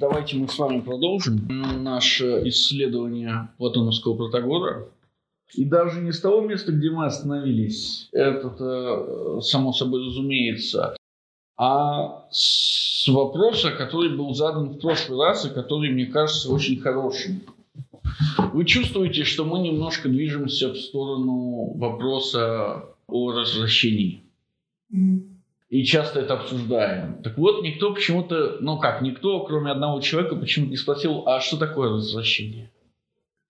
Давайте 0.00 0.36
мы 0.36 0.46
с 0.46 0.56
вами 0.56 0.80
продолжим 0.80 1.44
наше 1.82 2.42
исследование 2.44 3.48
Платоновского 3.58 4.14
Протагора. 4.14 4.86
И 5.54 5.64
даже 5.64 6.00
не 6.00 6.12
с 6.12 6.20
того 6.20 6.40
места, 6.40 6.70
где 6.70 6.88
мы 6.88 7.06
остановились, 7.06 8.08
это 8.12 9.40
само 9.40 9.72
собой 9.72 10.06
разумеется, 10.06 10.94
а 11.56 12.28
с 12.30 13.08
вопроса, 13.08 13.72
который 13.72 14.16
был 14.16 14.34
задан 14.34 14.68
в 14.68 14.78
прошлый 14.78 15.18
раз 15.18 15.44
и 15.46 15.50
который, 15.50 15.90
мне 15.90 16.06
кажется, 16.06 16.52
очень 16.52 16.78
хорошим. 16.78 17.42
Вы 18.52 18.66
чувствуете, 18.66 19.24
что 19.24 19.44
мы 19.44 19.58
немножко 19.58 20.08
движемся 20.08 20.74
в 20.74 20.76
сторону 20.76 21.72
вопроса 21.74 22.84
о 23.08 23.32
развращении. 23.32 24.22
Mm-hmm. 24.94 25.27
И 25.68 25.84
часто 25.84 26.20
это 26.20 26.34
обсуждаем. 26.34 27.22
Так 27.22 27.36
вот, 27.36 27.62
никто 27.62 27.92
почему-то, 27.92 28.56
ну 28.60 28.78
как, 28.78 29.02
никто, 29.02 29.40
кроме 29.40 29.70
одного 29.70 30.00
человека, 30.00 30.36
почему-то 30.36 30.70
не 30.70 30.76
спросил, 30.78 31.24
а 31.26 31.40
что 31.40 31.58
такое 31.58 31.90
развращение? 31.90 32.70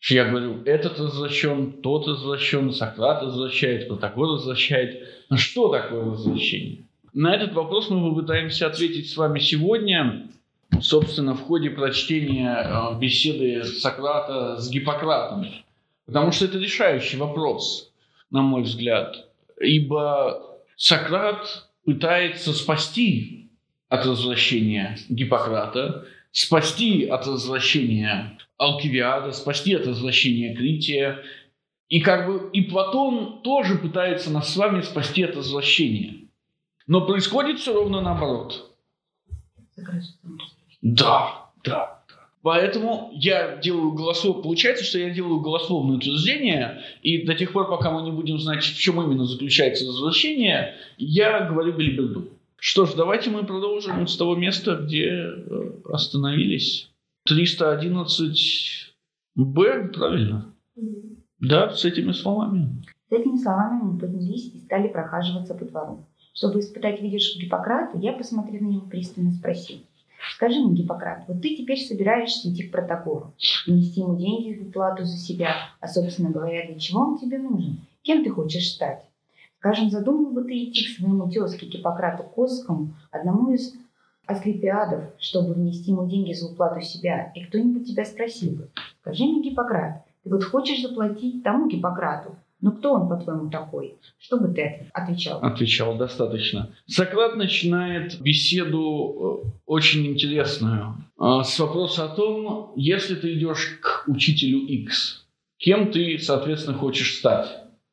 Что 0.01 0.15
я 0.15 0.25
говорю, 0.25 0.63
этот 0.65 0.99
развращен, 0.99 1.73
тот 1.81 2.09
развращен, 2.09 2.73
Сократ 2.73 3.23
развращает, 3.23 3.89
Протагор 3.89 4.35
развращает. 4.35 5.09
Но 5.31 5.37
что 5.37 5.69
такое 5.69 6.05
развращение? 6.05 6.85
На 7.13 7.35
этот 7.35 7.53
вопрос 7.55 7.89
мы 7.89 8.11
попытаемся 8.11 8.67
ответить 8.67 9.11
с 9.11 9.17
вами 9.17 9.39
сегодня, 9.39 10.29
собственно, 10.81 11.35
в 11.35 11.43
ходе 11.43 11.71
прочтения 11.71 12.57
э, 12.65 12.99
беседы 12.99 13.65
Сократа 13.65 14.57
с 14.57 14.69
Гиппократом. 14.71 15.47
Потому 16.07 16.33
что 16.33 16.47
это 16.47 16.59
решающий 16.59 17.17
вопрос, 17.17 17.93
на 18.31 18.43
мой 18.43 18.63
взгляд. 18.63 19.29
Ибо 19.61 20.59
Сократ 20.77 21.68
пытается 21.89 22.53
спасти 22.53 23.51
от 23.89 24.05
развращения 24.05 24.99
Гиппократа, 25.09 26.05
спасти 26.33 27.07
от 27.07 27.27
развращения 27.27 28.39
Алкивиада, 28.59 29.33
спасти 29.33 29.73
от 29.73 29.87
развращения 29.87 30.55
Крития. 30.55 31.23
И 31.89 32.01
как 32.01 32.27
бы 32.27 32.51
и 32.53 32.61
Платон 32.61 33.41
тоже 33.41 33.79
пытается 33.79 34.31
нас 34.31 34.53
с 34.53 34.57
вами 34.59 34.83
спасти 34.83 35.23
от 35.23 35.35
развращения. 35.35 36.29
Но 36.87 37.07
происходит 37.07 37.59
все 37.59 37.73
ровно 37.73 38.03
наоборот. 38.03 38.77
Да, 40.83 41.51
да. 41.65 41.98
Поэтому 42.43 43.11
я 43.15 43.57
делаю 43.57 43.93
голословное, 43.93 44.43
получается, 44.43 44.85
что 44.85 44.99
я 44.99 45.09
делаю 45.11 45.41
голословное 45.41 45.97
утверждение, 45.97 46.83
и 47.03 47.27
до 47.27 47.35
тех 47.35 47.53
пор, 47.53 47.69
пока 47.69 47.91
мы 47.91 48.03
не 48.03 48.13
будем 48.13 48.39
знать, 48.39 48.63
в 48.63 48.79
чем 48.79 49.03
именно 49.03 49.25
заключается 49.25 49.87
возвращение, 49.87 50.75
я 50.99 51.47
говорю 51.47 51.73
белиберду. 51.73 52.29
Что 52.57 52.87
ж, 52.87 52.95
давайте 52.95 53.31
мы 53.31 53.45
продолжим 53.45 54.07
с 54.07 54.17
того 54.17 54.37
места, 54.37 54.77
где 54.77 55.07
э, 55.07 55.73
остановились. 55.93 56.91
311Б, 57.29 59.89
правильно? 59.93 60.55
Да, 61.41 61.71
с 61.71 61.85
этими 61.85 62.13
словами. 62.13 62.85
С 63.09 63.13
этими 63.13 63.37
словами 63.37 63.83
мы 63.83 63.99
поднялись 63.99 64.55
и 64.55 64.59
стали 64.59 64.89
прохаживаться 64.89 65.55
по 65.55 65.65
двору. 65.65 66.07
Чтобы 66.35 66.61
испытать 66.61 67.01
видишь 67.01 67.37
Гиппократа, 67.37 67.99
я, 67.99 68.13
посмотрев 68.13 68.61
на 68.61 68.67
него, 68.67 68.87
пристально 68.87 69.33
спросил. 69.33 69.79
Скажи 70.35 70.59
мне, 70.61 70.75
Гиппократ, 70.75 71.25
вот 71.29 71.41
ты 71.41 71.57
теперь 71.57 71.79
собираешься 71.79 72.51
идти 72.51 72.65
к 72.65 72.73
протоколу, 72.73 73.33
нести 73.67 74.01
ему 74.01 74.17
деньги 74.17 74.59
в 74.59 74.69
уплату 74.69 75.05
за 75.05 75.17
себя, 75.17 75.55
а, 75.81 75.89
собственно 75.89 76.31
говоря, 76.31 76.67
для 76.67 76.79
чего 76.79 77.01
он 77.01 77.19
тебе 77.19 77.39
нужен? 77.39 77.81
Кем 78.03 78.25
ты 78.25 78.31
хочешь 78.31 78.73
стать? 78.73 79.05
Скажем, 79.59 79.91
задумал 79.91 80.33
бы 80.33 80.45
ты 80.45 80.65
идти 80.65 80.85
к 80.85 80.97
своему 80.97 81.29
тезке 81.31 81.67
Гиппократу 81.67 82.23
Косскому, 82.23 82.95
одному 83.11 83.53
из 83.53 83.75
асклепиадов, 84.27 85.05
чтобы 85.19 85.55
внести 85.55 85.91
ему 85.91 86.07
деньги 86.09 86.33
за 86.33 86.47
уплату 86.47 86.81
себя, 86.81 87.33
и 87.35 87.45
кто-нибудь 87.45 87.89
тебя 87.89 88.05
спросил 88.05 88.53
бы, 88.53 88.71
скажи 89.01 89.25
мне, 89.25 89.43
Гиппократ, 89.43 90.05
ты 90.23 90.31
вот 90.31 90.45
хочешь 90.45 90.83
заплатить 90.83 91.43
тому 91.43 91.69
Гиппократу, 91.69 92.37
ну 92.61 92.73
кто 92.73 92.95
он, 92.95 93.09
по-твоему, 93.09 93.51
такой? 93.51 93.97
Что 94.19 94.39
бы 94.39 94.49
ты 94.49 94.91
отвечал? 94.93 95.41
Отвечал 95.41 95.97
достаточно. 95.97 96.75
Сократ 96.87 97.37
начинает 97.37 98.21
беседу 98.21 99.45
э, 99.45 99.49
очень 99.67 100.07
интересную 100.07 100.97
э, 101.21 101.43
с 101.45 101.59
вопроса 101.59 102.07
о 102.07 102.15
том, 102.15 102.73
если 102.75 103.15
ты 103.15 103.35
идешь 103.35 103.79
к 103.81 104.05
учителю 104.09 104.59
X, 104.59 105.27
кем 105.59 105.93
ты, 105.93 106.19
соответственно, 106.19 106.77
хочешь 106.77 107.19
стать. 107.19 107.49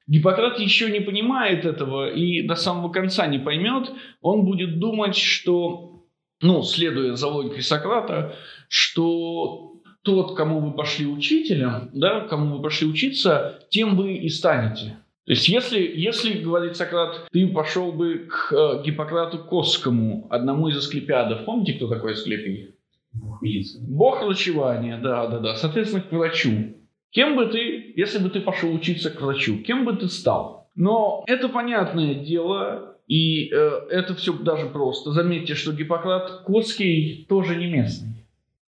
Гиппократ 0.08 0.60
еще 0.60 0.92
не 0.92 1.00
понимает 1.00 1.66
этого 1.66 2.12
и 2.12 2.42
до 2.44 2.56
самого 2.56 2.92
конца 2.92 3.26
не 3.28 3.40
поймет. 3.40 3.92
Он 4.22 4.46
будет 4.46 4.80
думать, 4.80 5.16
что, 5.16 6.06
ну, 6.42 6.64
следуя 6.64 7.14
за 7.14 7.28
логикой 7.28 7.62
Сократа, 7.62 8.36
что 8.68 9.75
тот, 10.06 10.38
кому 10.38 10.60
вы 10.60 10.72
пошли 10.72 11.08
учителем, 11.08 11.90
да, 11.92 12.22
кому 12.22 12.56
вы 12.56 12.62
пошли 12.62 12.88
учиться, 12.88 13.60
тем 13.70 13.98
вы 13.98 14.14
и 14.14 14.30
станете. 14.30 14.98
То 15.26 15.32
есть, 15.32 15.50
если, 15.50 15.80
если, 15.82 16.34
говорит 16.34 16.78
Сократ, 16.78 17.28
ты 17.32 17.48
пошел 17.48 17.92
бы 17.92 18.28
к 18.30 18.54
э, 18.54 18.84
Гиппократу 18.86 19.40
Косскому, 19.40 20.28
одному 20.30 20.68
из 20.68 20.78
асклепиадов, 20.78 21.46
помните, 21.46 21.74
кто 21.74 21.88
такой 21.88 22.14
Асклепий? 22.14 22.76
Бог 23.12 23.42
медицины. 23.42 23.88
Бог 23.88 24.24
врачевания, 24.24 25.00
да, 25.02 25.26
да, 25.26 25.40
да. 25.40 25.56
Соответственно, 25.56 26.04
к 26.04 26.12
врачу. 26.12 26.76
Кем 27.10 27.36
бы 27.36 27.48
ты, 27.48 27.94
если 27.96 28.20
бы 28.20 28.30
ты 28.30 28.42
пошел 28.42 28.72
учиться 28.72 29.10
к 29.10 29.20
врачу, 29.20 29.58
кем 29.64 29.86
бы 29.86 29.96
ты 29.96 30.08
стал? 30.10 30.70
Но 30.76 31.24
это 31.26 31.50
понятное 31.50 32.14
дело, 32.14 32.98
и 33.08 33.50
э, 33.52 33.72
это 33.90 34.14
все 34.14 34.34
даже 34.34 34.68
просто. 34.68 35.12
Заметьте, 35.12 35.56
что 35.56 35.72
Гиппократ 35.72 36.44
Косский 36.44 37.26
тоже 37.28 37.56
не 37.56 37.66
местный. 37.66 38.28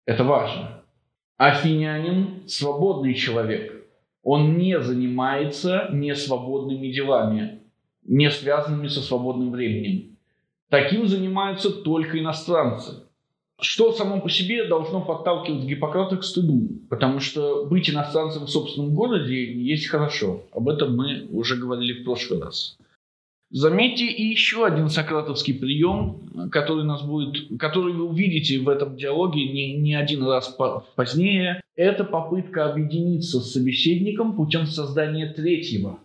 Это 0.04 0.24
важно. 0.24 0.81
Афинянин– 1.42 2.44
свободный 2.46 3.14
человек. 3.14 3.84
Он 4.22 4.58
не 4.58 4.80
занимается 4.80 5.88
несвободными 5.92 6.92
делами, 6.92 7.62
не 8.04 8.30
связанными 8.30 8.86
со 8.86 9.00
свободным 9.00 9.50
временем. 9.50 10.16
Таким 10.68 11.08
занимаются 11.08 11.72
только 11.72 12.20
иностранцы. 12.20 12.92
Что 13.60 13.90
само 13.90 14.20
по 14.20 14.30
себе 14.30 14.68
должно 14.68 15.00
подталкивать 15.00 15.64
Гиппократа 15.64 16.16
к 16.16 16.22
стыду, 16.22 16.68
потому 16.88 17.18
что 17.18 17.66
быть 17.66 17.90
иностранцем 17.90 18.44
в 18.44 18.50
собственном 18.50 18.94
городе 18.94 19.52
есть 19.52 19.88
хорошо. 19.88 20.42
Об 20.52 20.68
этом 20.68 20.96
мы 20.96 21.26
уже 21.32 21.56
говорили 21.56 22.02
в 22.02 22.04
прошлый 22.04 22.40
раз. 22.40 22.78
Заметьте 23.52 24.06
и 24.06 24.24
еще 24.24 24.64
один 24.64 24.88
сократовский 24.88 25.52
прием, 25.52 26.48
который, 26.50 26.84
нас 26.84 27.02
будет, 27.02 27.58
который 27.58 27.92
вы 27.92 28.04
увидите 28.04 28.58
в 28.58 28.68
этом 28.70 28.96
диалоге 28.96 29.46
не, 29.52 29.76
не 29.76 29.94
один 29.94 30.24
раз 30.24 30.56
позднее. 30.96 31.60
Это 31.76 32.04
попытка 32.04 32.70
объединиться 32.70 33.40
с 33.40 33.52
собеседником 33.52 34.36
путем 34.36 34.64
создания 34.64 35.34
третьего. 35.34 35.98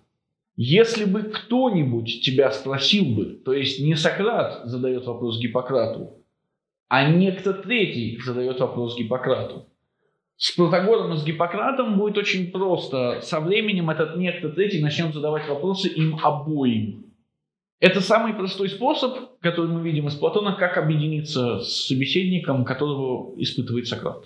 Если 0.57 1.05
бы 1.05 1.21
кто-нибудь 1.21 2.21
тебя 2.21 2.51
спросил 2.51 3.05
бы, 3.05 3.25
то 3.45 3.53
есть 3.53 3.79
не 3.79 3.95
Сократ 3.95 4.65
задает 4.65 5.05
вопрос 5.05 5.39
Гиппократу, 5.39 6.15
а 6.89 7.09
некто 7.09 7.53
третий 7.53 8.19
задает 8.25 8.59
вопрос 8.59 8.97
Гиппократу. 8.97 9.67
С 10.35 10.51
Протагором 10.51 11.13
и 11.13 11.17
с 11.17 11.23
Гиппократом 11.23 11.97
будет 11.97 12.17
очень 12.17 12.51
просто. 12.51 13.21
Со 13.21 13.39
временем 13.39 13.89
этот 13.89 14.17
некто 14.17 14.49
третий 14.49 14.81
начнет 14.81 15.13
задавать 15.13 15.47
вопросы 15.47 15.87
им 15.87 16.19
обоим. 16.21 17.06
Это 17.79 18.01
самый 18.01 18.33
простой 18.33 18.69
способ, 18.69 19.39
который 19.39 19.69
мы 19.71 19.81
видим 19.81 20.07
из 20.07 20.15
Платона, 20.15 20.55
как 20.55 20.77
объединиться 20.77 21.59
с 21.59 21.87
собеседником, 21.87 22.65
которого 22.65 23.39
испытывает 23.39 23.87
Сократ. 23.87 24.25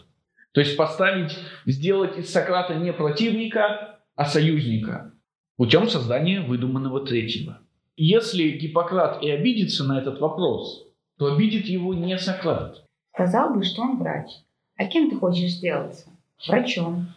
То 0.53 0.62
есть 0.62 0.78
поставить, 0.78 1.38
сделать 1.66 2.17
из 2.17 2.31
Сократа 2.31 2.75
не 2.75 2.94
противника, 2.94 4.00
а 4.16 4.25
союзника 4.25 5.12
путем 5.62 5.88
создания 5.88 6.41
выдуманного 6.41 7.06
третьего. 7.06 7.59
Если 7.95 8.50
Гиппократ 8.57 9.22
и 9.22 9.29
обидится 9.29 9.83
на 9.83 10.00
этот 10.00 10.19
вопрос, 10.19 10.88
то 11.19 11.35
обидит 11.35 11.68
его 11.68 11.94
не 11.94 12.18
Сократ. 12.18 12.83
Сказал 13.13 13.53
бы, 13.53 13.63
что 13.63 13.83
он 13.83 14.00
врач. 14.00 14.28
А 14.75 14.85
кем 14.88 15.12
ты 15.12 15.18
хочешь 15.18 15.51
сделаться? 15.51 16.09
Врачом. 16.48 17.09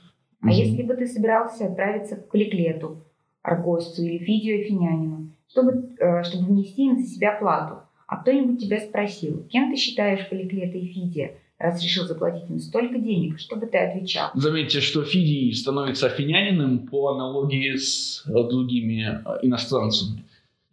А 0.43 0.49
угу. 0.49 0.55
если 0.55 0.83
бы 0.83 0.93
ты 0.95 1.07
собирался 1.07 1.69
отправиться 1.69 2.17
к 2.17 2.29
Кликлету, 2.29 3.03
Аргосту 3.41 4.03
или 4.03 4.19
Фидию 4.19 4.61
Афинянину, 4.61 5.24
чтобы, 5.55 5.95
э, 5.99 6.25
чтобы 6.25 6.47
внести 6.47 6.85
им 6.85 6.99
за 6.99 7.07
себя 7.07 7.39
плату. 7.39 7.77
А 8.09 8.17
кто-нибудь 8.17 8.61
тебя 8.61 8.81
спросил, 8.81 9.47
кем 9.51 9.71
ты 9.71 9.77
считаешь 9.77 10.29
Поликлета 10.29 10.77
и 10.77 10.87
Фидия, 10.87 11.37
раз 11.59 11.83
решил 11.83 12.05
заплатить 12.05 12.51
им 12.51 12.59
столько 12.59 12.99
денег, 12.99 13.39
чтобы 13.39 13.67
ты 13.67 13.79
отвечал? 13.79 14.31
Заметьте, 14.35 14.81
что 14.81 15.05
Фидий 15.05 15.55
становится 15.55 16.09
афинянином 16.09 16.87
по 16.89 17.15
аналогии 17.15 17.77
с 17.77 18.25
другими 18.27 19.21
э, 19.25 19.39
иностранцами. 19.43 20.19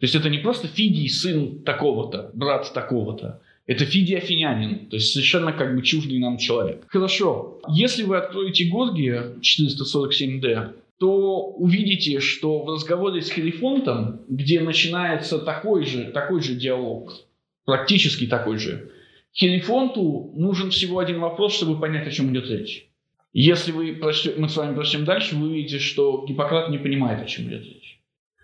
То 0.00 0.06
есть 0.06 0.16
это 0.16 0.28
не 0.28 0.38
просто 0.38 0.66
Фидий, 0.66 1.08
сын 1.08 1.60
такого-то, 1.60 2.30
брат 2.34 2.70
такого-то. 2.74 3.40
Это 3.68 3.84
Фидий 3.84 4.16
Афинянин, 4.16 4.86
то 4.86 4.96
есть 4.96 5.12
совершенно 5.12 5.52
как 5.52 5.76
бы 5.76 5.82
чуждый 5.82 6.18
нам 6.18 6.36
человек. 6.36 6.84
Хорошо. 6.88 7.60
Если 7.68 8.02
вы 8.02 8.16
откроете 8.16 8.64
Горгия 8.64 9.34
447D, 9.40 10.72
то 11.02 11.48
увидите, 11.56 12.20
что 12.20 12.62
в 12.62 12.68
разговоре 12.68 13.22
с 13.22 13.32
Херифонтом, 13.32 14.20
где 14.28 14.60
начинается 14.60 15.40
такой 15.40 15.84
же, 15.84 16.12
такой 16.12 16.40
же 16.40 16.54
диалог, 16.54 17.12
практически 17.64 18.28
такой 18.28 18.58
же, 18.58 18.92
Херифонту 19.34 20.30
нужен 20.36 20.70
всего 20.70 21.00
один 21.00 21.18
вопрос, 21.18 21.56
чтобы 21.56 21.80
понять, 21.80 22.06
о 22.06 22.12
чем 22.12 22.32
идет 22.32 22.48
речь. 22.48 22.88
Если 23.32 23.72
вы 23.72 23.96
прочтем, 23.96 24.34
мы 24.36 24.48
с 24.48 24.56
вами 24.56 24.76
прочтем 24.76 25.04
дальше, 25.04 25.34
вы 25.34 25.48
увидите, 25.48 25.80
что 25.80 26.24
Гиппократ 26.24 26.70
не 26.70 26.78
понимает, 26.78 27.20
о 27.20 27.26
чем 27.26 27.48
идет 27.48 27.64
речь. 27.64 28.00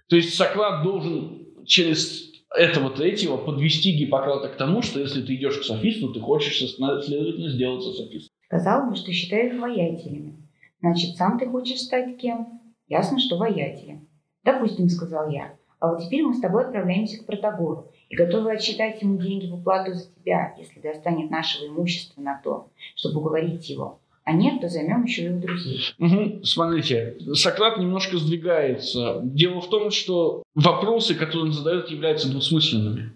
То 0.09 0.17
есть 0.17 0.35
Сократ 0.35 0.83
должен 0.83 1.47
через 1.65 2.33
этого 2.57 2.91
третьего 2.91 3.37
подвести 3.37 3.93
Гиппократа 3.93 4.49
к 4.49 4.57
тому, 4.57 4.83
что 4.83 4.99
если 4.99 5.23
ты 5.23 5.37
идешь 5.37 5.59
к 5.59 5.63
софисту, 5.63 6.13
ты 6.13 6.19
хочешь, 6.19 6.59
следовательно, 6.59 7.51
сделаться 7.51 7.93
софистом. 7.93 8.35
Сказал 8.47 8.91
бы, 8.91 8.97
что 8.97 9.13
считаю 9.13 9.55
их 9.55 9.61
воятелями. 9.61 10.48
Значит, 10.81 11.17
сам 11.17 11.39
ты 11.39 11.49
хочешь 11.49 11.81
стать 11.81 12.17
кем? 12.19 12.61
Ясно, 12.87 13.19
что 13.19 13.37
воятелем. 13.37 14.09
Допустим, 14.45 14.89
сказал 14.89 15.29
я. 15.29 15.57
А 15.81 15.89
вот 15.89 16.03
теперь 16.03 16.23
мы 16.23 16.35
с 16.35 16.41
тобой 16.41 16.65
отправляемся 16.65 17.23
к 17.23 17.27
Протагору 17.27 17.93
и 18.09 18.17
готовы 18.17 18.53
отсчитать 18.53 19.01
ему 19.01 19.17
деньги 19.19 19.47
в 19.47 19.55
уплату 19.55 19.93
за 19.95 20.11
тебя, 20.13 20.55
если 20.59 20.81
достанет 20.81 21.31
нашего 21.31 21.69
имущества 21.69 22.21
на 22.21 22.41
то, 22.43 22.71
чтобы 22.97 23.21
уговорить 23.21 23.69
его. 23.69 24.01
А 24.25 24.33
нет, 24.33 24.61
то 24.61 24.69
займем 24.69 25.05
еще 25.05 25.31
у 25.31 25.41
друзей. 25.41 25.81
Угу. 25.99 26.45
Смотрите, 26.45 27.17
Сократ 27.33 27.79
немножко 27.79 28.19
сдвигается. 28.19 29.21
Дело 29.23 29.61
в 29.61 29.71
том, 29.71 29.91
что 29.91 30.43
вопросы, 30.55 31.15
которые 31.15 31.45
он 31.45 31.53
задает, 31.53 31.89
являются 31.89 32.31
двусмысленными. 32.31 33.13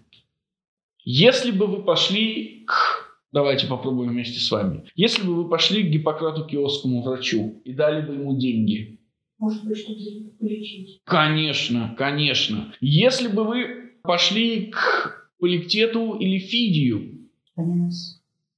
Если 1.03 1.51
бы 1.51 1.67
вы 1.67 1.83
пошли 1.83 2.65
к... 2.65 3.02
Давайте 3.33 3.65
попробуем 3.65 4.11
вместе 4.11 4.39
с 4.39 4.51
вами. 4.51 4.85
Если 4.93 5.25
бы 5.25 5.33
вы 5.33 5.49
пошли 5.49 5.83
к 5.83 5.87
Гиппократу 5.87 6.45
Киосскому 6.45 7.01
врачу 7.01 7.61
и 7.65 7.73
дали 7.73 8.05
бы 8.05 8.13
ему 8.13 8.37
деньги, 8.37 8.99
может 9.39 9.65
быть, 9.65 9.77
что-то 9.79 9.99
полечить. 10.39 11.01
Конечно, 11.03 11.95
конечно. 11.97 12.73
Если 12.79 13.27
бы 13.27 13.43
вы 13.43 13.91
пошли 14.03 14.67
к 14.67 15.31
Поликтету 15.39 16.13
или 16.13 16.37
Фидию, 16.37 17.27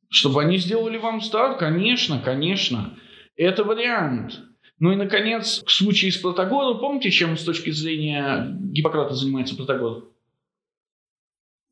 чтобы 0.10 0.42
они 0.42 0.57
сделали 0.57 0.98
вам 0.98 1.21
старт, 1.21 1.57
конечно, 1.57 2.19
конечно. 2.19 2.98
Это 3.38 3.63
вариант. 3.63 4.42
Ну 4.80 4.92
и, 4.92 4.98
наконец, 4.98 5.63
в 5.66 5.71
случае 5.71 6.12
с 6.12 6.18
Протагором, 6.18 6.80
помните, 6.80 7.12
чем 7.12 7.38
с 7.38 7.44
точки 7.45 7.69
зрения 7.69 8.45
Гиппократа 8.60 9.16
занимается 9.16 9.56
Протагор? 9.56 10.12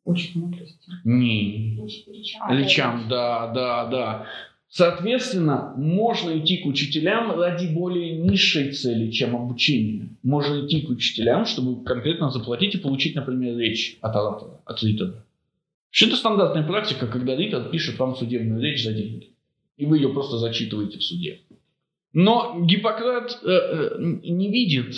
Учит 0.06 0.36
мудрости. 0.36 0.92
Не. 1.06 1.78
Учит 1.82 2.08
речам. 2.08 2.52
Речам, 2.52 3.06
да, 3.10 3.48
да, 3.54 3.86
да. 3.86 4.28
Соответственно, 4.68 5.74
можно 5.78 6.38
идти 6.40 6.58
к 6.58 6.66
учителям 6.66 7.32
ради 7.40 7.68
более 7.68 8.18
низшей 8.18 8.72
цели, 8.72 9.12
чем 9.12 9.36
обучение. 9.36 10.10
Можно 10.24 10.66
идти 10.66 10.82
к 10.82 10.90
учителям, 10.90 11.46
чтобы 11.46 11.84
конкретно 11.84 12.32
заплатить 12.32 12.76
и 12.76 12.80
получить, 12.80 13.16
например, 13.16 13.56
речь 13.58 13.98
от 14.02 14.16
оратора, 14.16 14.62
от 14.66 14.82
ритора. 14.82 15.24
Это 16.02 16.16
стандартная 16.16 16.64
практика, 16.64 17.06
когда 17.06 17.36
ритор 17.36 17.70
пишет 17.70 18.00
вам 18.00 18.16
судебную 18.16 18.62
речь 18.62 18.84
за 18.84 18.94
деньги. 18.94 19.30
И 19.78 19.86
вы 19.86 19.98
ее 19.98 20.10
просто 20.10 20.38
зачитываете 20.38 20.98
в 20.98 21.04
суде. 21.04 21.42
Но 22.14 22.60
Гиппократ 22.66 23.40
э, 23.44 23.48
э, 23.48 23.96
не 24.00 24.52
видит 24.52 24.96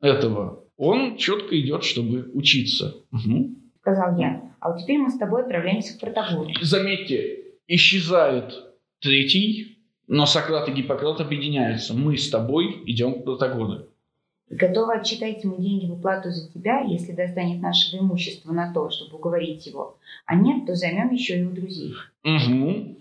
этого. 0.00 0.64
Он 0.76 1.16
четко 1.16 1.58
идет, 1.58 1.84
чтобы 1.84 2.30
учиться. 2.34 2.94
Угу. 3.10 3.54
Сказал 3.84 4.16
я. 4.18 4.40
А 4.60 4.70
вот 4.70 4.80
теперь 4.80 4.96
мы 4.96 5.10
с 5.10 5.18
тобой 5.18 5.42
отправляемся 5.42 5.94
к 5.94 6.00
Протагору. 6.00 6.48
Заметьте, 6.62 7.40
исчезает 7.68 8.54
Третий, 8.98 9.76
но 10.06 10.24
Сократ 10.24 10.66
и 10.70 10.72
Гиппократ 10.72 11.20
объединяются. 11.20 11.92
Мы 11.92 12.16
с 12.16 12.30
тобой 12.30 12.82
идем 12.86 13.20
к 13.20 13.24
Протагору. 13.24 13.88
Готовы 14.48 14.94
отчитать 14.94 15.44
ему 15.44 15.60
деньги 15.60 15.84
в 15.84 15.92
уплату 15.92 16.30
за 16.30 16.50
тебя, 16.50 16.80
если 16.80 17.12
достанет 17.12 17.60
нашего 17.60 18.00
имущества 18.00 18.52
на 18.52 18.72
то, 18.72 18.88
чтобы 18.88 19.18
уговорить 19.18 19.66
его. 19.66 19.98
А 20.24 20.34
нет, 20.34 20.64
то 20.64 20.74
займем 20.74 21.12
еще 21.12 21.40
и 21.40 21.44
у 21.44 21.50
друзей. 21.50 21.92
Угу. 22.24 22.96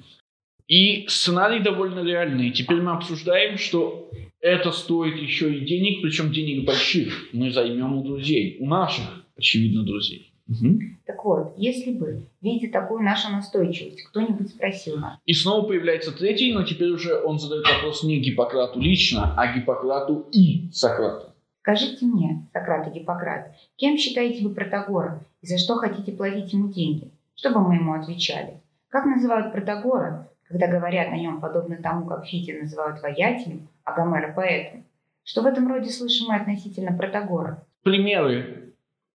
И 0.68 1.08
сценарий 1.08 1.62
довольно 1.62 2.04
реальный. 2.04 2.52
Теперь 2.52 2.82
мы 2.82 2.92
обсуждаем, 2.92 3.58
что 3.58 4.12
это 4.42 4.74
стоит 4.74 5.16
еще 5.16 5.54
и 5.56 5.66
денег, 5.66 6.02
причем 6.02 6.34
денег 6.34 6.66
больших. 6.66 7.30
Мы 7.32 7.52
займем 7.52 7.98
у 7.98 8.04
друзей, 8.04 8.58
у 8.60 8.66
наших, 8.66 9.24
очевидно, 9.38 9.84
друзей. 9.84 10.33
Угу. 10.48 10.80
Так 11.06 11.24
вот, 11.24 11.54
если 11.58 11.94
бы, 11.94 12.28
видя 12.42 12.72
такую 12.72 13.04
нашу 13.04 13.32
настойчивость, 13.32 14.04
кто-нибудь 14.04 14.50
спросил 14.50 14.98
нас. 14.98 15.18
И 15.26 15.34
снова 15.34 15.66
появляется 15.66 16.12
третий, 16.12 16.54
но 16.54 16.64
теперь 16.64 16.90
уже 16.90 17.20
он 17.22 17.40
задает 17.40 17.66
вопрос 17.66 18.04
не 18.04 18.20
Гиппократу 18.20 18.80
лично, 18.80 19.34
а 19.38 19.56
Гиппократу 19.56 20.28
и 20.32 20.70
Сократу. 20.72 21.34
Скажите 21.62 22.06
мне, 22.06 22.46
Сократ 22.52 22.88
и 22.88 23.00
Гиппократ, 23.00 23.56
кем 23.78 23.98
считаете 23.98 24.44
вы 24.44 24.54
Протагора 24.54 25.26
и 25.42 25.48
за 25.48 25.58
что 25.58 25.76
хотите 25.76 26.12
платить 26.12 26.52
ему 26.52 26.68
деньги? 26.68 27.12
Чтобы 27.36 27.62
мы 27.62 27.76
ему 27.76 27.94
отвечали. 27.94 28.62
Как 28.90 29.06
называют 29.06 29.54
Протагора, 29.54 30.30
когда 30.50 30.68
говорят 30.68 31.08
о 31.08 31.18
нем 31.18 31.40
подобно 31.40 31.78
тому, 31.82 32.06
как 32.06 32.26
Фити 32.26 32.52
называют 32.52 33.02
воятелем, 33.02 33.70
а 33.86 33.94
Гомера 33.94 34.34
поэтом? 34.34 34.84
Что 35.24 35.42
в 35.42 35.46
этом 35.46 35.70
роде 35.70 35.90
слышим 35.90 36.28
мы 36.28 36.36
относительно 36.36 36.96
Протагора? 36.96 37.66
Примеры 37.84 38.63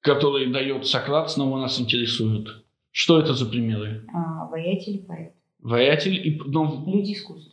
которые 0.06 0.46
дает 0.52 0.86
Сократ, 0.86 1.30
снова 1.30 1.60
нас 1.60 1.80
интересуют. 1.80 2.64
Что 2.92 3.18
это 3.18 3.34
за 3.34 3.44
примеры? 3.44 4.06
А, 4.14 4.46
воятель 4.46 4.94
и 4.94 5.02
поэт. 5.02 5.34
Воятель 5.58 6.14
и... 6.14 6.40
Ну, 6.46 6.84
Люди 6.86 7.12
искусства, 7.12 7.52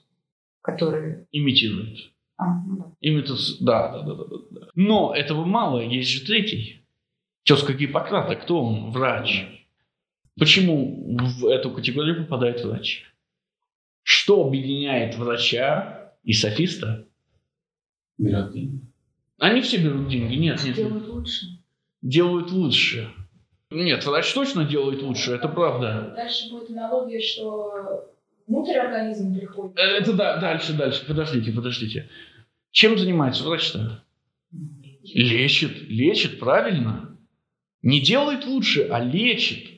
которые... 0.62 1.28
Имитируют. 1.32 2.14
А, 2.38 2.64
ну 2.66 2.78
да. 2.78 2.92
Имиту... 3.02 3.36
Да, 3.60 3.92
да, 3.92 4.04
да, 4.04 4.14
да, 4.14 4.38
да. 4.52 4.68
Но 4.76 5.14
этого 5.16 5.46
мало, 5.46 5.80
есть 5.80 6.12
же 6.12 6.26
третий. 6.26 6.86
Тезка 7.44 7.74
Гиппократа, 7.74 8.36
кто 8.36 8.64
он? 8.64 8.92
Врач. 8.92 9.48
Почему 10.40 11.18
в 11.18 11.48
эту 11.48 11.72
категорию 11.72 12.24
попадает 12.24 12.64
врач? 12.64 13.04
Что 14.04 14.46
объединяет 14.46 15.16
врача 15.18 16.14
и 16.24 16.34
софиста? 16.34 17.08
Берут 18.20 18.54
деньги. 18.54 18.80
Они 19.40 19.62
все 19.62 19.78
берут 19.78 20.08
деньги. 20.08 20.36
Нет, 20.36 20.64
нет. 20.64 20.76
Делают 20.76 21.08
лучше 21.08 21.63
делают 22.04 22.52
лучше. 22.52 23.10
Нет, 23.72 24.06
врач 24.06 24.32
точно 24.34 24.66
делает 24.66 25.02
лучше, 25.02 25.34
это 25.34 25.48
правда. 25.48 26.14
Дальше 26.16 26.52
будет 26.52 26.70
аналогия, 26.70 27.20
что 27.20 28.14
внутрь 28.46 28.78
организм 28.78 29.34
приходит. 29.36 29.80
Э, 29.80 29.82
это 29.82 30.14
да, 30.14 30.38
дальше, 30.38 30.74
дальше. 30.74 31.04
Подождите, 31.08 31.52
подождите. 31.52 32.10
Чем 32.70 33.00
занимается 33.00 33.44
врач-то? 33.44 34.04
Лечит. 35.02 35.82
Лечит, 35.90 36.40
правильно. 36.40 37.18
Не 37.82 38.00
делает 38.00 38.46
лучше, 38.46 38.88
а 38.92 39.00
лечит. 39.00 39.72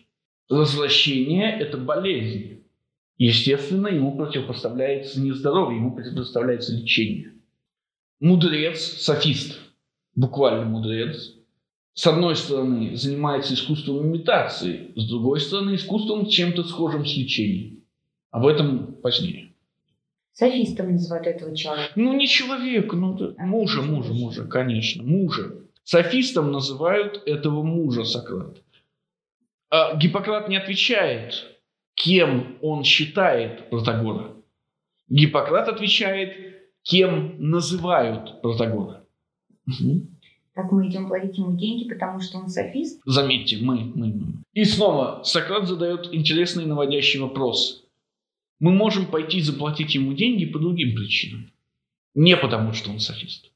Возвращение– 0.50 1.58
это 1.60 1.78
болезнь. 1.78 2.64
Естественно, 3.18 3.88
ему 3.88 4.16
противопоставляется 4.16 5.22
не 5.22 5.32
здоровье, 5.32 5.80
ему 5.80 5.96
противопоставляется 5.96 6.76
лечение. 6.76 7.32
Мудрец, 8.20 8.80
софист, 8.80 9.60
буквально 10.16 10.66
мудрец, 10.66 11.35
с 11.96 12.08
одной 12.08 12.36
стороны, 12.36 12.98
занимается 12.98 13.54
искусством 13.54 14.06
имитации, 14.06 14.92
с 14.98 15.08
другой 15.08 15.40
стороны, 15.40 15.76
искусством 15.76 16.28
чем-то 16.28 16.66
схожим 16.66 17.06
с 17.06 17.16
лечением. 17.16 17.84
Об 18.32 18.46
этом 18.46 18.96
позднее. 18.96 19.54
Софистом 20.34 20.92
называют 20.92 21.26
этого 21.26 21.56
человека. 21.56 21.94
Ну, 21.96 22.14
не 22.14 22.28
человек, 22.28 22.92
ну, 22.92 23.14
да, 23.14 23.34
а, 23.38 23.46
мужа, 23.46 23.82
мужа, 23.82 24.14
мужа, 24.14 24.44
конечно, 24.44 25.04
мужа. 25.04 25.56
Софистом 25.86 26.52
называют 26.52 27.24
этого 27.26 27.64
мужа 27.64 28.04
Сократ. 28.04 28.62
А 29.70 29.96
Гиппократ 29.96 30.50
не 30.50 30.58
отвечает, 30.58 31.46
кем 31.94 32.58
он 32.62 32.84
считает 32.84 33.70
Протагора. 33.70 34.32
Гиппократ 35.08 35.70
отвечает, 35.70 36.36
кем 36.82 37.36
называют 37.40 38.42
Протагора. 38.42 39.06
Угу. 39.66 40.08
Так 40.56 40.72
мы 40.72 40.88
идем 40.88 41.10
платить 41.10 41.38
ему 41.38 41.58
деньги, 41.58 41.88
потому 41.88 42.22
что 42.22 42.38
он 42.38 42.48
софист? 42.48 43.02
Заметьте, 43.06 43.58
мы, 43.58 43.92
мы, 43.94 44.08
мы. 44.08 44.28
И 44.54 44.64
снова 44.64 45.22
Сократ 45.24 45.68
задает 45.68 46.14
интересный 46.14 46.66
наводящий 46.66 47.20
вопрос. 47.20 47.86
Мы 48.60 48.72
можем 48.72 49.06
пойти 49.06 49.42
заплатить 49.42 49.96
ему 49.96 50.14
деньги 50.14 50.46
по 50.46 50.58
другим 50.58 50.96
причинам. 50.96 51.52
Не 52.14 52.38
потому, 52.38 52.72
что 52.72 52.90
он 52.90 53.00
софист. 53.00 53.52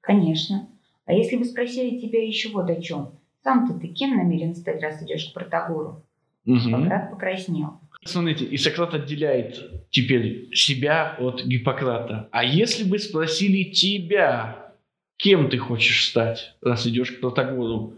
Конечно. 0.00 0.70
А 1.04 1.12
если 1.12 1.36
бы 1.36 1.44
спросили 1.44 1.98
тебя 2.00 2.24
еще 2.24 2.48
вот 2.48 2.70
о 2.70 2.80
чем? 2.80 3.10
Сам-то 3.42 3.78
ты 3.78 3.88
кем 3.88 4.16
намерен 4.16 4.54
стать, 4.54 4.82
раз 4.82 5.02
идешь 5.02 5.26
к 5.26 5.34
Протагору? 5.34 6.02
Угу. 6.46 6.60
Сократ 6.60 7.10
покраснел. 7.10 7.80
Смотрите, 8.06 8.46
и 8.46 8.56
Сократ 8.56 8.94
отделяет 8.94 9.90
теперь 9.90 10.48
себя 10.54 11.14
от 11.18 11.44
Гиппократа. 11.44 12.28
А 12.32 12.42
если 12.42 12.84
бы 12.84 12.98
спросили 12.98 13.70
тебя, 13.70 14.63
Кем 15.16 15.48
ты 15.48 15.58
хочешь 15.58 16.08
стать, 16.08 16.54
раз 16.60 16.86
идешь 16.86 17.12
к 17.12 17.20
Протагору? 17.20 17.94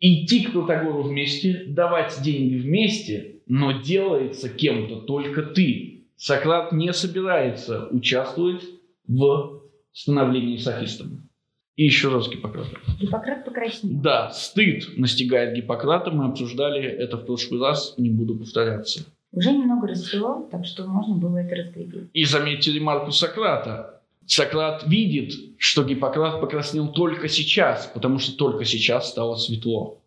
Идти 0.00 0.44
к 0.44 0.52
Протагору 0.52 1.02
вместе, 1.02 1.64
давать 1.68 2.20
деньги 2.22 2.56
вместе, 2.56 3.36
но 3.46 3.72
делается 3.72 4.48
кем-то 4.48 5.00
только 5.00 5.42
ты. 5.42 6.04
Сократ 6.16 6.72
не 6.72 6.92
собирается 6.92 7.88
участвовать 7.90 8.62
в 9.06 9.62
становлении 9.92 10.56
софистом. 10.56 11.28
И 11.76 11.84
еще 11.84 12.08
раз 12.08 12.28
Гиппократа. 12.28 12.78
Гиппократ 12.98 13.44
покраснел. 13.44 14.00
Да, 14.00 14.30
стыд 14.30 14.96
настигает 14.96 15.54
Гиппократа. 15.54 16.10
Мы 16.10 16.24
обсуждали 16.24 16.82
это 16.82 17.18
в 17.18 17.26
прошлый 17.26 17.60
раз, 17.60 17.94
не 17.98 18.08
буду 18.08 18.34
повторяться. 18.34 19.04
Уже 19.32 19.52
немного 19.52 19.88
расцвело, 19.88 20.48
так 20.50 20.64
что 20.64 20.86
можно 20.86 21.16
было 21.16 21.36
это 21.36 21.54
разглядеть. 21.54 22.08
И 22.14 22.24
заметьте 22.24 22.72
ремарку 22.72 23.10
Сократа. 23.10 23.95
Сократ 24.26 24.86
видит, 24.88 25.32
что 25.58 25.84
Гиппократ 25.84 26.40
покраснел 26.40 26.92
только 26.92 27.28
сейчас, 27.28 27.86
потому 27.86 28.18
что 28.18 28.36
только 28.36 28.64
сейчас 28.64 29.10
стало 29.10 29.36
светло. 29.36 30.02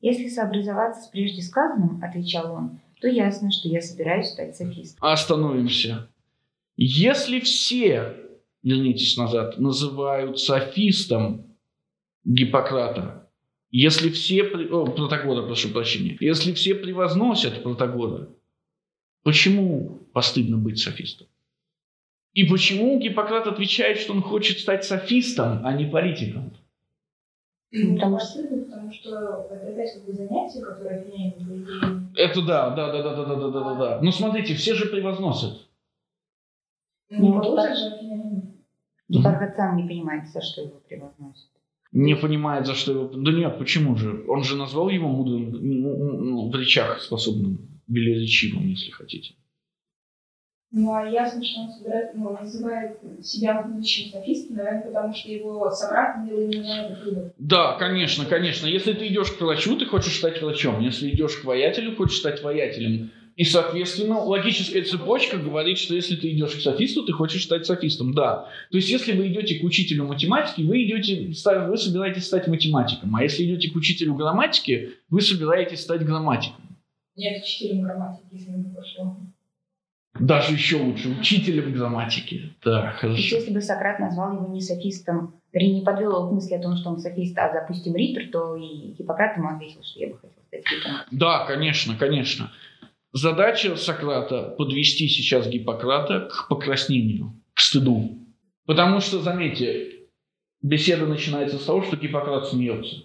Если 0.00 0.28
сообразоваться 0.28 1.02
с 1.02 1.08
прежде 1.08 1.42
сказанным, 1.42 2.02
отвечал 2.02 2.52
он, 2.52 2.80
то 3.00 3.08
ясно, 3.08 3.50
что 3.52 3.68
я 3.68 3.80
собираюсь 3.80 4.28
стать 4.28 4.56
софистом. 4.56 5.06
Остановимся. 5.06 6.08
Если 6.76 7.40
все, 7.40 8.16
вернитесь 8.62 9.16
назад, 9.16 9.58
называют 9.58 10.38
софистом 10.38 11.56
Гиппократа, 12.24 13.30
если 13.70 14.08
все, 14.08 14.44
о, 14.44 14.86
Протагора, 14.86 15.46
прошу 15.46 15.68
прощения, 15.68 16.16
если 16.20 16.52
все 16.52 16.74
превозносят 16.74 17.62
Протагора, 17.62 18.28
почему 19.22 20.00
постыдно 20.12 20.56
быть 20.56 20.78
софистом? 20.78 21.26
И 22.34 22.44
почему 22.44 22.98
Гиппократ 22.98 23.46
отвечает, 23.46 23.98
что 23.98 24.12
он 24.12 24.22
хочет 24.22 24.58
стать 24.58 24.84
софистом, 24.84 25.66
а 25.66 25.72
не 25.72 25.86
политиком? 25.86 26.52
Ну, 27.70 27.96
потому 27.96 28.18
что, 28.18 28.42
потому 28.42 28.92
что 28.92 29.46
это 29.50 29.72
опять 29.72 29.92
как 29.94 30.06
бы 30.06 30.12
занятие, 30.12 30.64
которое. 30.64 32.14
Это 32.16 32.42
да, 32.42 32.70
да, 32.70 32.92
да, 32.92 33.02
да, 33.02 33.14
да, 33.14 33.24
да, 33.24 33.50
да, 33.50 33.50
да, 33.50 33.74
да. 33.74 34.00
Но 34.02 34.10
смотрите, 34.10 34.54
все 34.54 34.74
же 34.74 34.86
превозносят. 34.86 35.68
Ну, 37.10 37.34
Ну, 37.34 37.56
же 37.56 37.94
обвиняем. 37.94 38.54
Гиппократ 39.08 39.56
сам 39.56 39.76
не 39.76 39.88
понимает, 39.88 40.28
за 40.28 40.40
что 40.40 40.62
его 40.62 40.80
превозносят. 40.88 41.50
Не 41.92 42.16
понимает, 42.16 42.66
за 42.66 42.74
что 42.74 42.92
его... 42.92 43.08
Да 43.08 43.32
нет, 43.32 43.58
почему 43.58 43.96
же? 43.96 44.24
Он 44.28 44.44
же 44.44 44.56
назвал 44.56 44.90
его 44.90 45.08
мудрым, 45.08 45.50
ну, 45.52 45.96
ну, 45.96 46.50
в 46.50 46.54
речах 46.54 47.00
способным, 47.00 47.80
велеречивым, 47.86 48.66
если 48.66 48.90
хотите. 48.90 49.34
Ну, 50.70 50.92
а 50.92 51.08
ясно, 51.08 51.42
что 51.42 51.60
он 51.62 51.70
собирает, 51.70 52.10
ну, 52.14 52.36
называет 52.38 52.98
себя 53.22 53.62
будущим 53.62 54.10
софистом, 54.10 54.56
наверное, 54.56 54.82
потому 54.82 55.14
что 55.14 55.30
его 55.30 55.70
Сократ 55.70 56.18
имел 56.18 56.40
именно 56.40 56.66
этот 56.66 57.04
выбор. 57.04 57.32
Да, 57.38 57.76
конечно, 57.78 58.26
конечно. 58.26 58.66
Если 58.66 58.92
ты 58.92 59.06
идешь 59.06 59.32
к 59.32 59.40
врачу, 59.40 59.78
ты 59.78 59.86
хочешь 59.86 60.18
стать 60.18 60.42
врачом. 60.42 60.80
Если 60.80 61.08
идешь 61.08 61.36
к 61.36 61.44
воятелю, 61.44 61.96
хочешь 61.96 62.18
стать 62.18 62.42
воятелем. 62.42 63.10
И, 63.36 63.44
соответственно, 63.44 64.18
логическая 64.18 64.82
цепочка 64.82 65.38
говорит, 65.38 65.78
что 65.78 65.94
если 65.94 66.16
ты 66.16 66.32
идешь 66.32 66.56
к 66.56 66.60
софисту, 66.60 67.06
ты 67.06 67.12
хочешь 67.12 67.44
стать 67.44 67.64
софистом. 67.64 68.12
Да. 68.12 68.50
То 68.70 68.76
есть, 68.76 68.90
если 68.90 69.12
вы 69.12 69.28
идете 69.28 69.60
к 69.60 69.64
учителю 69.64 70.04
математики, 70.04 70.62
вы 70.62 70.82
идете, 70.82 71.32
вы 71.66 71.76
собираетесь 71.78 72.26
стать 72.26 72.46
математиком. 72.46 73.14
А 73.16 73.22
если 73.22 73.44
идете 73.44 73.70
к 73.70 73.76
учителю 73.76 74.16
грамматики, 74.16 74.90
вы 75.08 75.22
собираетесь 75.22 75.80
стать 75.80 76.04
грамматиком. 76.04 76.78
Нет, 77.16 77.42
учителем 77.42 77.82
грамматики, 77.82 78.26
если 78.32 78.50
не 78.50 78.74
пошло. 78.74 79.16
Даже 80.18 80.52
еще 80.52 80.76
лучше, 80.76 81.08
учителем 81.08 81.72
грамматики. 81.72 82.54
Да, 82.64 82.92
хорошо. 82.92 83.36
если 83.36 83.52
бы 83.52 83.60
Сократ 83.60 83.98
назвал 83.98 84.34
его 84.34 84.52
не 84.52 84.60
софистом, 84.60 85.40
вернее, 85.52 85.80
не 85.80 85.84
подвел 85.84 86.16
его 86.16 86.28
к 86.28 86.32
мысли 86.32 86.54
о 86.54 86.62
том, 86.62 86.76
что 86.76 86.90
он 86.90 86.98
софист, 86.98 87.36
а, 87.38 87.52
допустим, 87.52 87.94
ритор, 87.94 88.24
то 88.32 88.56
и 88.56 88.92
Гиппократ 88.98 89.36
ему 89.36 89.48
ответил, 89.48 89.82
что 89.82 90.00
я 90.00 90.08
бы 90.08 90.14
хотел 90.14 90.42
стать 90.46 90.64
ритором. 90.70 90.96
Да, 91.10 91.44
конечно, 91.46 91.96
конечно. 91.96 92.50
Задача 93.12 93.76
Сократа 93.76 94.54
подвести 94.56 95.08
сейчас 95.08 95.48
Гиппократа 95.48 96.28
к 96.30 96.48
покраснению, 96.48 97.42
к 97.54 97.60
стыду. 97.60 98.18
Потому 98.66 99.00
что, 99.00 99.20
заметьте, 99.20 100.08
беседа 100.62 101.06
начинается 101.06 101.58
с 101.58 101.64
того, 101.64 101.82
что 101.82 101.96
Гиппократ 101.96 102.48
смеется. 102.48 103.04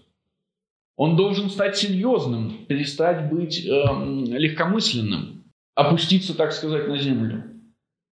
Он 0.96 1.16
должен 1.16 1.50
стать 1.50 1.78
серьезным, 1.78 2.66
перестать 2.68 3.32
быть 3.32 3.66
эм, 3.66 4.26
легкомысленным, 4.26 5.43
опуститься, 5.76 6.36
так 6.36 6.52
сказать, 6.52 6.88
на 6.88 6.98
землю. 6.98 7.44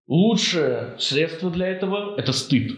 Лучшее 0.08 0.96
средство 0.98 1.50
для 1.50 1.68
этого– 1.68 2.16
это 2.18 2.34
стыд. 2.34 2.72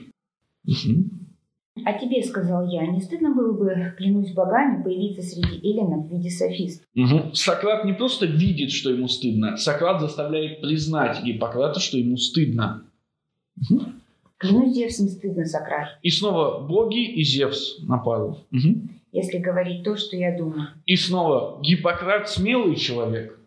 А 1.86 1.94
тебе, 1.94 2.22
сказал 2.24 2.70
я, 2.70 2.86
не 2.86 3.02
стыдно 3.02 3.34
было 3.34 3.52
бы, 3.52 3.94
клянусь 3.98 4.32
богами, 4.34 4.84
появиться 4.84 5.24
среди 5.24 5.58
эллинов 5.68 6.06
в 6.08 6.12
виде 6.12 6.30
софиста? 6.30 6.86
Мгм. 6.94 7.34
Сократ 7.34 7.86
не 7.86 7.94
просто 7.94 8.28
видит, 8.28 8.72
что 8.72 8.92
ему 8.92 9.08
стыдно, 9.08 9.58
Сократ 9.58 10.00
заставляет 10.00 10.62
признать 10.62 11.24
Гиппократа, 11.24 11.80
что 11.80 11.98
ему 11.98 12.18
стыдно. 12.18 12.84
Мгм. 13.56 14.02
Клянусь 14.38 14.76
Зевсом 14.76 15.08
стыдно, 15.08 15.46
Сократ, 15.46 15.98
И 16.04 16.10
снова 16.10 16.60
боги 16.68 17.04
и 17.04 17.24
Зевс 17.24 17.80
на 17.80 17.98
пару. 17.98 18.38
Мгм. 18.52 18.90
если 19.12 19.38
говорить 19.38 19.84
то, 19.84 19.96
что 19.96 20.16
я 20.16 20.36
думаю. 20.38 20.70
И 20.86 20.96
снова 20.96 21.60
Гиппократ 21.62 22.30
смелый 22.30 22.76
человек. 22.76 23.40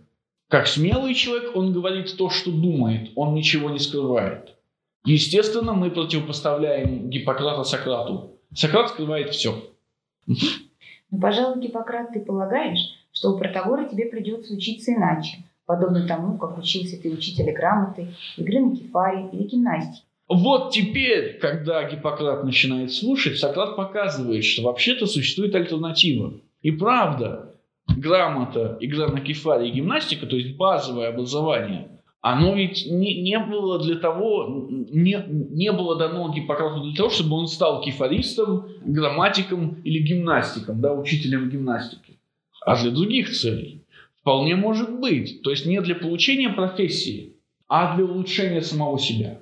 Как 0.48 0.68
смелый 0.68 1.14
человек, 1.14 1.56
он 1.56 1.72
говорит 1.72 2.16
то, 2.16 2.30
что 2.30 2.52
думает, 2.52 3.10
он 3.16 3.34
ничего 3.34 3.70
не 3.70 3.80
скрывает. 3.80 4.54
Естественно, 5.04 5.72
мы 5.72 5.90
противопоставляем 5.90 7.10
Гиппократа 7.10 7.64
Сократу. 7.64 8.38
Сократ 8.54 8.90
скрывает 8.90 9.30
все. 9.30 9.54
Но, 10.26 11.20
пожалуй, 11.20 11.60
Гиппократ, 11.60 12.12
ты 12.12 12.20
полагаешь, 12.20 12.78
что 13.12 13.30
у 13.30 13.38
Протагора 13.38 13.88
тебе 13.88 14.06
придется 14.06 14.54
учиться 14.54 14.92
иначе, 14.92 15.38
подобно 15.64 16.06
тому, 16.06 16.38
как 16.38 16.58
учился 16.58 17.00
ты 17.00 17.10
учителя 17.10 17.52
грамоты, 17.52 18.14
игры 18.36 18.60
на 18.60 18.76
кефаре 18.76 19.28
или 19.32 19.44
гимнастики. 19.44 20.04
Вот 20.28 20.72
теперь, 20.72 21.38
когда 21.38 21.88
Гиппократ 21.88 22.44
начинает 22.44 22.92
слушать, 22.92 23.38
Сократ 23.38 23.76
показывает, 23.76 24.44
что 24.44 24.62
вообще-то 24.62 25.06
существует 25.06 25.54
альтернатива. 25.54 26.34
И 26.62 26.72
правда, 26.72 27.55
грамота, 27.88 28.76
игра 28.80 29.08
на 29.08 29.20
кефаре 29.20 29.68
и 29.68 29.72
гимнастика, 29.72 30.26
то 30.26 30.36
есть 30.36 30.56
базовое 30.56 31.08
образование, 31.08 31.88
оно 32.20 32.54
ведь 32.54 32.86
не, 32.90 33.22
не 33.22 33.38
было 33.38 33.78
для 33.78 33.96
того, 33.96 34.66
не, 34.68 35.24
не 35.28 35.70
было 35.70 35.96
дано 35.96 36.32
Гиппократу 36.32 36.82
для 36.82 36.96
того, 36.96 37.08
чтобы 37.08 37.36
он 37.36 37.46
стал 37.46 37.82
кефаристом, 37.82 38.66
грамматиком 38.84 39.80
или 39.84 40.00
гимнастиком, 40.00 40.80
да, 40.80 40.92
учителем 40.92 41.48
гимнастики, 41.50 42.18
а 42.62 42.82
для 42.82 42.90
других 42.90 43.30
целей. 43.30 43.84
Вполне 44.20 44.56
может 44.56 44.98
быть. 44.98 45.40
То 45.42 45.50
есть 45.50 45.66
не 45.66 45.80
для 45.80 45.94
получения 45.94 46.48
профессии, 46.48 47.36
а 47.68 47.94
для 47.94 48.04
улучшения 48.04 48.60
самого 48.60 48.98
себя. 48.98 49.38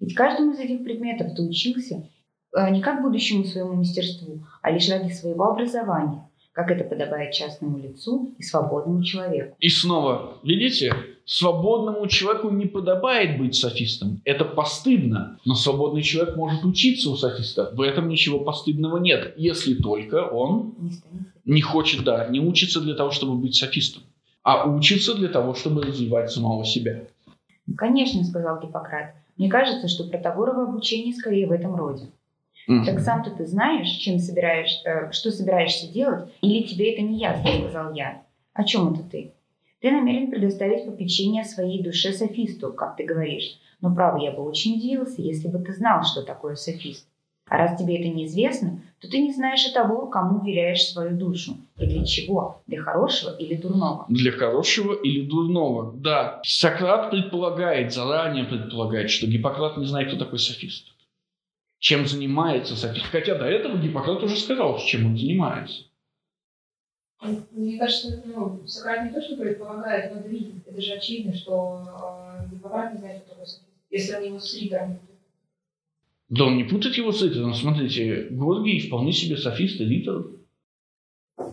Ведь 0.00 0.14
каждому 0.14 0.52
из 0.52 0.58
этих 0.58 0.82
предметов 0.84 1.34
ты 1.36 1.42
учился 1.42 2.08
э, 2.56 2.70
не 2.70 2.80
как 2.80 3.02
будущему 3.02 3.44
своему 3.44 3.74
мастерству, 3.74 4.42
а 4.62 4.70
лишь 4.70 4.88
ради 4.88 5.12
своего 5.12 5.50
образования, 5.50 6.30
как 6.52 6.70
это 6.70 6.84
подобает 6.84 7.32
частному 7.32 7.78
лицу 7.78 8.34
и 8.38 8.42
свободному 8.42 9.02
человеку. 9.02 9.56
И 9.58 9.68
снова, 9.68 10.38
видите, 10.42 10.94
свободному 11.24 12.06
человеку 12.06 12.50
не 12.50 12.66
подобает 12.66 13.38
быть 13.38 13.54
софистом. 13.54 14.20
Это 14.24 14.44
постыдно. 14.44 15.38
Но 15.46 15.54
свободный 15.54 16.02
человек 16.02 16.36
может 16.36 16.64
учиться 16.64 17.10
у 17.10 17.16
софиста. 17.16 17.70
В 17.74 17.80
этом 17.80 18.08
ничего 18.08 18.40
постыдного 18.40 18.98
нет, 18.98 19.34
если 19.36 19.74
только 19.74 20.26
он 20.26 20.74
Не 20.78 21.54
не 21.54 21.62
хочет, 21.62 22.04
да, 22.04 22.28
не 22.28 22.40
учится 22.40 22.80
для 22.80 22.94
того, 22.94 23.10
чтобы 23.10 23.36
быть 23.36 23.54
софистом, 23.54 24.02
а 24.42 24.68
учится 24.68 25.14
для 25.14 25.28
того, 25.28 25.54
чтобы 25.54 25.82
развивать 25.82 26.30
самого 26.30 26.64
себя. 26.64 27.04
«Ну, 27.66 27.74
Конечно, 27.76 28.22
сказал 28.24 28.60
Гиппократ. 28.60 29.14
Мне 29.38 29.48
кажется, 29.48 29.88
что 29.88 30.04
Протагорово 30.04 30.64
обучение 30.64 31.14
скорее 31.14 31.46
в 31.46 31.52
этом 31.52 31.74
роде. 31.74 32.08
Мгм. 32.66 32.84
Так 32.84 33.00
сам-то 33.00 33.30
ты 33.30 33.46
знаешь, 33.46 33.88
чем 33.88 34.18
собираешь, 34.18 34.80
э, 34.84 35.10
что 35.12 35.30
собираешься 35.30 35.92
делать, 35.92 36.30
или 36.40 36.66
тебе 36.66 36.92
это 36.92 37.02
не 37.02 37.18
ясно, 37.18 37.50
сказал 37.60 37.94
я. 37.94 38.22
О 38.54 38.64
чем 38.64 38.92
это 38.92 39.02
ты? 39.02 39.32
Ты 39.80 39.90
намерен 39.90 40.30
предоставить 40.30 40.86
попечение 40.86 41.44
своей 41.44 41.82
душе 41.82 42.12
софисту, 42.12 42.72
как 42.72 42.96
ты 42.96 43.04
говоришь. 43.04 43.58
Но 43.80 43.92
право, 43.92 44.22
я 44.22 44.30
бы 44.30 44.44
очень 44.44 44.76
удивился, 44.76 45.20
если 45.22 45.48
бы 45.48 45.58
ты 45.58 45.72
знал, 45.72 46.04
что 46.04 46.22
такое 46.22 46.54
софист. 46.54 47.08
А 47.48 47.58
раз 47.58 47.76
тебе 47.76 47.98
это 47.98 48.08
неизвестно, 48.08 48.80
то 49.00 49.10
ты 49.10 49.18
не 49.18 49.32
знаешь 49.32 49.66
и 49.66 49.74
того, 49.74 50.06
кому 50.06 50.44
веряешь 50.44 50.84
свою 50.84 51.16
душу. 51.18 51.56
И 51.76 51.86
для 51.86 52.04
чего? 52.04 52.62
Для 52.68 52.80
хорошего 52.80 53.36
или 53.36 53.56
дурного? 53.56 54.06
Для 54.08 54.30
хорошего 54.30 54.94
или 54.94 55.26
дурного. 55.26 55.92
Да, 55.96 56.40
Сократ 56.44 57.10
предполагает, 57.10 57.92
заранее 57.92 58.44
предполагает, 58.44 59.10
что 59.10 59.26
Гиппократ 59.26 59.76
не 59.76 59.84
знает, 59.86 60.08
кто 60.08 60.18
такой 60.18 60.38
софист. 60.38 60.91
Чем 61.82 62.06
занимается 62.06 62.76
софист. 62.76 63.06
Хотя 63.06 63.34
до 63.34 63.44
этого 63.44 63.76
Гиппократ 63.76 64.22
уже 64.22 64.36
сказал, 64.36 64.78
чем 64.78 65.06
он 65.06 65.18
занимается. 65.18 65.82
Мне 67.50 67.76
кажется, 67.76 68.22
ну, 68.24 68.64
Сократ 68.68 69.04
не 69.04 69.10
то, 69.10 69.20
что 69.20 69.36
предполагает, 69.36 70.14
но 70.14 70.20
это 70.20 70.28
видит. 70.28 70.64
Это 70.64 70.80
же 70.80 70.92
очевидно, 70.92 71.34
что 71.34 71.82
э, 72.40 72.54
Гиппократ 72.54 72.92
не 72.92 73.00
знает, 73.00 73.22
кто 73.22 73.32
такой 73.32 73.46
софист. 73.48 73.66
Если 73.90 74.14
он 74.14 74.22
его 74.22 74.38
с 74.38 74.60
Ритором. 74.60 74.98
Да 76.28 76.44
он 76.44 76.56
не 76.56 76.62
путает 76.62 76.94
его 76.94 77.10
с 77.10 77.20
этим. 77.20 77.52
Смотрите, 77.52 78.28
Горгий 78.30 78.78
вполне 78.78 79.12
себе 79.12 79.36
софист 79.36 79.80
и 79.80 79.84
литер. 79.84 80.24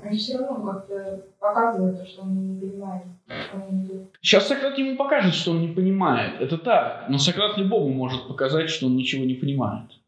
Они 0.04 0.16
все 0.16 0.38
равно 0.38 0.74
как-то 0.74 1.26
показывают 1.40 2.02
то, 2.02 2.06
что 2.06 2.22
он 2.22 2.54
не 2.54 2.62
понимает, 2.62 3.06
что 3.26 3.58
он 3.58 3.84
идет. 3.84 4.12
Сейчас 4.22 4.48
Сократ 4.48 4.78
ему 4.78 4.96
покажет, 4.96 5.34
что 5.34 5.52
он 5.52 5.62
не 5.62 5.70
понимает. 5.70 6.40
Это 6.40 6.60
так. 6.60 7.10
Но 7.10 7.18
Сократ 7.18 7.58
любому 7.58 7.90
может 7.90 8.28
показать, 8.28 8.70
что 8.70 8.86
он 8.86 8.96
ничего 8.96 9.26
не 9.26 9.34
понимает. 9.34 9.99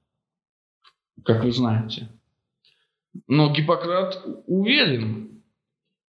Как 1.24 1.44
вы 1.44 1.51
знаете. 1.51 2.10
Но 3.28 3.54
Гиппократ 3.54 4.24
уверен. 4.48 5.44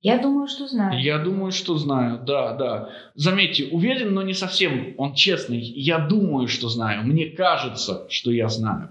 Я 0.01 0.19
думаю, 0.19 0.47
что 0.47 0.67
знаю. 0.67 1.01
Я 1.01 1.17
думаю, 1.17 1.51
что 1.51 1.77
знаю, 1.77 2.23
да, 2.25 2.53
да. 2.53 2.89
Заметьте, 3.15 3.65
уверен, 3.71 4.13
но 4.13 4.21
не 4.21 4.33
совсем. 4.33 4.93
Он 4.97 5.15
честный. 5.15 5.59
Я 5.59 5.99
думаю, 5.99 6.47
что 6.47 6.69
знаю. 6.69 7.03
Мне 7.03 7.31
кажется, 7.31 8.05
что 8.09 8.31
я 8.31 8.47
знаю. 8.47 8.89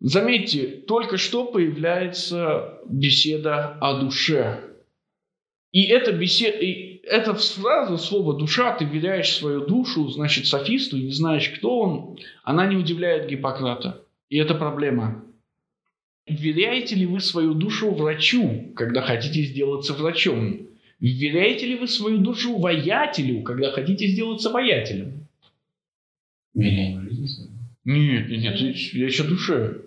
Заметьте, 0.00 0.66
только 0.66 1.16
что 1.16 1.44
появляется 1.44 2.80
беседа 2.88 3.76
о 3.80 4.00
душе. 4.00 4.72
И 5.70 5.84
эта 5.84 6.12
беседа, 6.12 6.58
и 6.58 7.00
эта 7.04 7.34
фраза, 7.34 7.96
слово 7.98 8.36
«душа», 8.36 8.74
ты 8.74 8.84
веряешь 8.84 9.32
свою 9.32 9.64
душу, 9.64 10.08
значит, 10.08 10.46
софисту, 10.46 10.96
и 10.96 11.04
не 11.04 11.12
знаешь, 11.12 11.48
кто 11.50 11.78
он, 11.78 12.18
она 12.42 12.66
не 12.66 12.76
удивляет 12.76 13.28
Гиппократа. 13.28 14.02
И 14.32 14.38
это 14.38 14.54
проблема. 14.54 15.26
Вверяете 16.26 16.94
ли 16.94 17.04
вы 17.04 17.20
свою 17.20 17.52
душу 17.52 17.90
врачу, 17.90 18.72
когда 18.74 19.02
хотите 19.02 19.42
сделаться 19.42 19.92
врачом? 19.92 20.68
Вверяете 21.00 21.66
ли 21.66 21.76
вы 21.76 21.86
свою 21.86 22.16
душу 22.16 22.58
воятелю, 22.58 23.42
когда 23.42 23.70
хотите 23.72 24.06
сделаться 24.06 24.48
воятелем? 24.48 25.28
Жизнь 26.54 27.26
свою. 27.26 27.50
Нет, 27.84 28.30
нет, 28.30 28.58
нет, 28.58 28.76
я 28.94 29.04
еще 29.04 29.24
душе. 29.24 29.82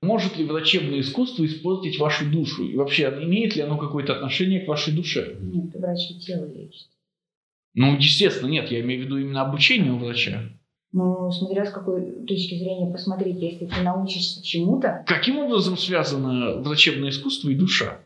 Может 0.00 0.36
ли 0.36 0.44
врачебное 0.44 1.00
искусство 1.00 1.44
испортить 1.44 1.98
вашу 1.98 2.30
душу? 2.30 2.68
И 2.68 2.76
вообще, 2.76 3.08
имеет 3.20 3.56
ли 3.56 3.62
оно 3.62 3.78
какое-то 3.78 4.14
отношение 4.14 4.60
к 4.60 4.68
вашей 4.68 4.94
душе? 4.94 5.38
Нет, 5.40 5.74
врач 5.74 6.08
и 6.12 6.20
тело 6.20 6.46
лечит. 6.54 6.86
Ну, 7.74 7.96
естественно, 7.96 8.48
нет. 8.48 8.70
Я 8.70 8.78
имею 8.78 9.02
в 9.02 9.04
виду 9.06 9.18
именно 9.18 9.40
обучение 9.40 9.90
у 9.90 9.98
врача. 9.98 10.48
Ну, 10.92 11.30
смотря 11.30 11.66
с 11.66 11.70
какой 11.70 12.24
точки 12.26 12.54
зрения 12.58 12.90
посмотреть, 12.90 13.36
если 13.42 13.66
ты 13.66 13.82
научишься 13.82 14.42
чему-то, 14.42 15.04
Каким 15.06 15.38
образом 15.38 15.76
связано 15.76 16.62
врачебное 16.62 17.10
искусство 17.10 17.50
и 17.50 17.54
душа? 17.54 18.00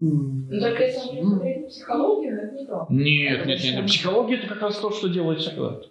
Ну, 0.00 0.42
только 0.48 0.84
если 0.84 0.98
мы 1.00 1.12
будем 1.12 1.22
м, 1.26 1.30
смотреть 1.36 1.60
на 1.62 1.68
психологию, 1.68 2.38
это 2.38 2.54
не 2.56 2.66
то. 2.66 2.86
Нет, 2.88 3.46
нет, 3.46 3.62
нет. 3.62 3.86
Психология 3.86 4.36
это 4.36 4.46
как 4.48 4.62
раз 4.62 4.78
то, 4.78 4.90
что 4.90 5.08
делает 5.08 5.42
Сократ. 5.42 5.90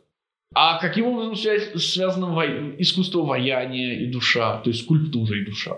А 0.55 0.79
каким 0.79 1.05
образом 1.05 1.35
связь- 1.35 1.75
связано 1.77 2.33
во- 2.33 2.75
искусство 2.81 3.21
ваяния 3.23 3.99
и 3.99 4.11
душа, 4.11 4.59
то 4.61 4.71
есть 4.71 4.83
скульптура 4.83 5.37
и 5.39 5.45
душа? 5.45 5.77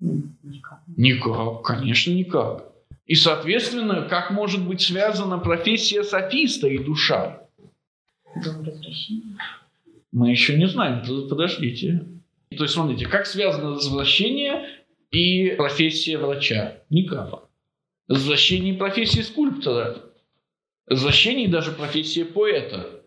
никак. 0.00 0.80
Никак, 0.96 1.62
конечно, 1.62 2.10
никак. 2.10 2.66
И, 3.06 3.14
соответственно, 3.14 4.08
как 4.08 4.30
может 4.32 4.66
быть 4.66 4.80
связана 4.80 5.38
профессия 5.38 6.02
софиста 6.02 6.66
и 6.66 6.78
душа? 6.82 7.46
Дом 8.36 8.62
возвращения. 8.64 9.36
Мы 10.12 10.30
еще 10.30 10.56
не 10.56 10.66
знаем, 10.68 11.02
Под- 11.06 11.28
подождите. 11.28 12.04
То 12.56 12.64
есть, 12.64 12.74
смотрите, 12.74 13.06
как 13.06 13.26
связано 13.26 13.70
возвращение 13.70 14.66
и 15.10 15.50
профессия 15.56 16.18
врача? 16.18 16.78
Никак. 16.90 17.44
Возвращение 18.08 18.74
и 18.74 18.76
профессия 18.76 19.22
скульптора. 19.22 19.98
Возвращение 20.88 21.48
даже 21.48 21.70
профессия 21.72 22.24
поэта. 22.24 23.02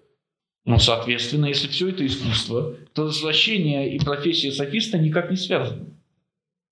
Ну, 0.65 0.79
соответственно, 0.79 1.47
если 1.47 1.67
все 1.67 1.89
это 1.89 2.05
искусство, 2.05 2.77
то 2.93 3.03
возвращение 3.03 3.93
и 3.93 3.99
профессия 3.99 4.51
софиста 4.51 4.97
никак 4.97 5.29
не 5.29 5.35
связаны. 5.35 5.87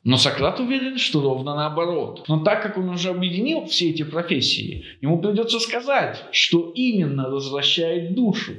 Но 0.03 0.17
Сократ 0.17 0.59
уверен, 0.59 0.97
что 0.97 1.21
ровно 1.21 1.55
наоборот. 1.55 2.25
Но 2.27 2.43
так 2.43 2.63
как 2.63 2.77
он 2.77 2.89
уже 2.89 3.09
объединил 3.09 3.65
все 3.65 3.91
эти 3.91 4.03
профессии, 4.03 4.83
ему 4.99 5.21
придется 5.21 5.59
сказать, 5.59 6.23
что 6.31 6.71
именно 6.73 7.29
возвращает 7.29 8.15
душу. 8.15 8.53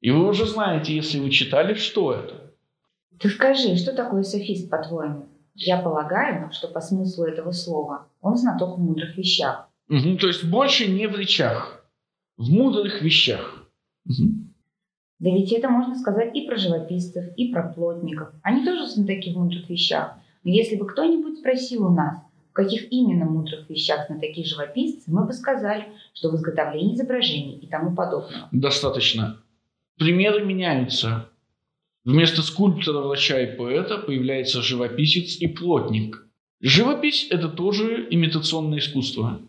И 0.00 0.10
вы 0.10 0.28
уже 0.28 0.44
знаете, 0.46 0.94
если 0.94 1.20
вы 1.20 1.30
читали, 1.30 1.74
что 1.74 2.12
это. 2.12 2.52
Ты 3.20 3.28
скажи, 3.30 3.76
что 3.76 3.92
такое 3.92 4.24
софист, 4.24 4.68
по-твоему? 4.68 5.26
Я 5.54 5.78
полагаю, 5.78 6.50
что 6.52 6.68
по 6.68 6.80
смыслу 6.80 7.24
этого 7.24 7.52
слова 7.52 8.08
он 8.20 8.36
знаток 8.36 8.76
в 8.76 8.80
мудрых 8.80 9.16
вещах. 9.16 9.68
Мгм, 9.88 10.18
то 10.18 10.26
есть 10.26 10.44
больше 10.44 10.86
не 10.90 11.06
в 11.06 11.16
речах, 11.16 11.86
в 12.36 12.50
мудрых 12.50 13.00
вещах. 13.00 13.64
Мгм. 14.04 14.52
Да 15.18 15.30
ведь 15.30 15.52
это 15.52 15.70
можно 15.70 15.94
сказать 15.94 16.36
и 16.36 16.46
про 16.46 16.56
живописцев, 16.56 17.24
и 17.36 17.52
про 17.52 17.72
плотников. 17.72 18.28
Они 18.42 18.66
тоже 18.66 18.86
знатоки 18.86 19.32
в 19.32 19.38
мудрых 19.38 19.70
вещах. 19.70 20.18
Но 20.46 20.52
если 20.52 20.76
бы 20.76 20.86
кто-нибудь 20.86 21.40
спросил 21.40 21.86
у 21.86 21.90
нас, 21.90 22.18
в 22.50 22.52
каких 22.52 22.92
именно 22.92 23.24
мудрых 23.24 23.68
вещах 23.68 24.06
знатоки 24.06 24.44
живописцы, 24.44 25.10
мы 25.10 25.26
бы 25.26 25.32
сказали, 25.32 25.88
что 26.14 26.30
в 26.30 26.36
изготовлении 26.36 26.94
изображений 26.94 27.56
и 27.56 27.66
тому 27.66 27.96
подобного. 27.96 28.48
Достаточно. 28.52 29.42
Примеры 29.98 30.44
меняются. 30.44 31.28
Вместо 32.04 32.42
скульптора, 32.42 33.00
врача 33.00 33.40
и 33.40 33.56
поэта 33.56 33.98
появляется 33.98 34.62
живописец 34.62 35.36
и 35.40 35.48
плотник. 35.48 36.24
Живопись– 36.60 37.26
это 37.30 37.48
тоже 37.48 38.06
имитационное 38.08 38.78
искусство. 38.78 39.40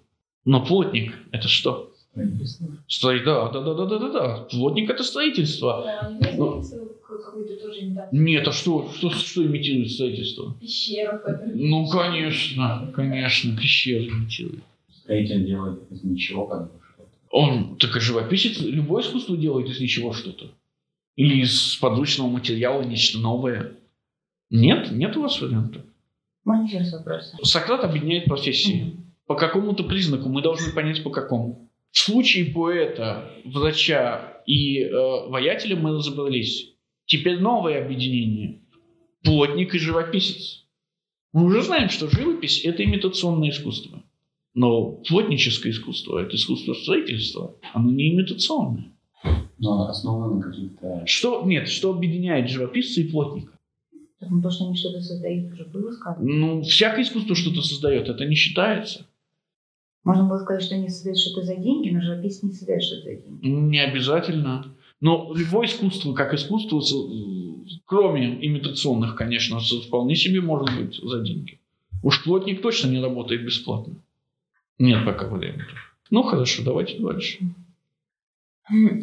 Но 0.46 0.66
плотник– 0.66 1.14
это 1.32 1.48
что? 1.48 1.94
Строительство. 2.10 2.68
Строй... 2.88 3.24
Да, 3.24 3.50
да, 3.50 3.62
да, 3.62 3.74
да, 3.76 3.86
да, 3.86 4.00
да, 4.00 4.10
да. 4.10 4.48
Плотник– 4.50 4.90
это 4.90 5.04
строительство. 5.04 5.84
Да, 5.86 6.00
они 6.08 6.64
Какую-то 7.24 7.56
тоже 7.58 7.82
имитацию. 7.82 8.22
Нет, 8.22 8.48
а 8.48 8.52
что, 8.52 8.92
что, 8.96 9.10
что 9.10 9.46
имитирует 9.46 9.92
строительство? 9.92 10.56
Пещеру 10.60 11.20
какую-то. 11.20 11.58
Ну, 11.58 11.88
конечно, 11.88 12.92
конечно, 12.96 13.58
пещеры 13.58 14.08
имитирует. 14.08 14.64
Строитель 14.92 15.46
делает 15.46 15.92
из 15.92 16.04
ничего 16.04 16.46
как 16.48 16.72
бы 16.72 16.80
что-то. 16.94 17.10
Он, 17.32 17.78
так 17.78 17.96
и 17.96 18.00
живописец, 18.00 18.60
любое 18.62 19.04
искусство 19.04 19.38
делает 19.38 19.70
из 19.70 19.80
ничего 19.80 20.14
что-то. 20.14 20.52
Или 21.16 21.42
из 21.42 21.76
подручного 21.78 22.30
материала 22.30 22.82
нечто 22.84 23.20
новое. 23.20 23.74
Нет? 24.50 24.92
Нет 24.92 25.18
у 25.18 25.22
вас 25.22 25.42
варианта? 25.42 25.84
Можно 26.46 26.66
еще 26.66 26.78
раз 26.78 26.94
вопрос? 26.94 27.34
Сократ 27.44 27.84
объединяет 27.84 28.26
профессии. 28.26 28.96
По 29.26 29.36
какому-то 29.36 29.84
признаку 29.84 30.30
мы 30.30 30.42
должны 30.42 30.72
понять, 30.72 31.04
по 31.04 31.10
какому. 31.10 31.70
В 31.92 31.98
случае 32.00 32.54
поэта, 32.54 33.30
врача 33.44 34.42
и 34.46 34.84
э, 34.84 34.90
воятеля 35.28 35.76
мы 35.76 35.98
разобрались. 35.98 36.74
Теперь 37.08 37.40
новое 37.40 37.84
объединение. 37.84 38.60
Плотник 39.24 39.74
и 39.74 39.80
живописец. 39.80 40.66
Мы 41.34 41.46
уже 41.46 41.62
знаем, 41.62 41.90
что 41.90 42.10
живопись– 42.10 42.64
это 42.66 42.84
имитационное 42.84 43.50
искусство. 43.50 44.04
Но 44.54 44.92
плотническое 45.08 45.72
искусство– 45.72 46.18
это 46.20 46.36
искусство 46.36 46.74
строительства. 46.74 47.56
Оно 47.74 47.92
не 47.92 48.14
имитационное. 48.14 48.92
Но 49.58 49.88
основано 49.88 50.36
на 50.36 50.42
каких-то... 50.42 51.04
Что, 51.06 51.44
нет, 51.46 51.70
что 51.70 51.94
объединяет 51.94 52.50
живописца 52.50 53.02
и 53.02 53.10
плотника? 53.10 53.58
Потому 54.20 54.42
то, 54.42 54.50
что 54.50 54.66
они 54.66 54.76
что-то 54.76 55.00
создают, 55.00 55.54
уже 55.54 55.66
было 55.66 55.92
сказано. 55.92 56.28
Ну, 56.28 56.62
всякое 56.64 57.04
искусство 57.04 57.36
что-то 57.36 57.62
создает, 57.62 58.10
это 58.10 58.26
не 58.26 58.36
считается. 58.36 59.06
Можно 60.04 60.28
было 60.28 60.40
сказать, 60.40 60.64
что 60.64 60.76
они 60.76 60.90
создают 60.90 61.20
что-то 61.20 61.44
за 61.44 61.56
деньги, 61.56 61.90
но 61.90 62.02
живописец 62.02 62.44
не 62.44 62.52
создает 62.52 62.84
что-то 62.84 63.04
за 63.04 63.16
деньги. 63.16 63.48
Не 63.48 63.80
обязательно. 63.80 64.76
Но 65.00 65.32
любое 65.36 65.68
искусство, 65.68 66.14
как 66.14 66.34
искусство, 66.34 66.82
кроме 67.86 68.46
имитационных, 68.46 69.16
конечно, 69.16 69.60
вполне 69.60 70.16
себе 70.16 70.42
может 70.42 70.76
быть 70.76 70.96
за 70.96 71.22
деньги. 71.22 71.60
Уж 72.04 72.24
плотник 72.24 72.62
точно 72.62 72.90
не 72.90 73.02
работает 73.02 73.46
бесплатно. 73.46 73.96
Нет 74.80 75.06
пока 75.06 75.28
вариантов. 75.28 75.68
Ну 76.10 76.24
хорошо, 76.24 76.64
давайте 76.64 77.00
дальше. 77.00 77.40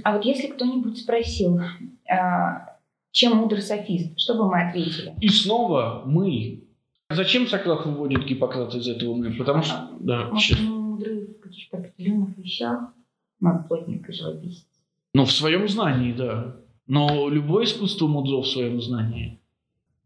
А 0.05 0.17
вот 0.17 0.25
если 0.25 0.49
кто-нибудь 0.49 0.99
спросил, 0.99 1.61
а, 2.09 2.77
чем 3.13 3.37
мудр 3.37 3.61
софист, 3.63 4.19
что 4.19 4.35
бы 4.35 4.49
мы 4.49 4.69
ответили? 4.69 5.15
И 5.21 5.29
снова 5.29 6.03
мы. 6.05 6.65
Зачем 7.11 7.47
Сократ 7.47 7.87
выводит 7.87 8.25
Гиппократа 8.25 8.79
из 8.79 8.89
этого 8.89 9.15
мы? 9.15 9.33
Потому 9.33 9.63
что... 9.63 9.91
Да, 10.01 10.29
Может, 10.31 10.61
мы 10.61 10.81
мудры 10.81 11.27
в 11.27 11.41
каких-то 11.41 11.79
определенных 11.79 12.37
вещах, 12.37 12.93
мы 13.41 13.63
плотник 13.65 14.09
и 14.09 14.13
живописец. 14.13 14.67
Ну, 15.15 15.25
в 15.25 15.33
своем 15.33 15.69
знании, 15.69 16.13
да. 16.13 16.57
Но 16.87 17.29
любое 17.29 17.65
искусство 17.65 18.09
мудро 18.09 18.43
в 18.43 18.47
своем 18.47 18.83
знании. 18.83 19.41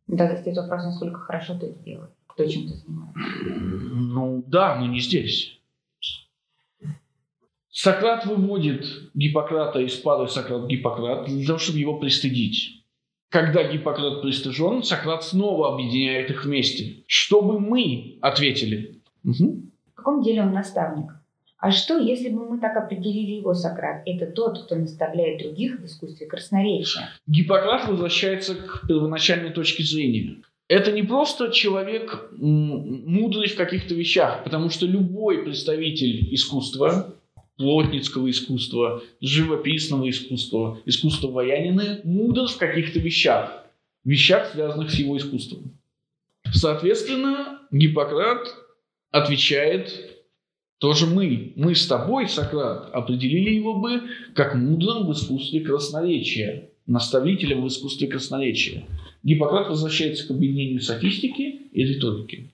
Да, 0.06 0.36
стоит 0.36 0.56
вопрос, 0.56 0.84
насколько 0.84 1.18
хорошо 1.18 1.58
ты 1.58 1.66
это 1.66 1.78
делаешь, 1.82 2.10
кто 2.26 2.46
чем-то 2.46 2.74
занимается. 2.74 3.20
Ну 3.94 4.44
да, 4.46 4.76
но 4.76 4.86
не 4.86 5.00
здесь. 5.00 5.58
Сократ 7.70 8.26
выводит 8.26 8.86
Гиппократа 9.14 9.80
из 9.80 9.94
пары 9.96 10.28
Сократ-Гиппократ 10.28 11.26
для 11.26 11.46
того, 11.46 11.58
чтобы 11.58 11.78
его 11.78 11.98
пристыдить. 11.98 12.84
Когда 13.28 13.62
Гиппократ 13.70 14.22
пристыжен, 14.22 14.82
Сократ 14.82 15.22
снова 15.24 15.74
объединяет 15.74 16.30
их 16.30 16.44
вместе. 16.44 17.04
Чтобы 17.06 17.60
мы 17.60 18.18
ответили. 18.20 19.00
Мгм. 19.22 19.70
В 19.92 19.94
каком 19.94 20.22
деле 20.22 20.42
он 20.42 20.52
наставник? 20.52 21.17
А 21.60 21.72
что, 21.72 21.98
если 21.98 22.28
бы 22.28 22.48
мы 22.48 22.60
так 22.60 22.76
определили 22.76 23.32
его, 23.32 23.52
Сократ? 23.52 24.02
Это 24.06 24.26
тот, 24.26 24.64
кто 24.64 24.76
наставляет 24.76 25.40
других 25.42 25.80
в 25.80 25.86
искусстве 25.86 26.26
красноречия. 26.26 27.10
Гиппократ 27.26 27.88
возвращается 27.88 28.54
к 28.54 28.86
первоначальной 28.86 29.50
точке 29.50 29.82
зрения. 29.82 30.36
Это 30.68 30.92
не 30.92 31.02
просто 31.02 31.50
человек 31.50 32.28
мудрый 32.36 33.48
в 33.48 33.56
каких-то 33.56 33.94
вещах, 33.94 34.44
потому 34.44 34.70
что 34.70 34.86
любой 34.86 35.42
представитель 35.42 36.32
искусства, 36.32 37.14
плотницкого 37.56 38.30
искусства, 38.30 39.02
живописного 39.20 40.08
искусства, 40.08 40.78
искусства 40.86 41.28
воянины, 41.28 42.00
мудр 42.04 42.46
в 42.46 42.56
каких-то 42.56 43.00
вещах. 43.00 43.64
вещах, 44.04 44.50
связанных 44.52 44.90
с 44.90 44.94
его 44.94 45.16
искусством. 45.16 45.76
Соответственно, 46.52 47.60
Гиппократ 47.70 48.48
отвечает 49.10 50.17
тоже 50.78 51.06
мы. 51.06 51.52
Мы 51.56 51.74
с 51.74 51.86
тобой, 51.86 52.28
Сократ, 52.28 52.90
определили 52.92 53.54
его 53.54 53.74
бы 53.74 54.02
как 54.34 54.54
мудрым 54.54 55.06
в 55.06 55.12
искусстве 55.12 55.60
красноречия, 55.60 56.70
наставителем 56.86 57.62
в 57.62 57.68
искусстве 57.68 58.08
красноречия. 58.08 58.84
Гиппократ 59.22 59.68
возвращается 59.68 60.26
к 60.26 60.30
объединению 60.30 60.80
софистики 60.80 61.68
и 61.72 61.84
риторики. 61.84 62.50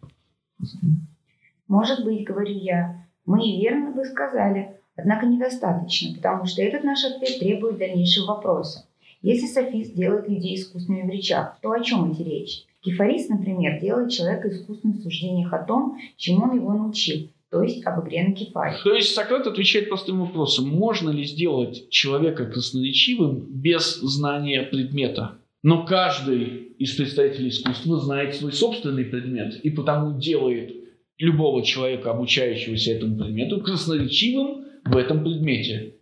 Может 1.68 2.04
быть, 2.04 2.24
говорю 2.24 2.56
я, 2.58 3.06
мы 3.26 3.46
и 3.46 3.60
верно 3.60 3.92
бы 3.92 4.04
сказали, 4.04 4.80
однако 4.96 5.26
недостаточно, 5.26 6.14
потому 6.14 6.46
что 6.46 6.62
этот 6.62 6.84
наш 6.84 7.04
ответ 7.04 7.38
требует 7.38 7.78
дальнейшего 7.78 8.26
вопроса. 8.26 8.86
Если 9.22 9.46
софист 9.46 9.94
делает 9.94 10.28
людей 10.28 10.56
искусственными 10.56 11.08
в 11.08 11.10
речах, 11.10 11.58
то 11.62 11.72
о 11.72 11.80
чем 11.80 12.12
идти 12.12 12.24
речь? 12.24 12.64
Кефарист, 12.82 13.30
например, 13.30 13.80
делает 13.80 14.10
человека 14.10 14.50
искусственным 14.50 14.98
в 14.98 15.02
суждениях 15.02 15.52
о 15.54 15.64
том, 15.64 15.98
чему 16.18 16.44
он 16.44 16.56
его 16.56 16.74
научил, 16.74 17.30
то 17.54 17.62
есть 17.62 17.86
об 17.86 18.04
игре 18.04 18.24
на 18.24 18.34
кефаре. 18.34 18.76
То 18.82 18.94
есть 18.94 19.14
Сократ 19.14 19.46
отвечает 19.46 19.88
простым 19.88 20.18
вопросом, 20.18 20.68
можно 20.70 21.10
ли 21.10 21.22
сделать 21.22 21.88
человека 21.88 22.46
красноречивым 22.46 23.46
без 23.48 23.94
знания 24.00 24.64
предмета? 24.64 25.38
Но 25.62 25.86
каждый 25.86 26.74
из 26.80 26.96
представителей 26.96 27.50
искусства 27.50 28.00
знает 28.00 28.34
свой 28.34 28.52
собственный 28.52 29.04
предмет 29.04 29.60
и 29.62 29.70
потому 29.70 30.18
делает 30.18 30.74
любого 31.16 31.64
человека, 31.64 32.10
обучающегося 32.10 32.90
этому 32.90 33.18
предмету, 33.18 33.60
красноречивым 33.60 34.64
в 34.84 34.96
этом 34.96 35.22
предмете. 35.22 35.94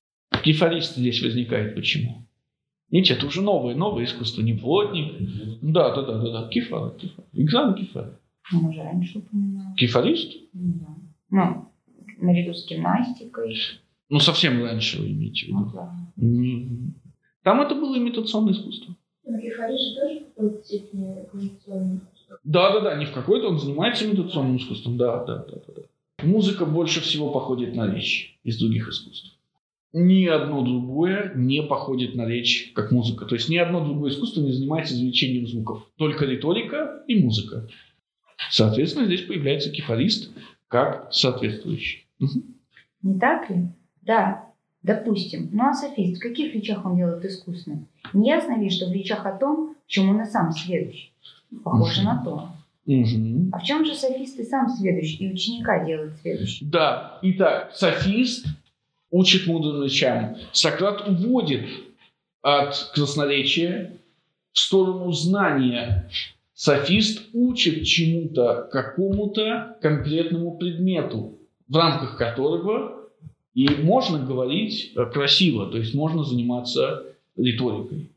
Кефарист 0.42 0.96
здесь 0.96 1.22
возникает 1.22 1.74
почему? 1.74 2.26
Видите, 2.90 3.12
это 3.12 3.26
уже 3.26 3.42
новое, 3.42 3.74
новое 3.74 4.04
искусство, 4.04 4.40
не 4.40 4.54
плотник. 4.54 5.12
Да, 5.60 5.94
да, 5.94 6.00
да, 6.00 6.18
да, 6.18 6.32
да, 6.32 6.48
кефар, 6.48 6.92
кефар. 6.92 7.26
На 7.34 7.74
кефаре. 7.74 8.18
Он 8.54 8.64
уже 8.64 8.82
раньше 8.82 9.18
упоминал. 9.18 9.74
Кефарист? 9.76 10.32
Ну, 10.54 10.72
да. 10.80 11.01
Ну, 11.32 11.64
наряду 12.18 12.52
с 12.54 12.66
гимнастикой. 12.68 13.56
Ну, 14.10 14.20
совсем 14.20 14.62
раньше 14.62 15.00
вы 15.00 15.10
имеете 15.12 15.46
в 15.46 15.48
Ну, 15.48 15.60
виду. 15.60 15.70
да. 15.74 15.92
М. 16.20 16.94
Там 17.42 17.60
это 17.62 17.74
было 17.74 17.96
имитационное 17.96 18.52
искусство. 18.52 18.94
Но 19.26 19.40
Кефари 19.40 19.72
же 19.72 19.94
тоже 20.00 20.20
в 20.20 20.34
какой-то 20.34 20.64
степени. 20.64 21.16
Да, 22.44 22.72
да, 22.72 22.80
да, 22.80 22.96
не 22.96 23.06
в 23.06 23.12
какой-то, 23.12 23.48
он 23.48 23.58
занимается 23.58 24.04
имитационным 24.04 24.58
искусством. 24.58 24.96
Да, 24.98 25.24
да, 25.24 25.38
да, 25.38 25.54
да, 25.66 25.72
да. 25.76 26.26
Музыка 26.26 26.66
больше 26.66 27.00
всего 27.00 27.30
походит 27.30 27.74
на 27.74 27.92
речь 27.92 28.38
из 28.44 28.58
других 28.58 28.88
искусств. 28.88 29.36
Ни 29.94 30.26
одно 30.26 30.62
другое 30.62 31.32
не 31.34 31.62
походит 31.62 32.14
на 32.14 32.26
речь, 32.26 32.72
как 32.74 32.92
музыка. 32.92 33.24
То 33.26 33.34
есть 33.34 33.48
ни 33.48 33.56
одно 33.56 33.84
другое 33.84 34.10
искусство 34.10 34.40
не 34.42 34.52
занимается 34.52 34.94
извлечением 34.94 35.46
звуков. 35.46 35.86
Только 35.96 36.24
риторика 36.26 37.02
и 37.08 37.22
музыка. 37.22 37.68
Соответственно, 38.50 39.06
здесь 39.06 39.22
появляется 39.22 39.70
кефарист 39.70 40.30
как 40.72 41.12
соответствующий. 41.12 42.06
Не 43.02 43.18
так 43.20 43.50
ли? 43.50 43.66
Да, 44.00 44.46
допустим. 44.82 45.50
Ну 45.52 45.68
а 45.68 45.74
софист, 45.74 46.18
в 46.18 46.22
каких 46.22 46.54
речах 46.54 46.84
он 46.86 46.96
делает 46.96 47.24
искусственным? 47.24 47.86
Не 48.14 48.28
ясно 48.30 48.58
ли, 48.58 48.70
что 48.70 48.88
в 48.88 48.92
речах 48.92 49.26
о 49.26 49.32
том, 49.32 49.76
в 49.86 49.90
чем 49.90 50.08
он 50.10 50.22
и 50.22 50.24
сам 50.24 50.50
сведущ? 50.52 51.10
Похоже 51.62 52.00
Мгм. 52.00 52.10
на 52.10 52.24
то. 52.24 52.48
Мгм. 52.86 53.50
А 53.52 53.58
в 53.58 53.62
чем 53.62 53.84
же 53.84 53.94
софист 53.94 54.38
и 54.40 54.44
сам 54.44 54.68
сведущ, 54.70 55.20
и 55.20 55.30
ученика 55.30 55.84
делает 55.84 56.16
сведущим? 56.22 56.70
Да, 56.70 57.18
итак, 57.22 57.72
софист 57.74 58.46
учит 59.10 59.46
мудрым 59.46 59.84
речам. 59.84 60.36
Сократ 60.52 61.06
уводит 61.06 61.68
от 62.40 62.74
красноречия 62.94 63.92
в 64.52 64.58
сторону 64.58 65.12
знания. 65.12 66.08
Софист 66.64 67.30
учит 67.32 67.82
чему-то, 67.82 68.68
какому-то 68.70 69.78
конкретному 69.82 70.56
предмету, 70.58 71.40
в 71.66 71.74
рамках 71.74 72.16
которого 72.16 73.08
и 73.52 73.68
можно 73.82 74.24
говорить 74.24 74.92
э, 74.94 75.06
красиво, 75.06 75.66
то 75.66 75.78
есть 75.78 75.92
можно 75.92 76.22
заниматься 76.22 77.16
риторикой. 77.36 78.12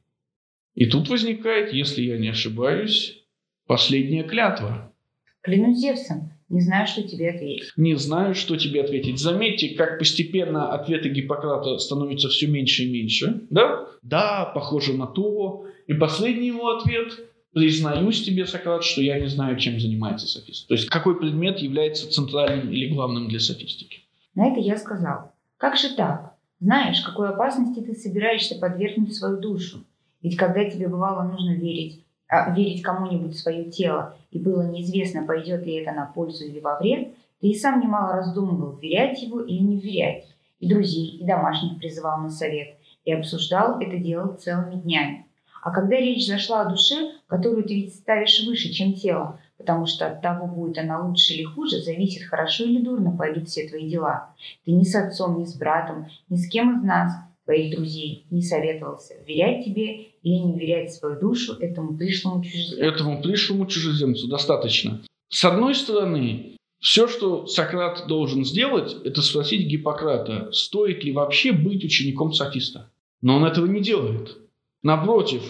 И 0.76 0.86
тут 0.86 1.10
возникает, 1.10 1.74
если 1.74 2.04
я 2.04 2.20
не 2.20 2.28
ошибаюсь, 2.28 3.24
последняя 3.66 4.22
клятва. 4.22 4.94
Клянусь 5.42 5.80
Зевсом, 5.80 6.30
не 6.48 6.62
знаю, 6.62 6.86
что 6.86 7.02
тебе 7.02 7.32
ответить. 7.32 7.72
Не 7.78 7.96
знаю, 7.96 8.36
что 8.36 8.58
тебе 8.58 8.82
ответить. 8.82 9.18
Заметьте, 9.18 9.70
как 9.70 9.98
постепенно 9.98 10.72
ответы 10.72 11.10
Гиппократа 11.10 11.80
становятся 11.80 12.30
все 12.30 12.46
меньше 12.46 12.84
и 12.84 12.92
меньше. 12.92 13.48
Да? 13.50 13.88
Да, 14.04 14.52
похоже 14.54 14.94
на 14.94 15.08
то. 15.08 15.66
И 15.88 15.96
последний 15.96 16.50
его 16.50 16.70
ответ. 16.78 17.26
Признаюсь 17.56 18.22
тебе, 18.22 18.46
Сократ, 18.46 18.84
что 18.84 19.02
я 19.02 19.18
не 19.18 19.28
знаю, 19.28 19.56
чем 19.56 19.80
занимается 19.80 20.28
софист. 20.28 20.68
То 20.68 20.74
есть, 20.74 20.90
какой 20.90 21.18
предмет 21.18 21.60
является 21.60 22.12
центральным 22.12 22.70
или 22.70 22.94
главным 22.94 23.30
для 23.30 23.40
софистики. 23.40 24.00
На 24.36 24.48
это 24.48 24.60
я 24.60 24.76
сказал. 24.76 25.32
Как 25.56 25.78
же 25.78 25.96
так? 25.96 26.34
Знаешь, 26.60 27.00
какой 27.00 27.30
опасности 27.30 27.80
ты 27.80 27.96
собираешься 27.96 28.60
подвергнуть 28.60 29.16
свою 29.16 29.38
душу? 29.38 29.86
Ведь 30.22 30.36
когда 30.36 30.70
тебе 30.70 30.90
бывало 30.90 31.24
нужно 31.24 31.52
верить, 31.52 32.04
а, 32.28 32.54
верить 32.54 32.82
кому-нибудь 32.82 33.34
в 33.34 33.40
свое 33.40 33.72
тело, 33.72 34.18
и 34.32 34.38
было 34.38 34.70
неизвестно, 34.70 35.26
пойдет 35.26 35.66
ли 35.66 35.76
это 35.76 35.94
на 35.94 36.08
пользу 36.08 36.44
или 36.44 36.60
во 36.60 36.78
вред, 36.78 37.14
ты 37.40 37.48
и 37.48 37.56
сам 37.56 37.80
немало 37.80 38.18
раздумывал, 38.18 38.76
верять 38.76 39.24
его 39.24 39.40
или 39.40 39.60
не 39.60 39.80
верять. 39.80 40.28
И 40.60 40.68
друзей, 40.68 41.20
и 41.22 41.26
домашних 41.26 41.78
призывал 41.78 42.20
на 42.20 42.30
совет, 42.30 42.76
и 43.06 43.14
обсуждал 43.14 43.80
это 43.80 43.96
дело 43.96 44.36
целыми 44.36 44.76
днями. 44.76 45.25
А 45.66 45.72
когда 45.72 45.98
речь 45.98 46.28
зашла 46.28 46.62
о 46.62 46.70
душе, 46.70 47.14
которую 47.26 47.64
ты 47.64 47.74
ведь 47.74 47.96
ставишь 47.96 48.46
выше, 48.46 48.72
чем 48.72 48.94
тело, 48.94 49.40
потому 49.58 49.88
что 49.88 50.06
от 50.06 50.22
того, 50.22 50.46
будет 50.46 50.78
она 50.78 51.04
лучше 51.04 51.34
или 51.34 51.44
хуже, 51.44 51.82
зависит, 51.82 52.28
хорошо 52.28 52.66
или 52.66 52.84
дурно 52.84 53.18
пойдут 53.18 53.50
все 53.50 53.68
твои 53.68 53.90
дела. 53.90 54.36
Ты 54.64 54.74
ни 54.74 54.84
с 54.84 54.94
отцом, 54.94 55.40
ни 55.40 55.46
с 55.46 55.56
братом, 55.56 56.06
ни 56.30 56.36
с 56.36 56.48
кем 56.48 56.78
из 56.78 56.84
нас, 56.84 57.14
твоих 57.46 57.76
друзей, 57.76 58.28
не 58.30 58.44
советовался, 58.44 59.16
верять 59.26 59.66
тебе 59.66 60.10
или 60.22 60.36
не 60.36 60.60
верять 60.60 60.94
свою 60.94 61.20
душу 61.20 61.54
этому 61.54 61.98
пришлому 61.98 62.44
чужеземцу. 62.44 62.84
Этому 62.84 63.22
пришлому 63.24 63.66
чужеземцу 63.66 64.28
достаточно. 64.28 65.02
С 65.30 65.44
одной 65.46 65.74
стороны, 65.74 66.58
все, 66.80 67.08
что 67.08 67.48
Сократ 67.48 68.06
должен 68.08 68.46
сделать, 68.46 68.96
это 69.04 69.24
спросить 69.24 69.68
Гиппократа, 69.68 70.52
стоит 70.52 71.04
ли 71.04 71.12
вообще 71.12 71.54
быть 71.54 71.84
учеником 71.84 72.34
софиста. 72.34 72.92
Но 73.24 73.38
он 73.38 73.46
этого 73.46 73.66
не 73.66 73.82
делает. 73.82 74.45
Напротив, 74.86 75.42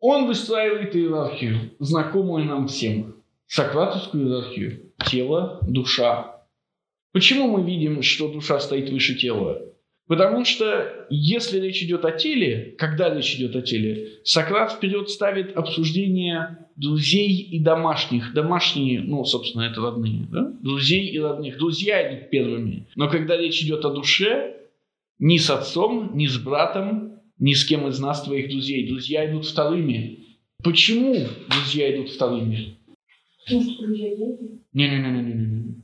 он 0.00 0.26
выстраивает 0.26 0.96
иерархию, 0.96 1.72
знакомую 1.78 2.46
нам 2.46 2.68
всем. 2.68 3.16
Сократовскую 3.46 4.24
иерархию. 4.24 4.92
Тело, 5.04 5.58
душа. 5.60 6.42
Почему 7.12 7.48
мы 7.48 7.70
видим, 7.70 8.00
что 8.00 8.32
душа 8.32 8.58
стоит 8.58 8.88
выше 8.88 9.14
тела? 9.14 9.60
Потому 10.06 10.46
что 10.46 11.06
если 11.10 11.60
речь 11.60 11.82
идет 11.82 12.06
о 12.06 12.12
теле, 12.12 12.76
когда 12.78 13.14
речь 13.14 13.34
идет 13.34 13.56
о 13.56 13.60
теле, 13.60 14.08
Сократ 14.24 14.72
вперед 14.72 15.10
ставит 15.10 15.54
обсуждение 15.54 16.66
друзей 16.76 17.42
и 17.42 17.60
домашних. 17.60 18.32
Домашние, 18.32 19.00
ну, 19.00 19.22
собственно, 19.26 19.64
это 19.64 19.82
родные. 19.82 20.26
Да? 20.32 20.50
Друзей 20.62 21.08
и 21.08 21.18
родных. 21.18 21.58
Друзья 21.58 22.08
идут 22.08 22.30
первыми. 22.30 22.86
Но 22.96 23.10
когда 23.10 23.36
речь 23.36 23.62
идет 23.62 23.84
о 23.84 23.90
душе, 23.90 24.56
ни 25.18 25.36
с 25.36 25.50
отцом, 25.50 26.12
ни 26.14 26.26
с 26.26 26.38
братом, 26.38 27.17
ни 27.38 27.52
с 27.52 27.64
кем 27.64 27.86
из 27.88 27.98
нас, 27.98 28.22
твоих 28.22 28.50
друзей. 28.50 28.88
Друзья 28.88 29.28
идут 29.30 29.46
вторыми. 29.46 30.20
Почему 30.62 31.14
друзья 31.48 31.94
идут 31.94 32.10
вторыми? 32.10 32.76
Не-не-не-не-не-не. 34.72 35.82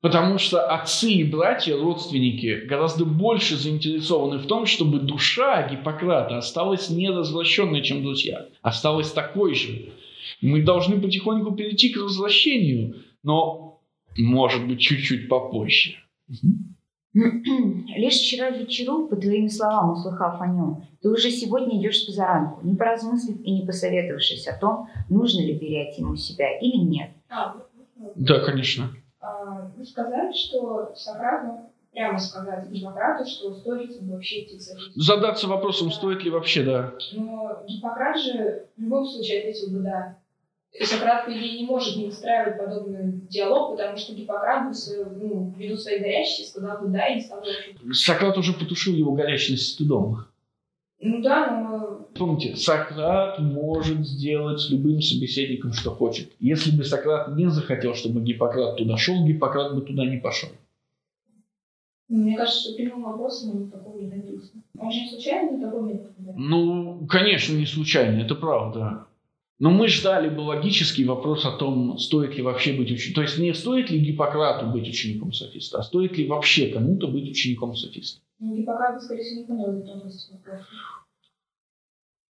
Потому 0.00 0.36
что 0.36 0.66
отцы 0.66 1.12
и 1.12 1.24
братья, 1.24 1.76
родственники, 1.76 2.66
гораздо 2.66 3.06
больше 3.06 3.56
заинтересованы 3.56 4.38
в 4.38 4.46
том, 4.46 4.66
чтобы 4.66 4.98
душа 5.00 5.66
Гиппократа 5.66 6.36
осталась 6.36 6.90
не 6.90 7.08
развращенной, 7.08 7.82
чем 7.82 8.02
друзья. 8.02 8.46
Осталась 8.60 9.10
такой 9.10 9.54
же. 9.54 9.92
Мы 10.42 10.62
должны 10.62 11.00
потихоньку 11.00 11.52
перейти 11.52 11.88
к 11.88 11.96
развращению, 11.96 12.96
но, 13.22 13.80
может 14.18 14.66
быть, 14.68 14.80
чуть-чуть 14.80 15.28
попозже. 15.28 15.96
Лишь 17.14 18.14
вчера 18.14 18.50
вечеру, 18.50 19.06
по 19.06 19.14
твоим 19.16 19.48
словам, 19.48 19.92
услыхав 19.92 20.40
о 20.40 20.46
нем, 20.48 20.84
ты 21.00 21.08
уже 21.08 21.30
сегодня 21.30 21.80
идешь 21.80 22.02
с 22.02 22.06
позаранку, 22.06 22.66
не 22.66 22.74
поразмыслив 22.74 23.40
и 23.40 23.52
не 23.52 23.66
посоветовавшись 23.66 24.48
о 24.48 24.58
том, 24.58 24.88
нужно 25.08 25.40
ли 25.40 25.56
верять 25.56 25.96
ему 25.98 26.16
себя 26.16 26.58
или 26.58 26.76
нет. 26.76 27.10
А, 27.30 27.54
Да, 28.16 28.40
конечно. 28.40 28.90
а, 29.20 29.70
вы 29.76 29.84
сказали, 29.84 30.32
что 30.32 30.92
Сократ, 30.96 31.44
ну, 31.44 31.70
прямо 31.92 32.18
сказать 32.18 32.68
Гиппократу, 32.68 33.24
что 33.30 33.54
стоит 33.54 33.96
вообще 34.02 34.42
идти. 34.42 34.58
Задаться 34.96 35.46
вопросом, 35.46 35.92
стоит 35.92 36.24
ли 36.24 36.30
вообще, 36.30 36.64
да. 36.64 36.94
Но 37.12 37.62
Гиппократ 37.68 38.18
же 38.18 38.66
в 38.76 38.82
любом 38.82 39.06
случае 39.06 39.40
ответил 39.40 39.70
бы 39.72 39.78
«да». 39.84 40.16
И 40.74 40.84
Сократ, 40.84 41.28
идее, 41.28 41.60
не 41.60 41.66
может 41.66 41.96
не 41.96 42.06
выстраивать 42.06 42.58
подобный 42.58 43.20
диалог, 43.30 43.76
потому 43.76 43.96
что 43.96 44.12
Гиппократ 44.12 44.66
бы, 44.68 44.74
свою- 44.74 45.08
ну, 45.10 45.54
ввиду 45.56 45.76
своей 45.76 46.00
горячности, 46.00 46.50
сказал 46.50 46.82
бы 46.82 46.88
«да» 46.88 47.06
и 47.06 47.14
не 47.16 47.20
стал 47.20 47.40
бы 47.40 47.94
Сократ 47.94 48.36
уже 48.36 48.52
потушил 48.54 48.94
его 48.94 49.12
горячность 49.12 49.74
стыдом. 49.74 50.24
Ну 51.00 51.22
да, 51.22 51.60
но 51.60 52.08
Помните, 52.16 52.56
Сократ 52.56 53.38
может 53.38 54.04
сделать 54.06 54.58
с 54.60 54.70
любым 54.70 55.00
собеседником, 55.00 55.72
что 55.72 55.90
хочет. 55.90 56.32
Если 56.40 56.76
бы 56.76 56.82
Сократ 56.82 57.36
не 57.36 57.48
захотел, 57.50 57.94
чтобы 57.94 58.20
Гиппократ 58.22 58.76
туда 58.76 58.96
шел, 58.96 59.24
Гиппократ 59.24 59.74
бы 59.74 59.82
туда 59.82 60.04
не 60.06 60.16
пошел. 60.16 60.48
мне 62.08 62.36
кажется, 62.36 62.60
что 62.62 62.74
прямым 62.74 63.02
вопросом 63.04 63.56
он 63.56 63.70
такого 63.70 64.00
не 64.00 64.08
добился. 64.08 64.52
Он 64.78 64.90
же 64.90 65.00
не 65.02 65.08
случайно 65.10 65.60
такой 65.60 65.82
метод 65.82 66.12
выбирал? 66.18 66.36
Ну, 66.38 67.06
конечно, 67.06 67.54
не 67.54 67.66
случайно, 67.66 68.20
это 68.22 68.34
правда. 68.34 69.06
Но 69.60 69.70
мы 69.70 69.88
ждали 69.88 70.28
бы 70.28 70.40
логический 70.40 71.04
вопрос 71.04 71.46
о 71.46 71.56
том, 71.56 71.96
стоит 71.98 72.36
ли 72.36 72.42
вообще 72.42 72.72
быть 72.72 72.90
учеником. 72.90 73.14
То 73.14 73.22
есть 73.22 73.38
не 73.38 73.54
стоит 73.54 73.90
ли 73.90 74.00
Гиппократу 74.00 74.66
быть 74.66 74.88
учеником 74.88 75.32
софиста, 75.32 75.78
а 75.78 75.82
стоит 75.82 76.18
ли 76.18 76.26
вообще 76.26 76.68
кому-то 76.68 77.06
быть 77.06 77.30
учеником 77.30 77.76
софиста. 77.76 78.20
Ну, 78.40 78.56
Гиппократ, 78.56 79.00
скорее 79.00 79.22
всего, 79.22 79.40
не 79.40 79.46
понял. 79.46 80.10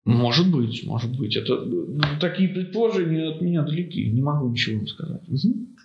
Может 0.04 0.50
быть, 0.50 0.86
может 0.86 1.18
быть. 1.18 1.36
Это 1.36 1.56
ну, 1.56 2.00
такие 2.20 2.48
предположения 2.48 3.28
от 3.28 3.42
меня 3.42 3.62
далеки. 3.62 4.10
Не 4.10 4.22
могу 4.22 4.48
ничего 4.48 4.78
вам 4.78 4.86
сказать. 4.86 5.22
Мгм. 5.28 5.76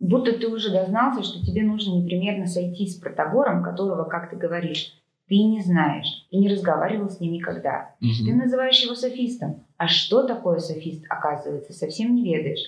Будто 0.00 0.32
ты 0.32 0.48
уже 0.48 0.70
дознался, 0.70 1.22
что 1.22 1.44
тебе 1.44 1.62
нужно 1.62 1.94
непременно 1.94 2.46
сойти 2.46 2.86
с 2.86 2.96
Протагором, 2.96 3.62
которого, 3.62 4.04
как 4.04 4.30
ты 4.30 4.36
говоришь, 4.36 4.99
ты 5.30 5.36
не 5.36 5.62
знаешь, 5.62 6.26
и 6.30 6.38
не 6.38 6.48
разговаривал 6.50 7.08
с 7.08 7.20
ним 7.20 7.32
никогда. 7.34 7.94
Мгм. 8.00 8.26
Ты 8.26 8.34
называешь 8.34 8.82
его 8.82 8.96
софистом. 8.96 9.64
А 9.76 9.86
что 9.86 10.24
такое 10.24 10.58
софист, 10.58 11.04
оказывается, 11.08 11.72
совсем 11.72 12.16
не 12.16 12.34
ведаешь, 12.34 12.58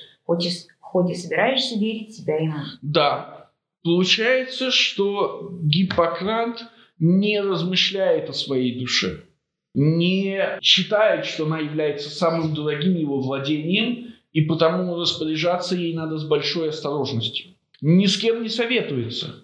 с- 0.49 0.69
хоть 0.81 1.11
и 1.11 1.15
собираешься 1.17 1.77
верить 1.77 2.15
себя 2.15 2.37
ему. 2.39 2.55
Да. 2.81 3.51
Получается, 3.83 4.71
что 4.71 5.51
Гиппократ 5.65 6.63
не 7.01 7.41
размышляет 7.41 8.31
о 8.31 8.33
своей 8.33 8.79
душе, 8.79 9.25
не 9.75 10.41
считает, 10.61 11.25
что 11.27 11.47
она 11.47 11.59
является 11.59 12.11
самым 12.11 12.55
дорогим 12.55 12.95
его 12.95 13.19
владением, 13.21 14.15
и 14.33 14.43
потому 14.43 14.95
распоряжаться 15.01 15.75
ей 15.75 15.95
надо 15.95 16.17
с 16.17 16.25
большой 16.25 16.69
осторожностью. 16.69 17.55
Ни 17.81 18.07
с 18.07 18.17
кем 18.17 18.45
не 18.45 18.49
советуется. 18.49 19.35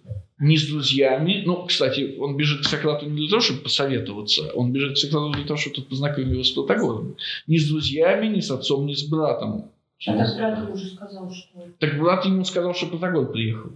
Ни 0.41 0.57
с 0.57 0.69
друзьями. 0.69 1.43
Ну, 1.45 1.65
кстати, 1.67 2.17
он 2.19 2.37
бежит 2.37 2.63
к 2.63 2.69
Сократу 2.69 3.07
не 3.07 3.17
для 3.17 3.29
того, 3.29 3.41
чтобы 3.43 3.61
посоветоваться. 3.61 4.51
Он 4.55 4.73
бежит 4.73 4.95
к 4.95 4.97
Сократу 4.99 5.31
для 5.33 5.45
того, 5.45 5.57
чтобы 5.57 5.77
тот 5.77 5.89
познакомил 5.89 6.33
его 6.35 6.45
с 6.45 6.51
Платогором. 6.51 7.17
Ни 7.47 7.59
с 7.59 7.69
друзьями, 7.69 8.27
ни 8.29 8.41
с 8.41 8.51
отцом, 8.51 8.87
ни 8.87 8.95
с 8.95 9.03
братом. 9.03 9.71
А 10.07 10.17
так 10.17 10.37
брат 10.37 10.71
уже 10.73 10.87
сказал, 10.91 11.31
что... 11.33 11.59
Так 11.81 11.99
брат 11.99 12.25
ему 12.25 12.45
сказал, 12.45 12.73
что 12.75 12.87
Платогор 12.87 13.33
приехал. 13.33 13.71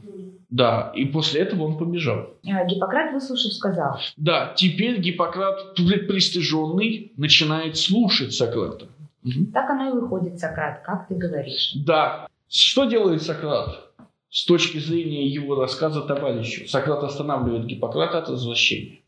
Да, 0.50 0.92
и 0.94 1.06
после 1.06 1.40
этого 1.40 1.64
он 1.64 1.78
побежал. 1.78 2.34
А 2.46 2.64
Гиппократ, 2.64 3.12
выслушав, 3.12 3.52
сказал, 3.54 3.98
Да, 4.16 4.52
теперь 4.54 5.00
Гиппократ, 5.00 5.74
пр- 5.74 6.06
пристыженный, 6.06 7.12
начинает 7.16 7.76
слушать 7.76 8.34
Сократа. 8.34 8.86
Мгм. 9.24 9.46
так 9.52 9.70
оно 9.70 9.88
и 9.90 9.92
выходит, 10.00 10.38
Сократ, 10.38 10.82
как 10.84 11.06
ты 11.08 11.14
говоришь. 11.14 11.72
Да. 11.76 12.26
Что 12.48 12.84
делает 12.84 13.22
Сократ? 13.22 13.92
С 14.32 14.46
точки 14.46 14.78
зрения 14.78 15.26
его 15.26 15.56
рассказа 15.56 16.00
товарищу, 16.00 16.66
Сократ 16.66 17.04
останавливает 17.04 17.66
Гиппократа 17.66 18.20
от 18.20 18.30
возвращения. 18.30 19.00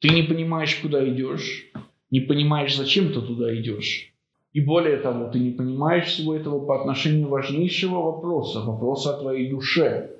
Ты 0.00 0.10
не 0.10 0.22
понимаешь, 0.24 0.76
куда 0.76 1.08
идешь, 1.08 1.72
не 2.10 2.20
понимаешь, 2.20 2.76
зачем 2.76 3.14
ты 3.14 3.22
туда 3.22 3.56
идешь. 3.56 4.12
И 4.52 4.60
более 4.60 4.98
того, 4.98 5.30
ты 5.30 5.38
не 5.38 5.52
понимаешь 5.52 6.08
всего 6.08 6.36
этого 6.36 6.66
по 6.66 6.78
отношению 6.78 7.28
важнейшего 7.28 8.02
вопроса, 8.02 8.60
вопроса 8.60 9.14
о 9.14 9.20
твоей 9.20 9.48
душе. 9.48 10.10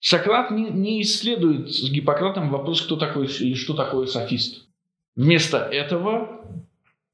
Сократ 0.00 0.50
не, 0.50 0.68
не 0.68 1.00
исследует 1.00 1.70
с 1.70 1.90
Гиппократом 1.90 2.50
вопрос, 2.50 2.82
кто 2.82 2.96
такой 2.96 3.26
или 3.26 3.54
что 3.54 3.72
такое 3.72 4.04
софист. 4.04 4.68
Вместо 5.14 5.56
этого 5.56 6.44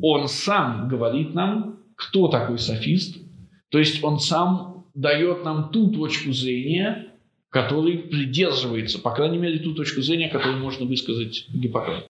он 0.00 0.26
сам 0.26 0.88
говорит 0.88 1.34
нам, 1.34 1.78
кто 1.94 2.26
такой 2.26 2.58
софист, 2.58 3.18
то 3.68 3.78
есть 3.78 4.02
он 4.02 4.18
сам 4.18 4.72
дает 4.94 5.44
нам 5.44 5.70
ту 5.70 5.90
точку 5.90 6.32
зрения, 6.32 7.08
которой 7.50 7.98
придерживается, 7.98 8.98
по 8.98 9.10
крайней 9.10 9.38
мере, 9.38 9.58
ту 9.58 9.74
точку 9.74 10.00
зрения, 10.00 10.28
которую 10.28 10.62
можно 10.62 10.86
высказать 10.86 11.46
Гиппократ. 11.48 12.06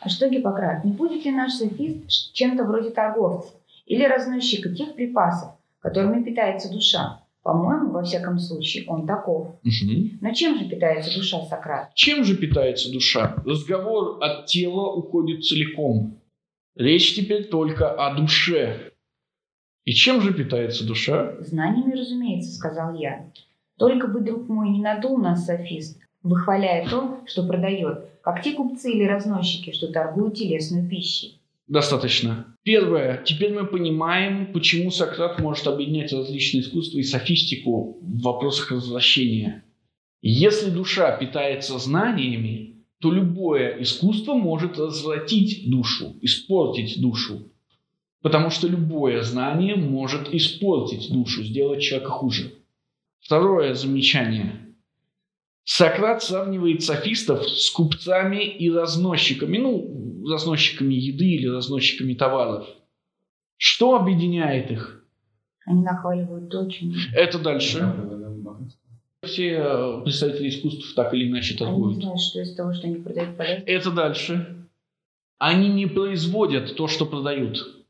А 0.00 0.08
что, 0.08 0.28
Гиппократ, 0.28 0.84
не 0.84 0.92
будет 0.92 1.24
ли 1.24 1.30
наш 1.30 1.52
софист 1.52 2.32
чем-то 2.34 2.64
вроде 2.64 2.90
торговца 2.90 3.54
или 3.86 4.04
разносчика 4.04 4.68
тех 4.74 4.94
припасов, 4.94 5.52
которыми 5.80 6.22
питается 6.22 6.70
душа? 6.70 7.20
По-моему, 7.42 7.90
во 7.90 8.02
всяком 8.02 8.38
случае, 8.38 8.84
он 8.86 9.06
таков. 9.06 9.56
Мгм. 9.62 10.18
Но 10.22 10.32
чем 10.32 10.58
же 10.58 10.64
питается 10.64 11.14
душа 11.14 11.44
Сократ? 11.44 11.94
Чем 11.94 12.24
же 12.24 12.36
питается 12.36 12.90
душа? 12.90 13.36
Разговор 13.44 14.16
от 14.22 14.46
тела 14.46 14.94
уходит 14.94 15.44
целиком. 15.44 16.20
Речь 16.74 17.14
теперь 17.14 17.44
только 17.44 17.90
о 17.90 18.14
душе. 18.14 18.92
И 19.84 19.92
чем 19.92 20.20
же 20.20 20.32
питается 20.32 20.86
душа? 20.86 21.34
Знаниями, 21.40 21.92
разумеется, 21.98 22.54
сказал 22.54 22.94
я. 22.94 23.30
Только 23.78 24.08
бы, 24.08 24.20
друг 24.20 24.48
мой, 24.48 24.70
не 24.70 24.80
надул 24.80 25.18
нас 25.18 25.44
софист, 25.44 25.98
выхваляя 26.22 26.88
то, 26.88 27.20
что 27.26 27.46
продает, 27.46 28.06
как 28.22 28.42
те 28.42 28.52
купцы 28.52 28.92
или 28.92 29.04
разносчики, 29.04 29.72
что 29.72 29.92
торгуют 29.92 30.34
телесной 30.34 30.88
пищей. 30.88 31.40
Достаточно. 31.66 32.56
Первое. 32.62 33.22
Теперь 33.24 33.52
мы 33.52 33.66
понимаем, 33.66 34.52
почему 34.52 34.90
Сократ 34.90 35.38
может 35.40 35.66
объединять 35.66 36.12
различные 36.12 36.62
искусства 36.62 36.98
и 36.98 37.02
софистику 37.02 37.98
в 38.00 38.22
вопросах 38.22 38.70
развращения. 38.70 39.64
Если 40.20 40.70
душа 40.70 41.16
питается 41.16 41.78
знаниями, 41.78 42.84
то 43.00 43.10
любое 43.10 43.82
искусство 43.82 44.34
может 44.34 44.78
развратить 44.78 45.70
душу, 45.70 46.16
испортить 46.22 47.00
душу. 47.00 47.50
Потому 48.24 48.48
что 48.48 48.66
любое 48.66 49.20
знание 49.20 49.76
может 49.76 50.32
испортить 50.32 51.12
душу, 51.12 51.42
сделать 51.42 51.82
человека 51.82 52.10
хуже. 52.10 52.54
Второе 53.20 53.74
замечание. 53.74 54.74
Сократ 55.64 56.22
сравнивает 56.22 56.82
софистов 56.82 57.46
с 57.46 57.68
купцами 57.68 58.42
и 58.42 58.70
разносчиками, 58.70 59.58
ну, 59.58 60.24
разносчиками 60.26 60.94
еды 60.94 61.34
или 61.34 61.48
разносчиками 61.48 62.14
товаров. 62.14 62.66
Что 63.58 63.94
объединяет 63.94 64.70
их? 64.70 65.04
Они 65.66 65.82
нахваливают 65.82 66.50
чем 66.72 66.94
Это 67.14 67.38
дальше. 67.38 67.94
Все 69.22 69.50
э, 69.50 70.00
представители 70.02 70.48
искусств 70.48 70.94
так 70.94 71.12
или 71.12 71.28
иначе 71.28 71.50
они 71.50 71.58
торгуют. 71.58 72.00
знают, 72.00 72.20
что 72.20 72.40
из 72.40 72.56
того, 72.56 72.72
что 72.72 72.86
они 72.86 72.96
продают, 72.96 73.36
полезно. 73.36 73.64
Это 73.66 73.90
дальше. 73.90 74.66
Они 75.38 75.68
не 75.68 75.84
производят 75.84 76.74
то, 76.74 76.88
что 76.88 77.04
продают. 77.04 77.83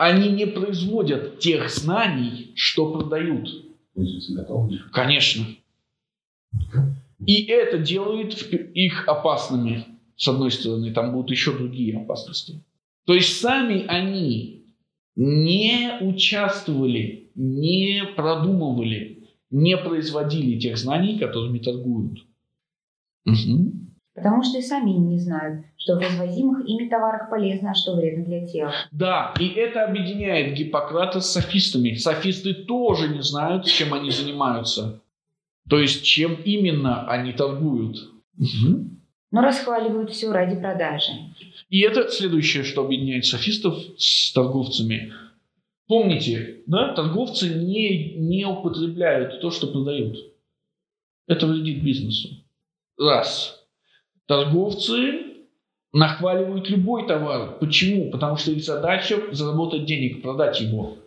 Они 0.00 0.30
не 0.30 0.46
производят 0.46 1.40
тех 1.40 1.68
знаний, 1.68 2.52
что 2.54 2.90
продают. 2.90 3.50
Конечно. 4.92 5.44
И 7.26 7.42
это 7.44 7.76
делает 7.76 8.50
их 8.74 9.06
опасными. 9.06 9.84
С 10.16 10.26
одной 10.26 10.52
стороны, 10.52 10.90
там 10.94 11.12
будут 11.12 11.30
еще 11.30 11.52
другие 11.52 11.98
опасности. 11.98 12.64
То 13.04 13.12
есть 13.12 13.40
сами 13.40 13.84
они 13.88 14.74
не 15.16 15.98
участвовали, 16.00 17.30
не 17.34 18.02
продумывали, 18.16 19.28
не 19.50 19.76
производили 19.76 20.58
тех 20.58 20.78
знаний, 20.78 21.18
которыми 21.18 21.58
торгуют. 21.58 22.24
Мгм. 23.26 23.89
Потому 24.20 24.42
что 24.42 24.58
и 24.58 24.62
сами 24.62 24.90
не 24.90 25.18
знают, 25.18 25.64
что 25.78 25.94
в 25.94 25.98
развозимых 25.98 26.68
ими 26.68 26.90
товарах 26.90 27.30
полезно, 27.30 27.70
а 27.70 27.74
что 27.74 27.96
вредно 27.96 28.26
для 28.26 28.46
тела. 28.46 28.74
Да, 28.92 29.32
и 29.40 29.48
это 29.48 29.86
объединяет 29.86 30.54
Гиппократа 30.54 31.20
с 31.20 31.32
софистами. 31.32 31.94
Софисты 31.94 32.52
тоже 32.52 33.08
не 33.08 33.22
знают, 33.22 33.64
чем 33.64 33.94
они 33.94 34.10
занимаются. 34.10 35.00
То 35.70 35.78
есть, 35.78 36.04
чем 36.04 36.34
именно 36.34 37.08
они 37.08 37.32
торгуют. 37.32 37.96
Мгм. 38.36 39.00
Но 39.30 39.40
расхваливают 39.40 40.10
все 40.10 40.30
ради 40.30 40.60
продажи. 40.60 41.12
И 41.70 41.80
это 41.80 42.08
следующее, 42.08 42.62
что 42.62 42.84
объединяет 42.84 43.24
софистов 43.24 43.78
с 43.96 44.34
торговцами. 44.34 45.14
Помните, 45.86 46.58
да, 46.66 46.92
торговцы 46.92 47.48
не, 47.48 48.16
не 48.16 48.44
употребляют 48.44 49.40
то, 49.40 49.50
что 49.50 49.68
продают. 49.68 50.18
Это 51.26 51.46
вредит 51.46 51.82
бизнесу. 51.82 52.28
Раз. 52.98 53.59
Торговцы 54.30 55.24
нахваливают 55.92 56.70
любой 56.70 57.04
товар. 57.04 57.58
Почему? 57.58 58.12
Потому 58.12 58.36
что 58.36 58.52
их 58.52 58.62
задача 58.62 59.20
заработать 59.32 59.86
денег, 59.86 60.22
продать 60.22 60.60
его. 60.60 60.98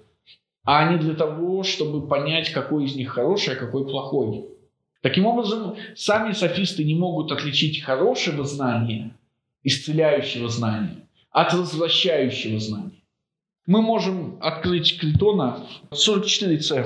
А 0.66 0.92
не 0.92 0.98
для 0.98 1.14
того, 1.14 1.64
чтобы 1.64 2.06
понять, 2.06 2.52
какой 2.52 2.84
из 2.84 2.98
них 2.98 3.12
хороший, 3.12 3.54
а 3.54 3.56
какой 3.56 3.86
плохой. 3.86 4.50
Таким 5.02 5.26
образом, 5.26 5.78
сами 5.96 6.34
софисты 6.34 6.84
не 6.84 6.96
могут 6.96 7.32
отличить 7.32 7.82
хорошего 7.82 8.44
знания, 8.44 9.16
исцеляющего 9.64 10.50
знания, 10.50 11.08
от 11.32 11.54
развращающего 11.54 12.60
знания. 12.60 13.04
Мы 13.66 13.82
можем 13.82 14.38
открыть 14.42 15.00
Критона 15.00 15.66
44c. 15.92 16.86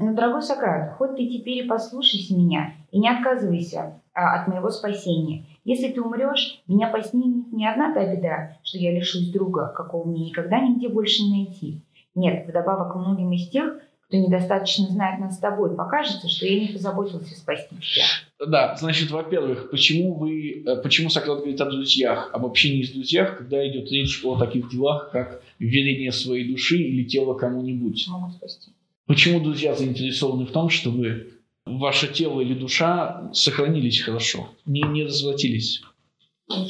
Но, 0.00 0.14
дорогой 0.14 0.40
Сократ, 0.40 0.96
хоть 0.96 1.16
ты 1.16 1.26
теперь 1.26 1.64
и 1.64 1.68
послушайся 1.68 2.34
меня 2.34 2.72
и 2.90 2.98
не 2.98 3.08
отказывайся 3.10 4.00
а, 4.14 4.40
от 4.40 4.48
моего 4.48 4.70
спасения. 4.70 5.44
Если 5.68 5.88
ты 5.88 6.00
умрешь, 6.00 6.62
меня 6.66 6.88
постигнет 6.88 7.52
не 7.52 7.70
одна 7.70 7.92
та 7.92 8.02
беда, 8.10 8.56
что 8.62 8.78
я 8.78 8.90
лишусь 8.90 9.30
друга, 9.30 9.70
какого 9.76 10.08
мне 10.08 10.30
никогда 10.30 10.60
нигде 10.60 10.88
больше 10.88 11.22
не 11.22 11.44
найти. 11.44 11.82
Нет, 12.14 12.48
вдобавок 12.48 12.96
многим 12.96 13.30
из 13.32 13.50
тех, 13.50 13.74
кто 14.06 14.16
недостаточно 14.16 14.86
знает 14.86 15.20
нас 15.20 15.36
с 15.36 15.38
тобой, 15.38 15.76
покажется, 15.76 16.26
что 16.26 16.46
я 16.46 16.58
не 16.58 16.68
позаботился 16.68 17.36
спасти 17.36 17.76
тебя. 17.76 18.46
Да, 18.46 18.76
значит, 18.76 19.10
во-первых, 19.10 19.70
почему 19.70 20.14
вы, 20.14 20.64
э, 20.66 20.76
почему 20.82 21.10
Сократ 21.10 21.40
говорит 21.40 21.60
о 21.60 21.70
друзьях, 21.70 22.30
об 22.32 22.46
общении 22.46 22.84
с 22.84 22.90
друзьях, 22.90 23.36
когда 23.36 23.68
идет 23.68 23.92
речь 23.92 24.24
о 24.24 24.38
таких 24.38 24.70
делах, 24.70 25.10
как 25.10 25.42
верение 25.58 26.12
своей 26.12 26.48
души 26.48 26.78
или 26.78 27.04
тело 27.04 27.34
кому-нибудь? 27.34 28.06
Могут 28.08 28.36
спасти. 28.36 28.70
Почему 29.06 29.38
друзья 29.40 29.74
заинтересованы 29.74 30.46
в 30.46 30.50
том, 30.50 30.70
чтобы 30.70 31.28
ваше 31.76 32.08
тело 32.12 32.40
или 32.40 32.54
душа 32.54 33.30
сохранились 33.32 34.00
хорошо, 34.00 34.50
не, 34.66 34.82
не 34.82 35.04
развратились? 35.04 35.82
Ну, 36.48 36.66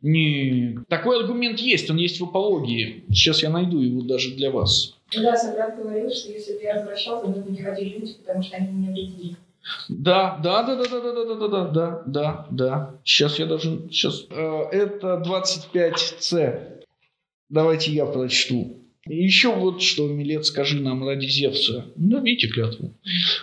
не 0.00 0.78
такой 0.88 1.20
аргумент 1.20 1.58
есть, 1.58 1.90
он 1.90 1.98
есть 1.98 2.18
в 2.18 2.24
апологии. 2.24 3.04
Сейчас 3.10 3.42
я 3.42 3.50
найду 3.50 3.78
его 3.80 4.02
даже 4.02 4.34
для 4.34 4.50
вас. 4.50 4.96
Ну 5.14 5.22
да, 5.22 5.36
Сократ 5.36 5.76
говорил, 5.76 6.10
что 6.10 6.32
если 6.32 6.54
бы 6.54 6.62
я 6.62 6.76
развращался, 6.76 7.30
то 7.30 7.40
бы 7.40 7.50
не 7.50 7.58
ходили 7.58 7.98
люди, 7.98 8.14
потому 8.14 8.42
что 8.42 8.56
они 8.56 8.68
мне 8.68 8.90
вредили. 8.90 9.36
Да, 9.88 10.38
да, 10.42 10.62
да, 10.62 10.76
да, 10.76 10.84
да, 10.88 11.00
да, 11.00 11.12
да, 11.12 11.24
да, 11.24 11.48
да, 11.48 11.64
да, 11.66 12.02
да, 12.06 12.46
да. 12.50 12.94
Сейчас 13.04 13.38
я 13.38 13.46
даже, 13.46 13.88
сейчас, 13.90 14.26
э, 14.30 14.62
это 14.72 15.22
25C. 15.24 16.84
Давайте 17.48 17.92
я 17.92 18.06
прочту. 18.06 18.81
И 19.08 19.16
еще 19.16 19.52
вот 19.52 19.82
что, 19.82 20.06
Милет, 20.06 20.46
скажи 20.46 20.80
нам 20.80 21.04
ради 21.04 21.26
Зевса. 21.26 21.86
Да, 21.96 22.20
видите 22.20 22.46
клятву. 22.46 22.94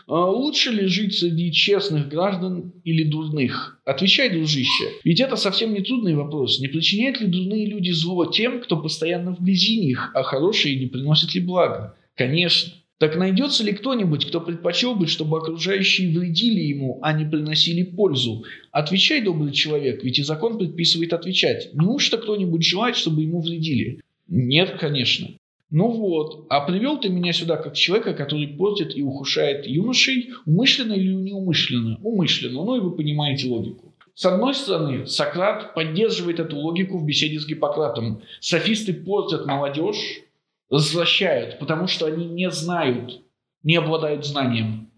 А 0.07 0.25
лучше 0.25 0.71
ли 0.71 0.85
жить 0.85 1.17
среди 1.17 1.51
честных 1.51 2.07
граждан 2.07 2.71
или 2.85 3.03
дурных? 3.03 3.81
Отвечай, 3.83 4.29
дружище. 4.29 4.85
Ведь 5.03 5.19
это 5.19 5.35
совсем 5.35 5.73
не 5.73 5.81
трудный 5.81 6.15
вопрос. 6.15 6.61
Не 6.61 6.69
причиняют 6.69 7.19
ли 7.19 7.27
дурные 7.27 7.65
люди 7.65 7.91
зло 7.91 8.25
тем, 8.25 8.61
кто 8.61 8.77
постоянно 8.77 9.33
вблизи 9.33 9.79
них, 9.79 10.11
а 10.15 10.23
хорошие 10.23 10.79
не 10.79 10.87
приносят 10.87 11.35
ли 11.35 11.41
блага? 11.41 11.95
Конечно. 12.15 12.73
Так 12.97 13.15
найдется 13.15 13.63
ли 13.63 13.71
кто-нибудь, 13.71 14.25
кто 14.25 14.41
предпочел 14.41 14.93
бы, 14.93 15.07
чтобы 15.07 15.37
окружающие 15.37 16.09
вредили 16.17 16.59
ему, 16.59 16.99
а 17.01 17.13
не 17.13 17.25
приносили 17.25 17.83
пользу? 17.83 18.43
Отвечай, 18.71 19.21
добрый 19.21 19.53
человек, 19.53 20.03
ведь 20.03 20.19
и 20.19 20.23
закон 20.23 20.57
предписывает 20.57 21.13
отвечать. 21.13 21.69
Неужто 21.73 22.17
кто-нибудь 22.17 22.63
желает, 22.63 22.97
чтобы 22.97 23.21
ему 23.21 23.41
вредили? 23.41 24.01
Нет, 24.27 24.77
конечно. 24.79 25.29
Ну 25.71 25.91
вот, 25.91 26.47
а 26.49 26.61
привел 26.61 26.99
ты 26.99 27.09
меня 27.09 27.31
сюда 27.31 27.57
как 27.57 27.75
человека, 27.75 28.13
который 28.13 28.47
портит 28.47 28.97
и 28.97 29.03
ухудшает 29.03 29.67
юношей, 29.67 30.31
умышленно 30.47 30.93
или 30.93 31.13
неумышленно? 31.13 31.99
Умышленно, 32.01 32.63
ну 32.63 32.75
и 32.75 32.79
вы 32.79 32.91
понимаете 32.91 33.47
логику. 33.47 33.93
С 34.15 34.25
одной 34.25 34.55
стороны, 34.55 35.05
Сократ 35.05 35.75
поддерживает 35.75 36.39
эту 36.39 36.57
логику 36.57 36.97
в 36.97 37.05
беседе 37.05 37.39
с 37.39 37.45
Гиппократом. 37.45 38.21
Софисты 38.39 38.93
портят 38.93 39.45
молодежь, 39.45 40.23
развращают, 40.71 41.59
потому 41.59 41.87
что 41.87 42.07
они 42.07 42.25
не 42.25 42.49
знают, 42.49 43.21
не 43.61 43.75
обладают 43.75 44.25
знанием. 44.25 44.89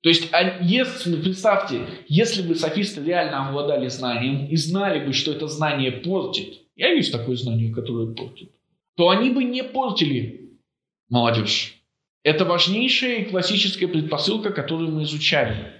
То 0.00 0.10
есть, 0.10 0.28
а 0.32 0.62
если, 0.62 1.20
представьте, 1.20 1.80
если 2.06 2.42
бы 2.46 2.54
софисты 2.54 3.02
реально 3.02 3.48
обладали 3.48 3.88
знанием 3.88 4.46
и 4.46 4.54
знали 4.54 5.04
бы, 5.04 5.12
что 5.12 5.32
это 5.32 5.48
знание 5.48 5.90
портит, 5.90 6.60
я 6.76 6.92
есть 6.92 7.10
такое 7.10 7.34
знание, 7.34 7.74
которое 7.74 8.14
портит, 8.14 8.52
то 8.98 9.10
они 9.10 9.30
бы 9.30 9.44
не 9.44 9.62
портили 9.62 10.58
молодежь. 11.08 11.80
Это 12.24 12.44
важнейшая 12.44 13.18
и 13.18 13.24
классическая 13.26 13.86
предпосылка, 13.86 14.50
которую 14.50 14.90
мы 14.90 15.04
изучали, 15.04 15.72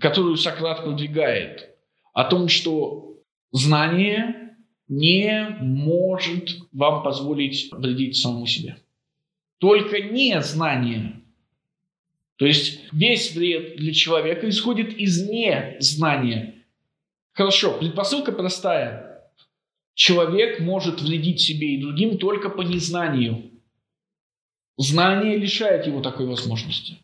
которую 0.00 0.36
Сократ 0.36 0.82
продвигает, 0.82 1.70
о 2.12 2.24
том, 2.24 2.48
что 2.48 3.14
знание 3.52 4.56
не 4.88 5.56
может 5.60 6.58
вам 6.72 7.04
позволить 7.04 7.70
вредить 7.70 8.16
самому 8.16 8.48
себе. 8.48 8.76
Только 9.58 10.00
не 10.00 10.42
знание. 10.42 11.22
То 12.38 12.44
есть 12.44 12.80
весь 12.90 13.36
вред 13.36 13.76
для 13.76 13.94
человека 13.94 14.48
исходит 14.48 14.98
из 14.98 15.28
незнания. 15.28 16.64
Хорошо, 17.34 17.78
предпосылка 17.78 18.32
простая. 18.32 19.07
Человек 19.98 20.60
может 20.60 21.02
вредить 21.02 21.40
себе 21.40 21.74
и 21.74 21.80
другим 21.80 22.18
только 22.18 22.50
по 22.50 22.62
незнанию. 22.62 23.50
Знание 24.76 25.36
лишает 25.36 25.88
его 25.88 26.00
такой 26.00 26.26
возможности. 26.26 26.98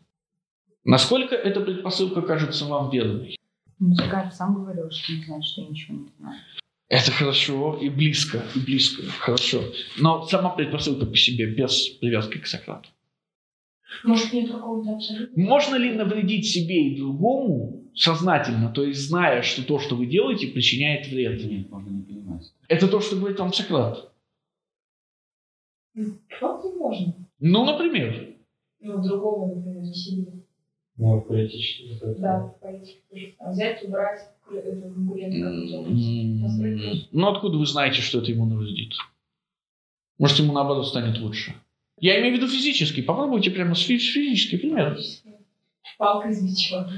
Насколько 0.85 1.35
эта 1.35 1.59
предпосылка 1.59 2.21
кажется 2.21 2.63
вам 2.63 2.89
верной? 2.89 3.35
Музыкант 3.79 4.33
сам 4.33 4.55
говорил, 4.55 4.89
что 4.91 5.11
не 5.11 5.25
знает, 5.25 5.43
что 5.43 5.63
я 5.63 5.67
ничего 5.67 5.97
не 5.97 6.07
знаю. 6.17 6.39
Это 6.87 7.11
хорошо 7.11 7.77
и 7.81 7.89
близко, 7.89 8.45
и 8.55 8.59
близко, 8.59 9.03
хорошо. 9.19 9.61
Но 9.97 10.25
сама 10.25 10.51
предпосылка 10.51 11.05
по 11.05 11.17
себе, 11.17 11.47
без 11.47 11.89
привязки 11.99 12.37
к 12.37 12.47
Сократу. 12.47 12.87
Может, 14.03 14.33
нет 14.33 14.51
какого-то 14.51 14.95
абсолютно? 14.95 15.43
Можно 15.43 15.75
ли 15.75 15.93
навредить 15.93 16.47
себе 16.47 16.87
и 16.89 16.97
другому 16.97 17.83
сознательно, 17.95 18.69
то 18.71 18.83
есть 18.83 18.99
зная, 19.07 19.41
что 19.41 19.65
то, 19.65 19.79
что 19.79 19.95
вы 19.95 20.05
делаете, 20.05 20.47
причиняет 20.47 21.07
вред? 21.07 21.43
Нет, 21.45 21.69
можно 21.69 21.89
не 21.89 22.01
понимать. 22.03 22.51
Это 22.67 22.87
то, 22.87 22.99
что 22.99 23.15
говорит 23.15 23.39
вам 23.39 23.53
Сократ. 23.53 24.11
Как 26.39 26.63
можно? 26.77 27.13
Ну, 27.39 27.65
например. 27.65 28.35
Ну, 28.81 29.01
другого, 29.01 29.55
например, 29.55 29.83
не 29.83 29.93
себе. 29.93 30.31
Ну, 30.97 31.21
политически. 31.21 31.99
Да, 32.19 32.39
в 32.47 32.59
политике 32.59 32.99
тоже. 33.09 33.35
А 33.39 33.51
взять, 33.51 33.83
убрать 33.83 34.19
э, 34.51 34.55
это 34.57 34.81
конкурента. 34.89 35.37
М, 35.47 37.07
Ну, 37.11 37.27
откуда 37.27 37.57
вы 37.57 37.65
знаете, 37.65 38.01
что 38.01 38.19
это 38.19 38.31
ему 38.31 38.45
навредит? 38.45 38.93
Может, 40.17 40.39
ему 40.39 40.53
наоборот 40.53 40.87
станет 40.87 41.17
лучше? 41.19 41.53
Я 41.99 42.19
имею 42.19 42.35
в 42.35 42.37
виду 42.37 42.47
физически. 42.47 43.01
Попробуйте 43.01 43.51
прямо 43.51 43.75
с 43.75 43.81
физический 43.81 44.57
пример. 44.57 44.97
Палка 45.97 46.29
из 46.29 46.43
бича. 46.43 46.89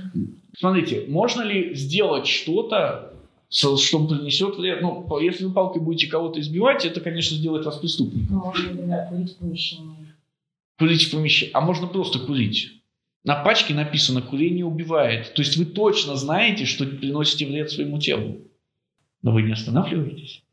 Смотрите, 0.58 1.06
можно 1.08 1.44
ли 1.44 1.76
сделать 1.76 2.26
что-то, 2.26 3.14
что 3.50 4.08
принесет 4.08 4.58
вред? 4.58 4.82
Ну, 4.82 5.20
если 5.20 5.46
вы 5.46 5.54
палкой 5.54 5.82
будете 5.82 6.08
кого-то 6.08 6.40
избивать, 6.40 6.84
это, 6.86 7.00
конечно, 7.00 7.38
сделает 7.38 7.66
вас 7.66 7.78
преступником. 7.78 8.36
Ну, 8.36 8.46
можно, 8.46 8.72
например, 8.72 9.08
курить 9.08 9.36
в 9.36 9.38
помещении. 9.38 10.16
Курить 10.80 11.04
в 11.04 11.12
помещении. 11.12 11.52
А 11.54 11.62
можно 11.62 11.88
просто 11.88 12.20
курить. 12.20 12.74
На 13.24 13.44
пачке 13.44 13.74
написано 13.74 14.22
«курение 14.22 14.66
убивает». 14.66 15.34
То 15.34 15.42
есть 15.42 15.58
вы 15.58 15.66
точно 15.66 16.16
знаете, 16.16 16.66
что 16.66 16.86
приносите 16.86 17.46
вред 17.46 17.70
своему 17.70 18.00
телу. 18.00 18.38
Но 19.22 19.32
вы 19.32 19.44
не 19.44 19.52
останавливаетесь. 19.52 20.44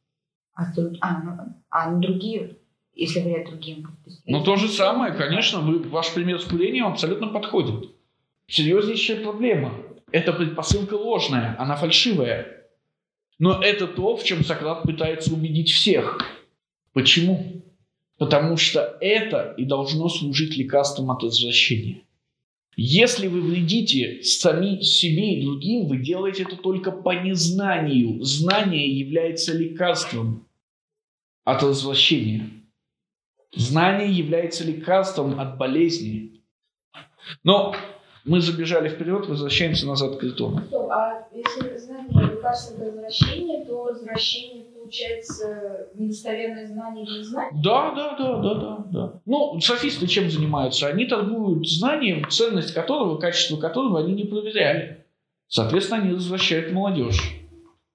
А, 0.55 0.65
а, 1.01 1.23
ну, 1.23 1.55
а 1.71 1.95
другие, 1.95 2.57
если 2.95 3.21
вред 3.21 3.47
другим. 3.47 3.89
Ну, 4.27 4.43
то 4.43 4.57
же 4.57 4.69
самое, 4.69 5.13
конечно, 5.13 5.61
вы, 5.61 5.79
ваш 5.79 6.13
пример 6.13 6.41
с 6.41 6.45
курением 6.45 6.87
абсолютно 6.87 7.29
подходит. 7.29 7.91
Серьезнейшая 8.47 9.23
проблема. 9.23 9.75
Это 10.13 10.33
предпосылка 10.33 10.95
ложная, 10.95 11.57
она 11.59 11.77
фальшивая. 11.77 12.69
Но 13.39 13.61
это 13.61 13.87
то, 13.87 14.17
в 14.17 14.25
чем 14.25 14.45
Сократ 14.45 14.83
пытается 14.83 15.33
убедить 15.33 15.71
всех. 15.71 16.19
Почему? 16.93 17.63
Потому 18.17 18.57
что 18.57 18.97
это 19.01 19.55
и 19.57 19.65
должно 19.65 20.09
служить 20.09 20.57
лекарством 20.57 21.11
от 21.11 21.25
развращения. 21.25 22.03
Если 22.77 23.29
вы 23.29 23.41
вредите 23.41 24.23
сами 24.23 24.81
себе 24.81 25.35
и 25.35 25.45
другим, 25.45 25.87
вы 25.87 25.99
делаете 25.99 26.45
это 26.45 26.57
только 26.57 26.91
по 26.91 27.11
незнанию. 27.15 28.23
Знание 28.23 28.89
является 28.89 29.57
лекарством 29.57 30.47
от 31.45 31.63
развращения. 31.63 32.51
Знание 33.57 34.11
является 34.11 34.65
лекарством 34.65 35.39
от 35.39 35.59
болезни. 35.59 36.43
Но 37.43 37.75
мы 38.25 38.41
забежали 38.41 38.89
вперед, 38.89 39.27
возвращаемся 39.29 39.87
назад 39.87 40.17
к 40.17 40.21
Критону. 40.21 40.63
А 40.91 41.27
если 41.33 41.77
знание 41.77 42.35
лекарство 42.35 42.77
от 42.77 42.95
возвращения, 42.95 43.65
то 43.65 43.85
возвращение 43.85 44.65
получается 44.65 45.89
недостоверное 45.95 46.67
знание 46.67 47.05
или 47.05 47.19
незнание? 47.19 47.63
Да, 47.63 47.95
да, 47.95 48.17
да, 48.19 48.37
да, 48.43 48.55
да, 48.55 48.87
да. 48.91 49.21
Ну, 49.25 49.61
софисты 49.61 50.07
чем 50.07 50.31
занимаются? 50.31 50.89
Они 50.89 51.07
торгуют 51.07 51.69
знанием, 51.69 52.29
ценность 52.29 52.75
которого, 52.75 53.19
качество 53.19 53.57
которого 53.57 54.01
они 54.01 54.15
не 54.15 54.25
проверяли. 54.25 55.05
Соответственно, 55.49 56.03
они 56.03 56.13
возвращают 56.13 56.73
молодежь. 56.73 57.21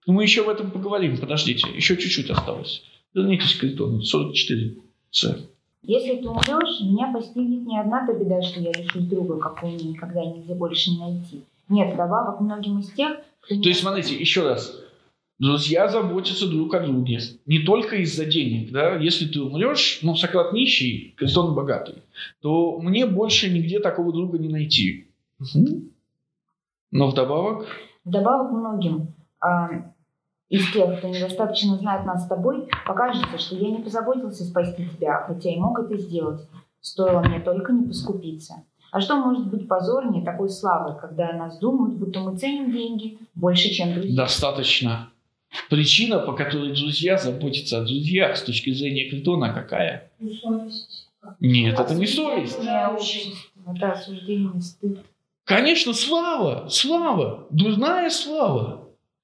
Но 0.05 0.13
мы 0.13 0.23
еще 0.23 0.41
об 0.41 0.49
этом 0.49 0.71
поговорим. 0.71 1.17
Подождите, 1.17 1.67
еще 1.69 1.97
чуть-чуть 1.97 2.29
осталось. 2.29 2.83
Вернитесь 3.13 3.55
к 3.55 3.59
Критону, 3.59 4.01
44. 4.01 4.75
С. 5.11 5.49
Если 5.83 6.17
ты 6.17 6.27
умрешь, 6.27 6.81
меня 6.81 7.11
постигнет 7.13 7.65
не 7.65 7.79
одна 7.79 8.05
та 8.05 8.13
беда, 8.13 8.41
что 8.41 8.59
я 8.59 8.71
лишусь 8.71 9.05
друга, 9.05 9.37
какого 9.37 9.71
мне 9.71 9.91
никогда 9.91 10.21
и 10.23 10.27
нигде 10.27 10.53
больше 10.53 10.91
не 10.91 10.99
найти. 10.99 11.43
Нет, 11.69 11.93
вдобавок 11.93 12.41
многим 12.41 12.79
из 12.79 12.91
тех, 12.91 13.17
кто 13.41 13.61
То 13.61 13.69
есть, 13.69 13.81
смотрите, 13.81 14.15
еще 14.15 14.43
раз. 14.43 14.75
Друзья 15.39 15.87
заботятся 15.87 16.49
друг 16.49 16.73
о 16.73 16.81
друге. 16.81 17.19
Не 17.45 17.59
только 17.59 17.95
из-за 17.97 18.25
денег. 18.25 18.71
Да? 18.71 18.95
Если 18.97 19.25
ты 19.25 19.41
умрешь, 19.41 19.99
ну, 20.03 20.15
Сократ 20.15 20.51
нищий, 20.51 21.13
Критон 21.15 21.55
богатый, 21.55 22.03
то 22.41 22.77
мне 22.81 23.05
больше 23.05 23.49
нигде 23.49 23.79
такого 23.79 24.11
друга 24.11 24.37
не 24.37 24.49
найти. 24.49 25.07
Мгм. 25.39 25.91
Но 26.91 27.07
вдобавок, 27.07 27.67
Вдобавок 28.03 28.51
многим 28.51 29.13
а, 29.39 29.93
из 30.49 30.71
тех, 30.73 30.97
кто 30.97 31.07
недостаточно 31.07 31.77
знает 31.77 32.05
нас 32.05 32.25
с 32.25 32.27
тобой, 32.27 32.67
покажется, 32.85 33.37
что 33.37 33.55
я 33.55 33.69
не 33.69 33.83
позаботился 33.83 34.43
спасти 34.43 34.87
тебя, 34.89 35.23
хотя 35.27 35.51
и 35.51 35.57
мог 35.57 35.79
это 35.79 35.97
сделать. 35.97 36.41
Стоило 36.81 37.21
мне 37.21 37.39
только 37.39 37.71
не 37.71 37.87
поскупиться. 37.87 38.63
А 38.91 39.01
что 39.01 39.17
может 39.17 39.47
быть 39.47 39.67
позорнее 39.67 40.25
такой 40.25 40.49
славы, 40.49 40.99
когда 40.99 41.29
о 41.29 41.33
нас 41.33 41.59
думают, 41.59 41.97
будто 41.97 42.21
мы 42.21 42.37
ценим 42.37 42.71
деньги 42.71 43.19
больше, 43.35 43.69
чем 43.69 43.93
друзья? 43.93 44.23
Достаточно. 44.23 45.09
Причина, 45.69 46.19
по 46.19 46.33
которой 46.33 46.73
друзья 46.73 47.17
заботятся 47.17 47.79
о 47.79 47.81
друзьях 47.81 48.37
с 48.37 48.43
точки 48.43 48.71
зрения 48.71 49.09
Критона 49.09 49.53
какая? 49.53 50.11
Ну, 50.19 50.31
совесть. 50.31 51.09
Нет, 51.39 51.79
это 51.79 51.93
не 51.93 52.07
совесть. 52.07 52.63
Не 52.63 52.87
общество, 52.87 53.37
это 53.67 53.91
осуждение, 53.91 54.61
стыд. 54.61 54.99
Конечно, 55.43 55.93
слава, 55.93 56.67
слава, 56.69 57.47
дурная 57.49 58.09
слава. 58.09 58.78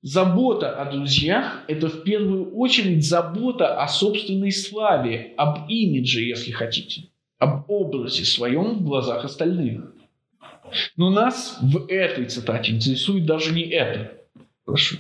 Забота 0.06 0.70
о 0.80 0.86
друзьях– 0.91 1.64
это 1.68 1.89
в 1.89 2.03
первую 2.03 2.56
очередь 2.56 3.03
забота 3.03 3.82
о 3.82 3.88
собственной 3.88 4.51
славе, 4.51 5.34
об 5.36 5.68
имидже, 5.68 6.22
если 6.22 6.51
хотите, 6.51 7.10
об 7.39 7.68
образе 7.72 8.24
своем 8.24 8.76
в 8.76 8.84
глазах 8.84 9.26
остальных. 9.26 9.95
Но 10.95 11.10
нас 11.10 11.58
в 11.60 11.88
этой 11.88 12.26
цитате 12.26 12.74
интересует 12.74 13.26
даже 13.26 13.51
не 13.51 13.64
это. 13.64 14.12
Прошу. 14.64 14.97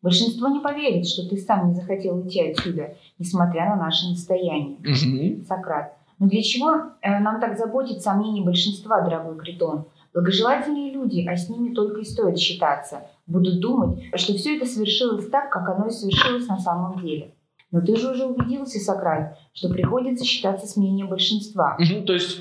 Большинство 0.00 0.48
не 0.48 0.60
поверит, 0.60 1.06
что 1.06 1.28
ты 1.28 1.36
сам 1.36 1.68
не 1.68 1.74
захотел 1.74 2.16
уйти 2.16 2.40
отсюда, 2.40 2.96
несмотря 3.18 3.66
на 3.66 3.76
наше 3.76 4.08
настояние. 4.08 4.78
Мгм. 4.78 5.44
Сократ. 5.44 5.98
Но 6.18 6.28
для 6.28 6.40
чего 6.40 6.70
э, 7.02 7.18
нам 7.18 7.42
так 7.42 7.58
заботит 7.58 8.00
сомнение 8.00 8.42
большинства, 8.42 9.02
дорогой 9.02 9.36
Критон? 9.36 9.84
Благожелательные 10.12 10.92
люди, 10.92 11.24
а 11.28 11.36
с 11.36 11.48
ними 11.48 11.74
только 11.74 12.00
и 12.00 12.04
стоит 12.04 12.38
считаться, 12.38 13.02
будут 13.26 13.60
думать, 13.60 14.02
что 14.16 14.34
все 14.34 14.56
это 14.56 14.66
совершилось 14.66 15.28
так, 15.28 15.50
как 15.50 15.68
оно 15.68 15.86
и 15.86 15.90
совершилось 15.90 16.48
на 16.48 16.58
самом 16.58 17.00
деле. 17.00 17.34
Но 17.70 17.80
ты 17.80 17.96
же 17.96 18.10
уже 18.10 18.24
убедился, 18.26 18.80
Сократ, 18.80 19.38
что 19.52 19.68
приходится 19.68 20.24
считаться 20.24 20.66
с 20.66 20.76
мнением 20.76 21.08
большинства. 21.08 21.76
Мгм, 21.78 22.04
То 22.04 22.12
есть 22.14 22.40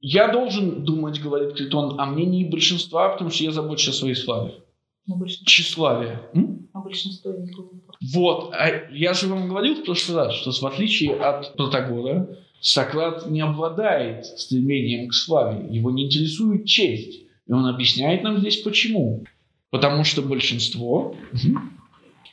я 0.00 0.28
должен 0.28 0.84
думать, 0.84 1.20
говорит 1.20 1.54
Критон, 1.56 2.00
о 2.00 2.06
мнении 2.06 2.48
большинства, 2.48 3.08
потому 3.08 3.30
что 3.30 3.42
я 3.42 3.50
забочусь 3.50 3.96
о 3.96 3.98
своей 3.98 4.14
славе. 4.14 4.54
Но 5.06 5.16
большинство, 5.16 5.44
Тщеславие. 5.46 6.20
М? 6.34 6.68
но 6.72 6.82
большинство 6.82 7.32
ведь 7.32 7.52
глупо. 7.54 7.94
Вот, 8.14 8.52
а 8.52 8.68
я 8.92 9.14
же 9.14 9.26
вам 9.26 9.48
говорил 9.48 9.74
в 9.74 9.84
прошлый 9.84 10.18
раз, 10.18 10.34
что 10.34 10.52
в 10.52 10.64
отличие 10.64 11.16
от 11.16 11.56
Протагора, 11.56 12.28
Сократ 12.60 13.26
не 13.26 13.40
обладает 13.40 14.26
стремлением 14.26 15.08
к 15.08 15.14
славе, 15.14 15.66
его 15.70 15.90
не 15.90 16.06
интересует 16.06 16.66
честь. 16.66 17.22
И 17.46 17.52
он 17.52 17.66
объясняет 17.66 18.22
нам 18.22 18.38
здесь 18.38 18.58
почему. 18.58 19.24
Потому 19.70 20.04
что 20.04 20.22
большинство... 20.22 21.14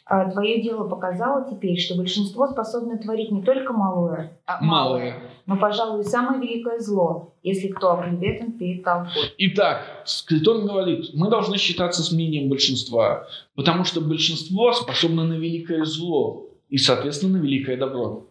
А 0.08 0.30
твое 0.30 0.62
дело 0.62 0.88
показало 0.88 1.50
теперь, 1.50 1.80
что 1.80 1.96
большинство 1.96 2.48
способно 2.48 2.96
творить 3.00 3.32
не 3.32 3.42
только 3.42 3.74
малое, 3.74 4.38
а 4.46 4.64
Малое. 4.64 5.16
но, 5.48 5.58
пожалуй, 5.58 6.04
самое 6.04 6.40
великое 6.40 6.80
зло, 6.80 7.34
если 7.42 7.70
кто 7.70 7.94
оклеветан 7.94 8.52
перед 8.52 8.84
толпой. 8.84 9.34
Итак, 9.40 10.04
Скритон 10.06 10.68
говорит, 10.68 11.10
мы 11.16 11.32
должны 11.32 11.58
считаться 11.58 12.04
с 12.04 12.12
мнением 12.12 12.50
большинства, 12.50 13.28
потому 13.56 13.84
что 13.84 14.00
большинство 14.00 14.74
способно 14.74 15.24
на 15.24 15.34
великое 15.34 15.86
зло 15.86 16.52
и, 16.70 16.78
соответственно, 16.78 17.40
на 17.40 17.42
великое 17.42 17.76
добро. 17.76 18.28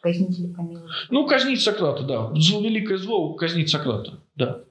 Казнители 0.00 0.52
помилуют. 0.52 0.90
Ну, 1.10 1.26
казнить 1.26 1.60
Сократа, 1.60 2.02
да. 2.04 2.32
Зло, 2.34 2.62
великое 2.62 2.96
зло 2.96 3.34
казнить 3.34 3.68
Сократа. 3.68 4.20
Да. 4.34 4.64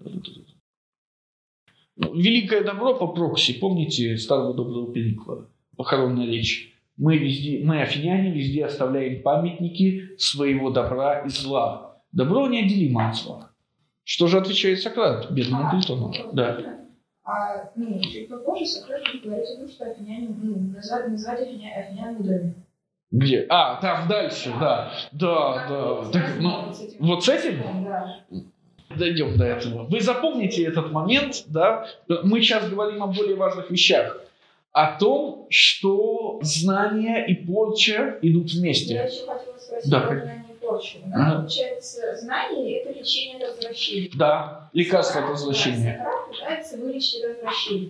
Ну, 1.96 2.16
Великое 2.16 2.64
добро 2.64 2.96
по 2.96 3.08
прокси. 3.08 3.60
Помните 3.60 4.18
старого 4.18 4.54
доброго 4.54 4.92
Перикла? 4.94 5.50
Похоронная 5.76 6.26
речь. 6.26 6.74
Мы, 6.98 7.18
везде, 7.18 7.62
мы, 7.64 7.82
афиняне, 7.82 8.32
везде 8.32 8.66
оставляем 8.66 9.22
памятники 9.22 10.16
своего 10.18 10.70
добра 10.70 11.20
и 11.20 11.30
зла. 11.30 12.02
Добро 12.12 12.48
неотделимо 12.48 13.10
от 13.10 13.16
зла. 13.16 13.52
Что 14.04 14.28
же 14.28 14.38
отвечает 14.38 14.82
Сократ 14.82 15.30
бедному 15.32 15.70
Платону? 15.70 16.14
Да. 16.34 16.80
А, 17.24 17.72
ну, 17.76 18.02
чуть 18.02 18.28
попозже 18.28 18.66
Сократ 18.66 19.04
будет 19.04 19.24
говорить 19.24 19.50
о 19.50 19.60
том, 19.60 19.70
что 19.70 19.86
афиняне, 19.86 20.30
ну, 20.42 20.58
назвать, 20.74 21.10
назвать 21.10 21.42
афиня, 21.42 21.72
афинян 21.76 22.16
мудрыми. 22.16 22.56
Где? 23.12 23.46
А, 23.50 23.76
там 23.82 24.08
дальше, 24.08 24.54
да. 24.60 24.92
Да, 25.12 25.66
да. 25.68 26.12
Так, 26.12 26.24
ну, 26.40 26.72
вот 27.00 27.26
с 27.26 27.30
этим 27.30 27.64
дойдем 28.96 29.38
до 29.38 29.46
этого. 29.46 29.84
Вы 29.86 30.00
запомните 30.02 30.64
этот 30.64 30.92
момент, 30.92 31.44
да? 31.48 31.88
Мы 32.24 32.42
сейчас 32.42 32.70
говорим 32.70 33.02
о 33.04 33.08
более 33.08 33.36
важных 33.36 33.70
вещах. 33.72 34.22
О 34.72 35.00
том, 35.00 35.48
что 35.50 36.40
знания 36.44 37.26
и 37.26 37.34
порча 37.34 38.20
идут 38.22 38.52
Я 38.52 38.60
вместе. 38.60 38.94
еще 38.94 39.26
хотела 39.26 39.58
спросить 39.58 39.90
Да, 39.90 40.00
про 40.02 40.20
знание 40.20 40.46
и 40.48 40.64
порчу. 40.64 40.98
Ага. 41.12 41.36
Получается, 41.40 42.16
знание– 42.16 42.78
это 42.84 43.00
лечение 43.00 43.48
развращения. 43.48 44.12
Да, 44.16 44.59
лекарство 44.74 45.22
от 45.22 45.26
Сократ, 45.26 45.34
развращения. 45.34 45.98
да, 45.98 46.06
Сократ 46.06 46.30
пытается 46.30 46.78
вылечить 46.78 47.24
от 47.24 47.30
развращения. 47.38 47.90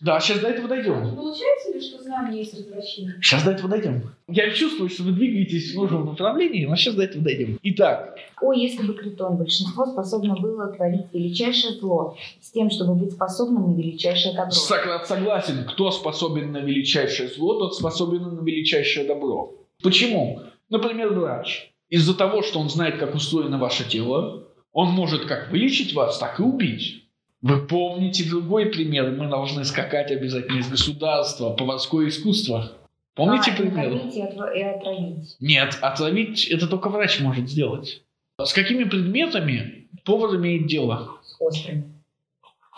В 0.00 0.04
Да, 0.04 0.20
сейчас 0.20 0.38
до 0.40 0.48
этого 0.48 0.68
дойдем. 0.68 1.16
Получается 1.16 1.72
ли, 1.72 1.80
что 1.80 2.02
знание 2.02 2.38
есть 2.40 2.54
развращение? 2.54 3.14
Сейчас 3.20 3.42
до 3.44 3.52
этого 3.52 3.68
дойдем. 3.68 4.10
Я 4.28 4.50
чувствую, 4.50 4.88
что 4.90 5.04
вы 5.04 5.12
двигаетесь 5.12 5.72
в 5.72 5.76
нужном 5.76 6.06
направлении, 6.06 6.66
но 6.66 6.76
сейчас 6.76 6.94
до 6.94 7.04
этого 7.04 7.22
дойдем. 7.24 7.58
Итак, 7.62 8.16
О, 8.40 8.52
если 8.52 8.82
бы 8.86 8.94
Критон, 8.94 9.36
большинство 9.36 9.86
способно 9.86 10.34
было 10.36 10.68
творить 10.72 11.06
величайшее 11.12 11.74
зло 11.74 12.16
с 12.40 12.50
тем, 12.50 12.70
чтобы 12.70 12.94
быть 12.94 13.12
способным 13.12 13.72
на 13.72 13.76
величайшее 13.80 14.34
добро. 14.34 14.50
Сократ 14.50 15.06
согласен, 15.06 15.64
кто 15.66 15.90
способен 15.90 16.52
на 16.52 16.58
величайшее 16.58 17.28
зло, 17.28 17.58
тот 17.58 17.74
способен 17.74 18.22
на 18.36 18.40
величайшее 18.42 19.06
добро. 19.06 19.54
Почему? 19.82 20.40
Например, 20.68 21.12
врач. 21.12 21.72
Из-за 21.88 22.14
того, 22.14 22.42
что 22.42 22.58
он 22.58 22.68
знает, 22.68 22.98
как 22.98 23.14
устроено 23.14 23.58
ваше 23.58 23.88
тело, 23.88 24.48
он 24.72 24.90
может 24.90 25.26
как 25.26 25.50
вылечить 25.50 25.94
вас, 25.94 26.18
так 26.18 26.40
и 26.40 26.42
убить. 26.42 27.04
Вы 27.42 27.66
помните 27.66 28.28
другой 28.28 28.66
пример? 28.66 29.10
Мы 29.12 29.28
должны 29.28 29.64
скакать 29.64 30.10
обязательно 30.10 30.58
из 30.58 30.68
государства, 30.68 31.50
поварское 31.50 32.08
искусство. 32.08 32.72
Помните 33.14 33.52
а, 33.52 33.56
пример? 33.56 33.90
накормить 33.90 34.16
и, 34.16 34.22
отравить. 34.22 35.36
Нет, 35.40 35.78
отравить 35.80 36.46
это 36.48 36.66
только 36.66 36.88
врач 36.88 37.20
может 37.20 37.48
сделать. 37.48 38.02
С 38.42 38.52
какими 38.52 38.84
предметами 38.84 39.88
повар 40.04 40.36
имеет 40.36 40.66
дело? 40.66 41.18
С 41.24 41.40
острыми. 41.40 41.96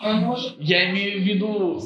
Он 0.01 0.15
может... 0.17 0.55
Я 0.59 0.91
имею 0.91 1.21
в 1.21 1.25
виду. 1.25 1.81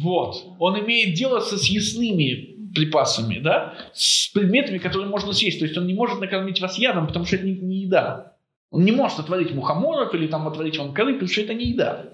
Вот. 0.00 0.36
Он 0.58 0.78
имеет 0.80 1.14
дело 1.14 1.40
со 1.40 1.58
съестными 1.58 2.57
припасами, 2.78 3.38
да? 3.38 3.74
С 3.92 4.28
предметами, 4.28 4.78
которые 4.78 5.08
можно 5.08 5.32
съесть. 5.32 5.58
То 5.58 5.64
есть 5.64 5.76
он 5.76 5.86
не 5.86 5.94
может 5.94 6.20
накормить 6.20 6.60
вас 6.60 6.78
ядом, 6.78 7.06
потому 7.06 7.24
что 7.24 7.36
это 7.36 7.46
не, 7.46 7.54
не 7.54 7.76
еда. 7.82 8.36
Он 8.70 8.84
не 8.84 8.92
может 8.92 9.18
отварить 9.18 9.52
мухоморов 9.52 10.14
или 10.14 10.26
там 10.26 10.46
отварить 10.46 10.78
вам 10.78 10.94
коры, 10.94 11.14
потому 11.14 11.30
что 11.30 11.40
это 11.40 11.54
не 11.54 11.66
еда. 11.66 12.06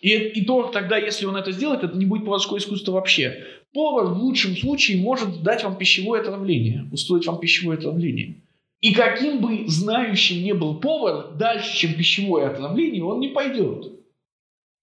И, 0.00 0.10
и 0.10 0.44
то 0.44 0.68
тогда, 0.68 0.96
если 0.96 1.26
он 1.26 1.36
это 1.36 1.52
сделает, 1.52 1.82
это 1.82 1.96
не 1.96 2.06
будет 2.06 2.24
поварское 2.24 2.58
искусство 2.58 2.92
вообще. 2.92 3.44
Повар 3.72 4.06
в 4.06 4.18
лучшем 4.18 4.56
случае 4.56 5.02
может 5.02 5.42
дать 5.42 5.64
вам 5.64 5.76
пищевое 5.76 6.22
отравление, 6.22 6.88
устроить 6.92 7.26
вам 7.26 7.38
пищевое 7.38 7.78
отравление. 7.78 8.42
И 8.80 8.92
каким 8.92 9.40
бы 9.40 9.64
знающим 9.66 10.44
не 10.44 10.54
был 10.54 10.76
повар, 10.76 11.34
дальше, 11.34 11.76
чем 11.76 11.94
пищевое 11.94 12.46
отравление, 12.46 13.04
он 13.04 13.20
не 13.20 13.28
пойдет. 13.28 13.92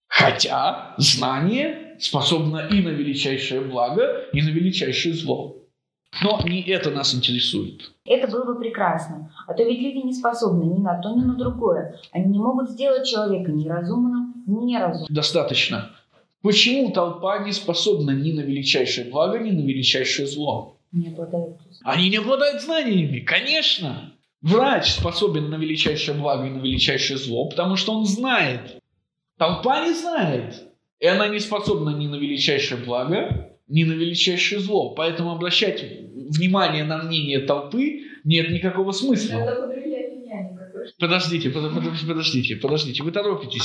Хотя 0.08 0.94
знание 0.98 1.83
способно 1.98 2.68
и 2.70 2.80
на 2.80 2.90
величайшее 2.90 3.60
благо, 3.60 4.26
и 4.32 4.42
на 4.42 4.48
величайшее 4.48 5.14
зло. 5.14 5.56
Но 6.22 6.40
не 6.44 6.62
это 6.62 6.90
нас 6.90 7.14
интересует. 7.14 7.90
Это 8.04 8.30
было 8.30 8.44
бы 8.44 8.60
прекрасно. 8.60 9.32
А 9.46 9.54
то 9.54 9.64
ведь 9.64 9.80
люди 9.80 10.06
не 10.06 10.12
способны 10.12 10.64
ни 10.64 10.80
на 10.80 11.00
то, 11.00 11.14
ни 11.14 11.22
на 11.22 11.34
другое. 11.34 11.98
Они 12.12 12.26
не 12.26 12.38
могут 12.38 12.70
сделать 12.70 13.06
человека 13.06 13.50
ни 13.50 13.68
разумным, 13.68 14.44
ни 14.46 14.64
неразумным. 14.64 15.08
Достаточно. 15.10 15.90
Почему 16.42 16.92
толпа 16.92 17.38
не 17.38 17.52
способна 17.52 18.10
ни 18.10 18.32
на 18.32 18.40
величайшее 18.40 19.10
благо, 19.10 19.38
ни 19.38 19.50
на 19.50 19.66
величайшее 19.66 20.28
зло? 20.28 20.76
Не 20.92 21.08
обладают. 21.08 21.56
Они 21.82 22.10
не 22.10 22.18
обладают 22.18 22.62
знаниями, 22.62 23.20
конечно. 23.20 24.12
Врач 24.42 24.92
способен 24.92 25.48
на 25.48 25.56
величайшее 25.56 26.18
благо 26.18 26.46
и 26.46 26.50
на 26.50 26.58
величайшее 26.58 27.16
зло, 27.16 27.48
потому 27.48 27.76
что 27.76 27.94
он 27.94 28.04
знает. 28.04 28.78
Толпа 29.38 29.86
не 29.86 29.94
знает. 29.94 30.68
И 31.00 31.06
она 31.06 31.28
не 31.28 31.38
способна 31.40 31.90
ни 31.90 32.06
на 32.06 32.16
величайшее 32.16 32.80
благо, 32.82 33.50
ни 33.68 33.84
на 33.84 33.92
величайшее 33.92 34.60
зло. 34.60 34.94
Поэтому 34.94 35.32
обращать 35.32 35.82
внимание 36.30 36.84
на 36.84 36.98
мнение 37.02 37.40
толпы 37.40 38.02
нет 38.24 38.50
никакого 38.50 38.92
смысла. 38.92 39.40
Подождите, 40.98 41.50
под- 41.50 41.72
под- 41.74 42.06
подождите, 42.06 42.56
подождите, 42.56 43.02
вы 43.02 43.10
торопитесь. 43.10 43.62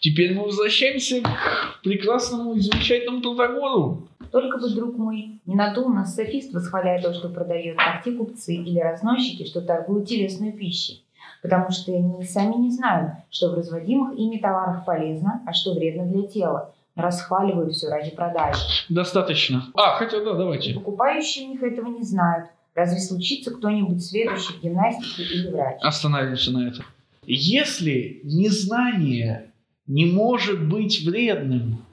Теперь 0.00 0.34
мы 0.34 0.44
возвращаемся 0.44 1.22
к 1.22 1.80
прекрасному 1.82 2.54
и 2.54 2.60
замечательному 2.60 3.20
Протагору. 3.22 4.08
Только 4.30 4.58
бы, 4.58 4.68
друг 4.74 4.96
мой, 4.98 5.40
не 5.46 5.54
надул 5.54 5.88
нас 5.88 6.14
софист, 6.14 6.52
восхваляя 6.52 7.00
то, 7.00 7.14
что 7.14 7.30
продает 7.30 7.76
ногти 7.78 8.10
купцы 8.16 8.54
или 8.54 8.78
разносчики, 8.78 9.46
что 9.46 9.62
торгуют 9.62 10.08
телесной 10.08 10.52
пищей. 10.52 11.02
Потому 11.42 11.70
что 11.70 11.92
они 11.92 12.24
сами 12.24 12.54
не 12.56 12.70
знают, 12.70 13.12
что 13.30 13.50
в 13.50 13.54
разводимых 13.54 14.18
ими 14.18 14.38
товарах 14.38 14.84
полезно, 14.84 15.42
а 15.46 15.52
что 15.52 15.74
вредно 15.74 16.06
для 16.06 16.26
тела. 16.26 16.74
Расхваливают 16.94 17.74
все 17.74 17.88
ради 17.88 18.10
продажи. 18.10 18.58
Достаточно. 18.88 19.66
А, 19.74 19.94
хотя 19.96 20.24
да, 20.24 20.34
давайте. 20.34 20.74
Покупающие 20.74 21.46
у 21.46 21.52
них 21.52 21.62
этого 21.62 21.86
не 21.88 22.02
знают. 22.02 22.48
Разве 22.74 22.98
случится 22.98 23.52
кто-нибудь 23.52 24.04
сведущий 24.04 24.54
в 24.54 24.62
гимнастике 24.62 25.22
или 25.22 25.50
врач? 25.50 25.78
Остановимся 25.80 26.52
на 26.52 26.68
этом. 26.68 26.84
Если 27.24 28.20
незнание 28.24 29.52
не 29.86 30.06
может 30.06 30.68
быть 30.68 31.04
вредным, 31.04 31.84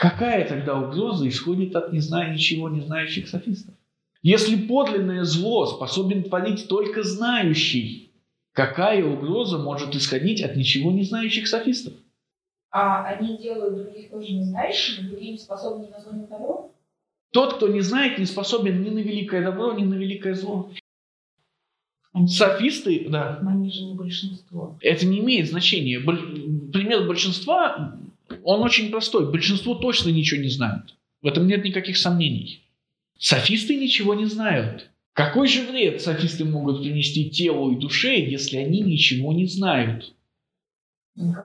какая 0.00 0.46
тогда 0.46 0.78
угроза 0.78 1.28
исходит 1.28 1.74
от 1.76 1.92
незнания 1.92 2.34
ничего 2.34 2.68
не 2.68 2.80
знающих 2.80 3.28
софистов? 3.28 3.74
Если 4.22 4.56
подлинное 4.56 5.24
зло 5.24 5.66
способен 5.66 6.22
творить 6.22 6.68
только 6.68 7.02
знающий, 7.02 8.13
какая 8.54 9.04
угроза 9.04 9.58
может 9.58 9.94
исходить 9.94 10.40
от 10.40 10.56
ничего 10.56 10.90
не 10.90 11.02
знающих 11.04 11.46
софистов? 11.46 11.92
А 12.70 13.04
они 13.04 13.36
делают 13.36 13.76
других 13.76 14.10
тоже 14.10 14.32
не 14.32 14.42
знающими, 14.44 15.08
другие 15.08 15.32
не 15.32 15.38
способны 15.38 15.88
на 15.88 16.00
зло 16.00 16.12
ни 16.12 16.20
на 16.22 16.26
добро? 16.26 16.70
Тот, 17.32 17.54
кто 17.54 17.68
не 17.68 17.80
знает, 17.82 18.18
не 18.18 18.26
способен 18.26 18.82
ни 18.82 18.90
на 18.90 19.00
великое 19.00 19.44
добро, 19.44 19.72
ни 19.74 19.84
на 19.84 19.94
великое 19.94 20.34
зло. 20.34 20.70
Они, 22.12 22.28
Софисты, 22.28 23.06
да, 23.08 23.40
они 23.44 23.70
же 23.72 23.82
не 23.82 23.94
большинство. 23.94 24.78
это 24.80 25.04
не 25.04 25.18
имеет 25.18 25.48
значения. 25.48 25.98
Боль- 25.98 26.70
Пример 26.72 27.06
большинства, 27.08 27.98
он 28.44 28.60
очень 28.62 28.90
простой. 28.90 29.30
Большинство 29.30 29.74
точно 29.74 30.10
ничего 30.10 30.40
не 30.40 30.48
знают. 30.48 30.96
В 31.22 31.26
этом 31.26 31.46
нет 31.48 31.64
никаких 31.64 31.96
сомнений. 31.96 32.62
Софисты 33.18 33.76
ничего 33.76 34.14
не 34.14 34.26
знают. 34.26 34.90
Какой 35.14 35.46
же 35.46 35.62
вред 35.62 36.02
софисты 36.02 36.44
могут 36.44 36.82
принести 36.82 37.30
телу 37.30 37.70
и 37.70 37.78
душе, 37.78 38.18
если 38.18 38.58
они 38.58 38.80
ничего 38.80 39.32
не 39.32 39.46
знают? 39.46 40.12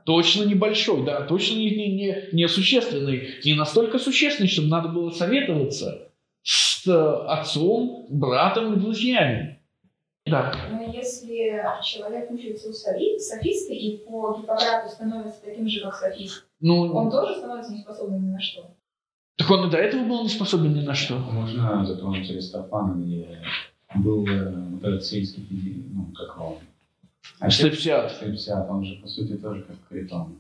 Точно 0.06 0.44
небольшой, 0.44 1.06
да, 1.06 1.22
точно 1.22 1.58
не, 1.58 1.70
не, 1.70 2.16
не, 2.32 2.48
существенный. 2.48 3.36
Не 3.46 3.54
настолько 3.54 4.00
существенный, 4.00 4.50
чтобы 4.50 4.70
надо 4.70 4.90
было 4.90 5.12
советоваться 5.12 6.10
с 6.42 6.88
э, 6.88 7.24
отцом, 7.28 8.08
братом 8.10 8.74
и 8.74 8.80
друзьями. 8.80 9.60
Да. 10.26 10.52
Но 10.72 10.92
если 10.92 11.62
человек 11.84 12.32
учится 12.32 12.70
у 12.70 12.72
софи- 12.72 13.20
софиста 13.20 13.74
и 13.74 13.98
по 13.98 14.40
Гиппократу 14.40 14.90
становится 14.90 15.42
таким 15.44 15.68
же, 15.68 15.82
как 15.82 15.94
софист, 15.94 16.48
Ну, 16.60 16.92
он 16.92 17.12
тоже 17.12 17.36
становится 17.36 17.74
неспособным 17.74 18.28
ни 18.28 18.32
на 18.32 18.42
что. 18.42 18.76
Так 19.40 19.50
он 19.50 19.68
и 19.68 19.72
до 19.72 19.78
этого 19.78 20.04
был 20.04 20.24
не 20.24 20.30
способен 20.30 20.74
ни 20.74 20.82
на 20.82 20.94
что. 20.94 21.18
Можно 21.18 21.86
затронуть 21.86 22.30
Аристофана, 22.30 23.02
где 23.02 23.42
был 23.96 24.28
э, 24.28 24.54
вот 24.72 24.84
этот 24.84 25.06
сельский, 25.06 25.48
ну, 25.94 26.08
как 26.14 26.40
он, 26.42 26.58
Степсиад. 27.50 28.12
Степсиад, 28.12 28.70
он 28.70 28.84
же, 28.84 28.96
по 28.96 29.08
сути, 29.08 29.38
тоже 29.38 29.62
как 29.62 29.78
Критон. 29.88 30.36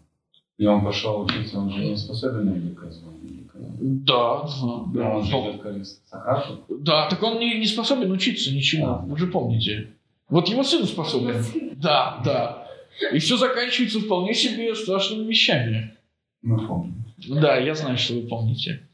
И 0.57 0.65
он 0.65 0.83
пошел 0.83 1.21
учиться, 1.21 1.57
он 1.57 1.71
же 1.71 1.85
не 1.85 1.95
способен 1.95 2.45
на 2.45 2.49
великое 2.49 2.91
великое. 3.23 3.63
Да, 3.79 4.41
да, 4.41 5.03
Но 5.03 5.15
он 5.15 5.23
же 5.23 5.31
идет 5.31 5.61
к 5.61 5.65
Аристократу. 5.65 6.65
Да, 6.67 7.07
так 7.09 7.23
он 7.23 7.39
не, 7.39 7.57
не 7.57 7.65
способен 7.65 8.11
учиться 8.11 8.53
ничего. 8.53 9.01
Вы 9.07 9.17
же 9.17 9.27
помните. 9.27 9.91
Вот 10.27 10.49
его 10.49 10.63
сын 10.63 10.85
способен. 10.85 11.41
Да, 11.77 12.21
да. 12.25 12.67
И 13.13 13.19
все 13.19 13.37
заканчивается 13.37 14.01
вполне 14.01 14.33
себе 14.33 14.75
страшными 14.75 15.25
вещами. 15.25 15.95
Мы 16.41 16.67
помним. 16.67 17.05
Да, 17.29 17.55
я 17.55 17.73
знаю, 17.75 17.97
что 17.97 18.15
вы 18.15 18.27
помните. 18.27 18.88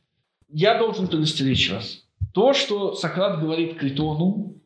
Я 0.49 0.77
должен 0.77 1.07
предостеречь 1.07 1.71
вас. 1.71 2.03
То, 2.33 2.53
что 2.53 2.93
Сократ 2.95 3.39
говорит 3.39 3.77
Критону, 3.77 4.61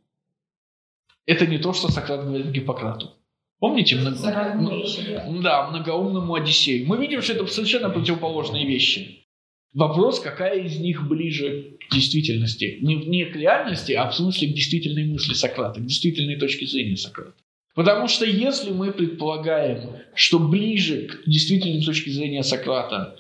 это 1.26 1.46
не 1.46 1.58
то, 1.60 1.74
что 1.74 1.90
Сократ 1.90 2.24
говорит 2.24 2.48
Гиппократу. 2.48 3.12
Помните? 3.60 3.98
много-. 3.98 5.42
Да, 5.42 5.70
многоумному 5.70 6.34
Одиссею. 6.34 6.88
Мы 6.88 6.98
видим, 6.98 7.22
что 7.22 7.34
это 7.34 7.46
совершенно 7.48 7.90
противоположные 7.90 8.66
вещи. 8.66 9.26
Вопрос, 9.74 10.20
какая 10.20 10.64
из 10.64 10.80
них 10.80 11.08
ближе 11.08 11.78
к 11.88 11.94
действительности. 11.94 12.80
Не, 12.82 12.96
не 12.96 13.26
к 13.26 13.36
реальности, 13.36 13.92
а 13.92 14.10
в 14.10 14.16
смысле 14.16 14.48
к 14.48 14.54
действительной 14.54 15.06
мысли 15.06 15.34
Сократа, 15.34 15.80
к 15.80 15.86
действительной 15.86 16.38
точке 16.38 16.66
зрения 16.66 16.98
Сократа. 16.98 17.36
Потому 17.76 18.08
что 18.08 18.26
если 18.26 18.72
мы 18.72 18.92
предполагаем, 18.92 19.92
что 20.16 20.40
ближе 20.40 21.08
к 21.08 21.30
действительной 21.30 21.84
точке 21.84 22.10
зрения 22.12 22.44
Сократа 22.44 23.16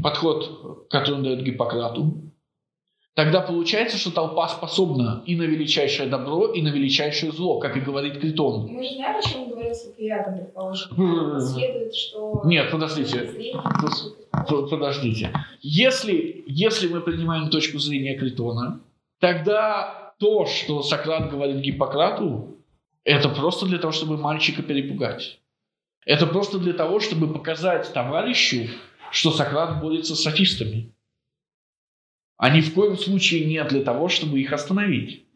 подход, 0.00 0.86
который 0.88 1.16
он 1.16 1.22
дает 1.22 1.42
Гиппократу, 1.42 2.14
тогда 3.14 3.40
получается, 3.40 3.98
что 3.98 4.10
толпа 4.10 4.48
способна 4.48 5.22
и 5.26 5.36
на 5.36 5.42
величайшее 5.42 6.08
добро, 6.08 6.46
и 6.46 6.62
на 6.62 6.68
величайшее 6.68 7.32
зло, 7.32 7.58
как 7.58 7.76
и 7.76 7.80
говорит 7.80 8.20
Критон. 8.20 8.68
Мы 8.68 8.82
же 8.84 8.94
знаем, 8.94 9.16
о 9.18 9.22
чем 9.22 9.50
говорил 9.50 9.74
с 9.74 9.86
Алкивиадом, 9.86 10.38
предположим. 10.38 11.40
Следует, 11.40 11.94
что... 11.94 12.42
Нет, 12.44 12.70
подождите. 12.70 13.30
Подождите. 14.48 15.32
Если, 15.60 16.44
если 16.46 16.88
мы 16.88 17.00
принимаем 17.00 17.50
точку 17.50 17.78
зрения 17.78 18.16
Критона, 18.16 18.80
тогда 19.20 20.14
то, 20.18 20.46
что 20.46 20.82
Сократ 20.82 21.30
говорит 21.30 21.56
Гиппократу, 21.56 22.56
это 23.04 23.28
просто 23.28 23.66
для 23.66 23.78
того, 23.78 23.92
чтобы 23.92 24.16
мальчика 24.16 24.62
перепугать. 24.62 25.38
Это 26.06 26.26
просто 26.26 26.58
для 26.58 26.72
того, 26.72 26.98
чтобы 26.98 27.32
показать 27.32 27.92
товарищу, 27.92 28.68
что 29.12 29.30
Сократ 29.30 29.80
борется 29.80 30.16
с 30.16 30.22
софистами. 30.22 30.92
А 32.38 32.50
ни 32.50 32.60
в 32.60 32.74
коем 32.74 32.96
случае 32.96 33.44
не 33.44 33.62
для 33.64 33.82
того, 33.82 34.08
чтобы 34.08 34.40
их 34.40 34.52
остановить. 34.52 35.26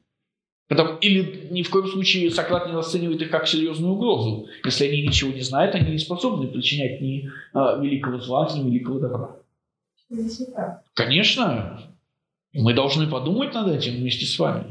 Потому, 0.67 0.99
или 0.99 1.47
ни 1.51 1.63
в 1.63 1.71
коем 1.71 1.87
случае 1.87 2.31
Сократ 2.31 2.67
не 2.67 2.73
расценивает 2.73 3.23
их 3.23 3.31
как 3.31 3.47
серьезную 3.47 3.93
угрозу. 3.93 4.49
Если 4.65 4.87
они 4.87 5.03
ничего 5.03 5.31
не 5.31 5.43
знают, 5.43 5.75
они 5.77 5.93
не 5.93 5.99
способны 5.99 6.49
причинять 6.49 7.01
ни 7.01 7.31
а, 7.53 7.79
великого 7.79 8.19
зла, 8.19 8.51
ни 8.53 8.69
великого 8.69 8.99
добра. 8.99 9.37
Конечно, 10.95 11.95
мы 12.53 12.73
должны 12.75 13.07
подумать 13.07 13.55
над 13.55 13.69
этим 13.69 13.97
вместе 13.97 14.25
с 14.25 14.39
вами. 14.39 14.71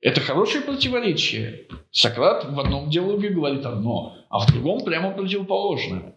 Это 0.00 0.20
хорошее 0.20 0.64
противоречие. 0.64 1.68
Сократ 1.92 2.44
в 2.44 2.58
одном 2.58 2.90
диалоге 2.90 3.30
говорит 3.30 3.64
одно, 3.64 4.16
а 4.28 4.40
в 4.40 4.52
другом 4.52 4.84
прямо 4.84 5.12
противоположное. 5.12 6.16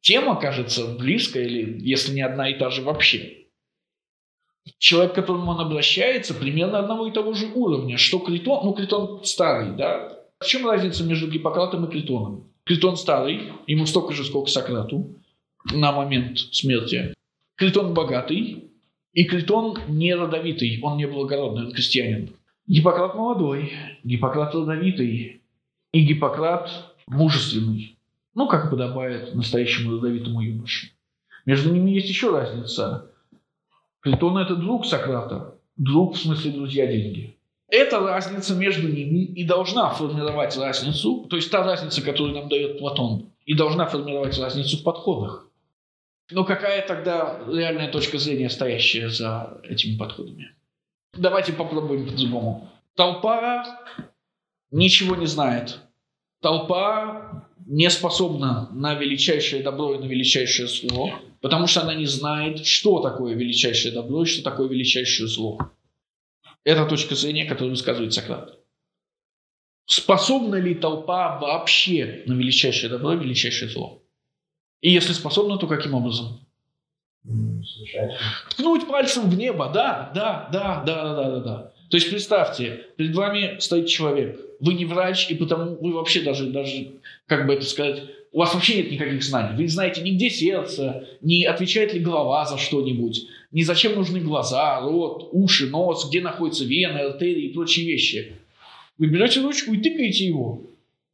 Тема 0.00 0.36
кажется 0.40 0.96
близкой, 0.96 1.46
или 1.46 1.80
если 1.80 2.12
не 2.12 2.22
одна 2.22 2.48
и 2.48 2.58
та 2.58 2.70
же 2.70 2.82
вообще. 2.82 3.46
Человек, 4.78 5.12
к 5.12 5.16
которому 5.16 5.50
он 5.50 5.60
обращается, 5.60 6.34
примерно 6.34 6.78
одного 6.78 7.08
и 7.08 7.12
того 7.12 7.32
же 7.34 7.46
уровня. 7.52 7.96
Что 7.96 8.18
Критон, 8.20 8.64
ну 8.64 8.72
Критон 8.74 9.24
старый, 9.24 9.76
да? 9.76 10.18
В 10.38 10.46
чем 10.46 10.68
разница 10.68 11.04
между 11.04 11.28
Гиппократом 11.28 11.84
и 11.84 11.90
Критоном? 11.90 12.48
Критон 12.64 12.96
старый, 12.96 13.52
ему 13.66 13.86
столько 13.86 14.12
же, 14.12 14.24
сколько 14.24 14.50
Сократу 14.50 15.16
на 15.72 15.92
момент 15.92 16.38
смерти. 16.38 17.14
Критон 17.56 17.92
богатый, 17.94 18.70
и 19.12 19.24
Критон 19.24 19.78
не 19.88 20.14
родовитый, 20.14 20.78
он 20.82 20.96
не 20.96 21.06
благородный, 21.06 21.66
он 21.66 21.72
крестьянин. 21.72 22.34
Гиппократ 22.66 23.14
молодой, 23.14 23.72
Гиппократ 24.04 24.54
родовитый, 24.54 25.42
и 25.92 26.00
Гиппократ 26.00 26.94
мужественный. 27.06 27.91
Ну, 28.34 28.48
как 28.48 28.70
подобает 28.70 29.34
настоящему 29.34 29.96
родовитому 29.96 30.40
юноше. 30.40 30.90
Между 31.44 31.72
ними 31.72 31.90
есть 31.90 32.08
еще 32.08 32.30
разница. 32.30 33.10
Критон– 34.00 34.38
это 34.38 34.56
друг 34.56 34.86
Сократа. 34.86 35.54
Друг, 35.76 36.14
в 36.14 36.18
смысле, 36.18 36.52
друзья 36.52 36.86
деньги. 36.86 37.36
Эта 37.68 38.00
разница 38.00 38.54
между 38.54 38.88
ними 38.88 39.24
и 39.24 39.44
должна 39.44 39.90
формировать 39.90 40.56
разницу, 40.56 41.26
то 41.30 41.36
есть 41.36 41.50
та 41.50 41.64
разница, 41.64 42.02
которую 42.02 42.34
нам 42.34 42.48
дает 42.48 42.78
Платон, 42.78 43.30
и 43.46 43.54
должна 43.54 43.86
формировать 43.86 44.38
разницу 44.38 44.76
в 44.76 44.82
подходах. 44.82 45.48
Но 46.30 46.44
какая 46.44 46.86
тогда 46.86 47.40
реальная 47.48 47.90
точка 47.90 48.18
зрения, 48.18 48.50
стоящая 48.50 49.08
за 49.08 49.60
этими 49.64 49.96
подходами? 49.96 50.54
Давайте 51.14 51.52
попробуем 51.52 52.06
по-другому. 52.06 52.68
Толпа 52.94 53.64
ничего 54.70 55.16
не 55.16 55.26
знает. 55.26 55.78
Толпа 56.40 57.46
не 57.66 57.90
способна 57.90 58.68
на 58.72 58.94
величайшее 58.94 59.62
добро 59.62 59.94
и 59.94 59.98
на 59.98 60.04
величайшее 60.04 60.68
зло, 60.68 61.12
потому 61.40 61.66
что 61.66 61.82
она 61.82 61.94
не 61.94 62.06
знает, 62.06 62.66
что 62.66 63.00
такое 63.00 63.34
величайшее 63.34 63.92
добро 63.92 64.22
и 64.22 64.26
что 64.26 64.42
такое 64.42 64.68
величайшее 64.68 65.28
зло. 65.28 65.58
Это 66.64 66.86
точка 66.86 67.14
зрения, 67.14 67.44
которую 67.44 67.70
высказывает 67.70 68.12
Сократ. 68.12 68.58
Способна 69.86 70.56
ли 70.56 70.74
толпа 70.74 71.38
вообще 71.38 72.22
на 72.26 72.34
величайшее 72.34 72.88
добро 72.88 73.14
и 73.14 73.18
величайшее 73.18 73.68
зло? 73.68 74.02
И 74.80 74.90
если 74.90 75.12
способна, 75.12 75.58
то 75.58 75.66
каким 75.66 75.94
образом? 75.94 76.40
Ткнуть 78.50 78.86
пальцем 78.88 79.28
в 79.28 79.36
небо, 79.36 79.70
да, 79.72 80.10
да, 80.14 80.48
да, 80.52 80.82
да, 80.84 81.14
да, 81.14 81.30
да, 81.30 81.40
да. 81.40 81.72
То 81.90 81.96
есть 81.96 82.10
представьте, 82.10 82.86
перед 82.96 83.14
вами 83.14 83.58
стоит 83.58 83.86
человек– 83.88 84.40
вы 84.62 84.74
не 84.74 84.84
врач, 84.84 85.28
и 85.28 85.34
потому 85.34 85.76
вы 85.76 85.92
вообще 85.92 86.22
даже, 86.22 86.46
даже, 86.46 86.92
как 87.26 87.46
бы 87.46 87.54
это 87.54 87.64
сказать, 87.66 88.04
у 88.30 88.38
вас 88.38 88.54
вообще 88.54 88.76
нет 88.76 88.92
никаких 88.92 89.22
знаний. 89.22 89.56
Вы 89.56 89.64
не 89.64 89.68
знаете 89.68 90.02
ни 90.02 90.12
где 90.12 90.30
сердце, 90.30 91.08
не 91.20 91.44
отвечает 91.44 91.92
ли 91.92 92.00
голова 92.00 92.46
за 92.46 92.56
что-нибудь, 92.58 93.26
ни 93.50 93.62
зачем 93.62 93.96
нужны 93.96 94.20
глаза, 94.20 94.80
рот, 94.80 95.30
уши, 95.32 95.68
нос, 95.68 96.08
где 96.08 96.20
находятся 96.20 96.64
вены, 96.64 96.98
артерии 96.98 97.48
и 97.48 97.52
прочие 97.52 97.86
вещи. 97.86 98.34
Вы 98.98 99.08
берете 99.08 99.42
ручку 99.42 99.72
и 99.72 99.80
тыкаете 99.80 100.26
его. 100.26 100.62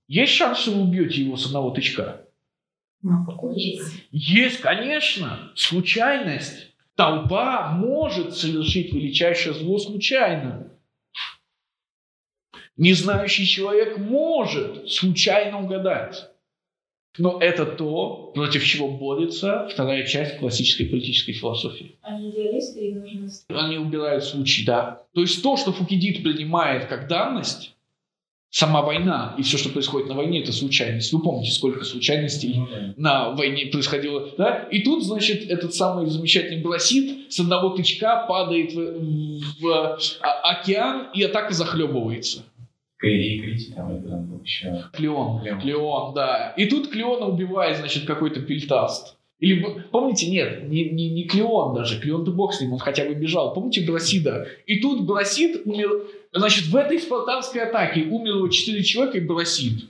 Есть 0.09 0.35
шанс, 0.35 0.59
что 0.59 0.73
вы 0.73 0.83
убьете 0.83 1.23
его 1.23 1.37
с 1.37 1.47
одного 1.47 1.71
тычка? 1.71 2.21
Ну, 3.01 3.25
какой 3.25 3.59
Есть. 3.59 3.95
Есть, 4.13 4.61
конечно, 4.61 5.53
случайность. 5.55 6.69
Толпа 6.97 7.73
может 7.73 8.37
совершить 8.37 8.93
величайшее 8.93 9.55
зло 9.55 9.79
случайно. 9.79 10.71
Незнающий 12.79 13.45
человек 13.45 13.99
может 13.99 14.89
случайно 14.91 15.61
угадать. 15.63 16.31
Но 17.19 17.41
это 17.41 17.67
то, 17.67 18.31
против 18.35 18.65
чего 18.65 18.89
борется 18.89 19.69
вторая 19.73 20.07
часть 20.07 20.39
классической 20.39 20.87
политической 20.87 21.33
философии. 21.33 21.97
Они 22.03 22.31
идеалисты, 22.31 22.91
и 22.91 22.95
нужно... 22.95 23.31
Они 23.49 23.77
убирают 23.77 24.23
случай, 24.23 24.65
да. 24.65 25.03
То 25.13 25.23
есть 25.23 25.43
то, 25.43 25.57
что 25.57 25.73
Фукидид 25.73 26.23
принимает 26.23 26.87
как 26.87 27.09
данность, 27.09 27.75
сама 28.51 28.83
война 28.83 29.35
и 29.37 29.43
все, 29.43 29.59
что 29.59 29.71
происходит 29.71 30.09
на 30.09 30.15
войне, 30.15 30.43
это 30.43 30.53
случайность. 30.53 31.13
Вы 31.13 31.21
помните, 31.21 31.51
сколько 31.51 31.85
случайностей 31.85 32.55
Ну 32.57 32.95
на 32.97 33.31
войне 33.31 33.67
происходило, 33.67 34.31
да? 34.39 34.69
И 34.71 34.83
тут, 34.83 35.05
значит, 35.05 35.51
этот 35.51 35.75
самый 35.75 36.07
замечательный 36.07 36.63
Брасид 36.63 37.33
с 37.33 37.41
одного 37.41 37.71
тычка 37.71 38.25
падает 38.29 38.73
в, 38.73 39.61
в 39.61 39.99
а- 40.21 40.51
океан, 40.53 41.09
и 41.13 41.23
атака 41.25 41.53
захлебывается. 41.53 42.45
И 43.03 43.39
Крити 43.41 43.73
там, 43.73 43.93
это 43.93 44.09
там 44.09 44.25
был 44.27 44.43
еще. 44.43 44.85
Клеон, 44.93 45.41
Клеон. 45.41 45.61
Клеон, 45.61 46.15
да. 46.15 46.55
И 46.57 46.67
тут 46.67 46.89
Клеона 46.89 47.27
убивает, 47.27 47.77
значит, 47.79 48.05
какой-то 48.07 48.41
пельтаст. 48.41 49.17
Или, 49.39 49.85
помните, 49.93 50.29
нет, 50.29 50.69
не, 50.69 50.91
не, 50.91 51.11
не 51.11 51.25
Клеон 51.25 51.75
даже, 51.75 52.01
Клеон-то 52.01 52.33
бог 52.33 52.53
с 52.53 52.61
ним, 52.61 52.73
он 52.73 52.81
хотя 52.81 53.05
бы 53.05 53.15
бежал. 53.15 53.55
Помните 53.55 53.87
Брасида? 53.87 54.49
И 54.67 54.81
тут 54.81 55.07
Брасид 55.07 55.63
умер, 55.65 56.07
значит, 56.33 56.65
в 56.67 56.75
этой 56.75 56.99
спартанской 56.99 57.63
атаке 57.63 58.03
умерло 58.03 58.51
четыре 58.51 58.83
человека 58.83 59.19
и 59.19 59.21
Брасид. 59.21 59.85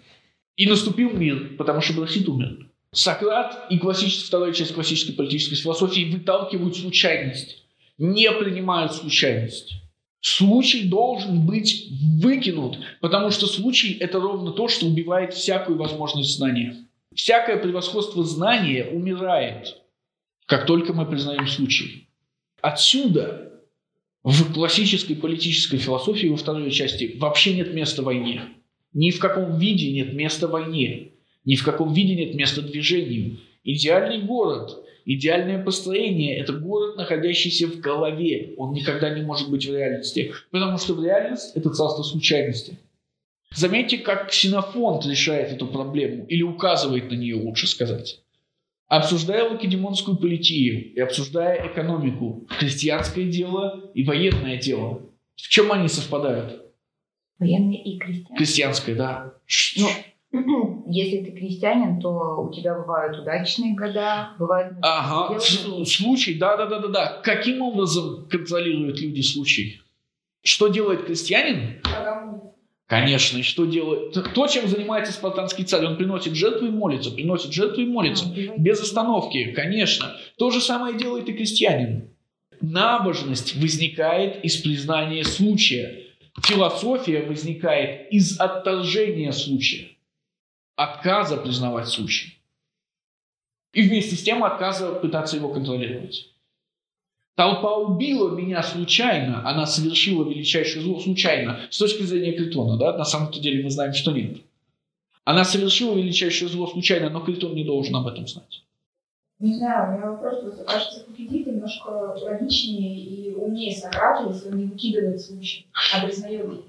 И 0.56 0.66
наступил 0.66 1.11
мир, 1.11 1.52
потому 1.56 1.80
что 1.80 1.94
Брасид 1.94 2.28
умер. 2.28 2.66
Сократ 2.92 3.66
и 3.70 3.78
классическая, 3.78 4.26
вторая 4.26 4.52
часть 4.52 4.74
классической 4.74 5.14
политической 5.14 5.56
философии 5.56 6.11
выталкивают 6.11 6.76
случайность, 6.76 7.64
не 7.96 8.30
принимают 8.32 8.92
случайность. 8.92 9.72
Случай 10.20 10.88
должен 10.88 11.46
быть 11.46 11.90
выкинут, 12.20 12.78
потому 13.00 13.30
что 13.30 13.46
случай– 13.46 13.96
это 14.00 14.18
ровно 14.18 14.50
то, 14.52 14.66
что 14.66 14.86
убивает 14.86 15.32
всякую 15.32 15.78
возможность 15.78 16.36
знания. 16.36 16.88
Всякое 17.14 17.56
превосходство 17.56 18.24
знания 18.24 18.86
умирает, 18.86 19.76
как 20.46 20.66
только 20.66 20.92
мы 20.92 21.06
признаем 21.06 21.46
случай. 21.46 22.08
Отсюда 22.60 23.62
в 24.24 24.52
классической 24.52 25.14
политической 25.14 25.78
философии 25.78 26.26
во 26.26 26.36
второй 26.36 26.70
части 26.70 27.16
вообще 27.18 27.54
нет 27.54 27.72
места 27.72 28.02
войне. 28.02 28.42
Ни 28.92 29.10
в 29.10 29.20
каком 29.20 29.58
виде 29.58 29.92
нет 29.92 30.12
места 30.14 30.48
войне. 30.48 31.12
Ни 31.44 31.54
в 31.54 31.64
каком 31.64 31.92
виде 31.92 32.14
нет 32.16 32.34
места 32.34 32.60
движению. 32.60 33.38
Идеальный 33.62 34.20
город, 34.22 34.84
идеальное 35.14 35.62
построение– 35.62 36.38
это 36.38 36.52
город, 36.52 36.96
находящийся 36.96 37.66
в 37.66 37.80
голове. 37.80 38.54
Он 38.56 38.72
никогда 38.72 39.11
не 39.11 39.22
может 39.22 39.50
быть 39.50 39.66
в 39.66 39.74
реальности. 39.74 40.32
Потому 40.50 40.78
что 40.78 40.94
в 40.94 41.04
реальность– 41.04 41.52
это 41.56 41.70
царство 41.70 42.02
случайности. 42.02 42.78
Заметьте, 43.54 43.98
как 43.98 44.28
Ксенофонт 44.28 45.06
решает 45.06 45.52
эту 45.52 45.66
проблему, 45.66 46.26
или 46.26 46.42
указывает 46.42 47.11
на 47.11 47.14
нее, 47.14 47.36
лучше 47.36 47.66
сказать. 47.66 48.20
Обсуждая 48.86 49.48
лакедемонскую 49.48 50.18
политию 50.18 50.94
и 50.94 51.00
обсуждая 51.00 51.66
экономику, 51.72 52.46
крестьянское 52.59 53.24
дело 53.24 53.90
и 53.94 54.04
военное 54.04 54.59
дело, 54.59 55.02
в 55.36 55.48
чем 55.48 55.72
они 55.72 55.88
совпадают? 55.88 56.62
Военные 57.38 57.82
и 57.82 57.98
крестьяне. 57.98 58.36
Крестьянское, 58.36 58.94
да. 58.94 59.34
Ну, 60.32 60.67
если 60.89 61.24
ты 61.24 61.32
крестьянин, 61.32 62.01
то 62.01 62.49
у 62.49 62.53
тебя 62.53 62.74
бывают 62.74 63.18
удачные 63.18 63.74
года, 63.74 64.30
бывают... 64.39 64.74
Ага, 64.82 65.39
случай, 65.41 66.34
да, 66.34 66.57
да, 66.57 66.66
да, 66.66 66.78
да, 66.80 66.89
да. 66.89 67.20
Каким 67.22 67.62
образом 67.62 68.26
контролируют 68.28 69.01
люди 69.01 69.20
случай? 69.20 69.80
Что 70.43 70.68
делает 70.68 71.05
крестьянин? 71.05 71.82
Конечно, 72.86 73.36
и 73.36 73.43
что 73.43 73.66
делает? 73.66 74.16
То, 74.32 74.47
чем 74.47 74.66
занимается 74.66 75.12
спартанский 75.12 75.64
царь, 75.64 75.84
он 75.84 75.99
приносит 75.99 76.34
жертву 76.34 76.66
и 76.66 76.70
молится, 76.70 77.11
приносит 77.11 77.53
жертву 77.53 77.82
и 77.82 77.86
молится. 77.86 78.24
А. 78.24 78.59
Без 78.59 78.80
остановки, 78.80 79.53
конечно. 79.53 80.16
То 80.39 80.51
же 80.51 80.62
самое 80.62 80.97
делает 80.97 81.28
и 81.28 81.34
крестьянин. 81.34 82.09
Набожность 82.62 83.57
возникает 83.57 84.43
из 84.43 84.57
признания 84.57 85.22
случая. 85.22 86.05
Философия 86.43 87.20
возникает 87.22 88.11
из 88.11 88.41
отторжения 88.41 89.32
случая. 89.32 89.89
Отказа 90.78 91.36
признавать 91.36 91.88
случай. 91.88 92.38
И 93.72 93.82
вместе 93.82 94.14
с 94.14 94.22
тем 94.22 94.44
отказа 94.44 94.92
пытаться 94.92 95.34
его 95.34 95.48
контролировать. 95.48 96.28
Толпа 97.34 97.78
убила 97.78 98.36
меня 98.36 98.62
случайно, 98.62 99.42
она 99.44 99.66
совершила 99.66 100.22
величайшее 100.22 100.84
зло 100.84 101.00
случайно. 101.00 101.58
С 101.68 101.78
точки 101.78 102.02
зрения 102.04 102.30
Критона, 102.30 102.76
да, 102.76 102.96
на 102.96 103.04
самом-то 103.04 103.40
деле 103.40 103.64
мы 103.64 103.70
знаем, 103.70 103.92
что 103.92 104.12
нет. 104.12 104.38
Она 105.24 105.42
совершила 105.42 105.96
величайшее 105.96 106.48
зло 106.48 106.68
случайно, 106.68 107.10
но 107.10 107.22
Критон 107.22 107.56
не 107.56 107.64
должен 107.64 107.96
об 107.96 108.06
этом 108.06 108.28
знать. 108.28 108.62
Не 109.40 109.54
знаю, 109.56 109.88
у 109.88 109.96
меня 109.96 110.10
вопрос 110.12 110.42
просто 110.42 110.62
кажется, 110.62 111.04
Фукидид 111.06 111.48
немножко 111.48 111.88
логичнее 112.22 113.00
и 113.00 113.34
умнее 113.34 113.74
Сократа, 113.74 114.32
если 114.32 114.50
он 114.50 114.58
не 114.58 114.64
выкидывает 114.66 115.20
случай, 115.20 115.66
а 115.92 116.06
признает. 116.06 116.62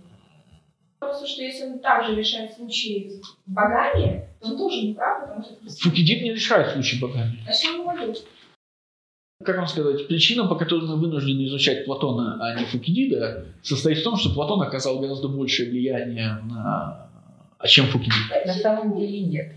Просто, 1.00 1.28
что 1.28 1.42
если 1.42 1.66
он 1.66 1.80
также 1.80 2.16
решает 2.16 2.54
случаи 2.54 3.22
богами, 3.46 4.28
то 4.42 4.48
он 4.50 4.58
тоже 4.58 4.82
не 4.82 4.94
прав, 4.94 5.22
потому 5.22 5.44
что... 5.44 5.54
это 5.54 5.74
Фукидид 5.80 6.22
не 6.24 6.34
решает 6.34 6.74
случай 6.74 7.00
богами. 7.00 7.40
А 7.48 7.70
он 7.74 7.84
говорит? 7.84 8.18
Как 9.46 9.56
вам 9.56 9.68
сказать, 9.68 10.08
причина, 10.10 10.46
по 10.48 10.56
которой 10.56 10.86
мы 10.86 10.98
вынуждены 10.98 11.46
изучать 11.46 11.86
Платона, 11.86 12.38
а 12.42 12.60
не 12.60 12.66
Фукидида, 12.66 13.46
состоит 13.62 14.00
в 14.00 14.04
том, 14.04 14.18
что 14.18 14.34
Платон 14.34 14.62
оказал 14.62 15.00
гораздо 15.00 15.30
большее 15.30 15.70
влияние 15.70 16.38
на... 16.44 17.10
А 17.58 17.68
чем 17.68 17.88
Фукидид? 17.88 18.46
На 18.46 18.54
самом 18.54 19.00
деле 19.00 19.22
нет. 19.22 19.54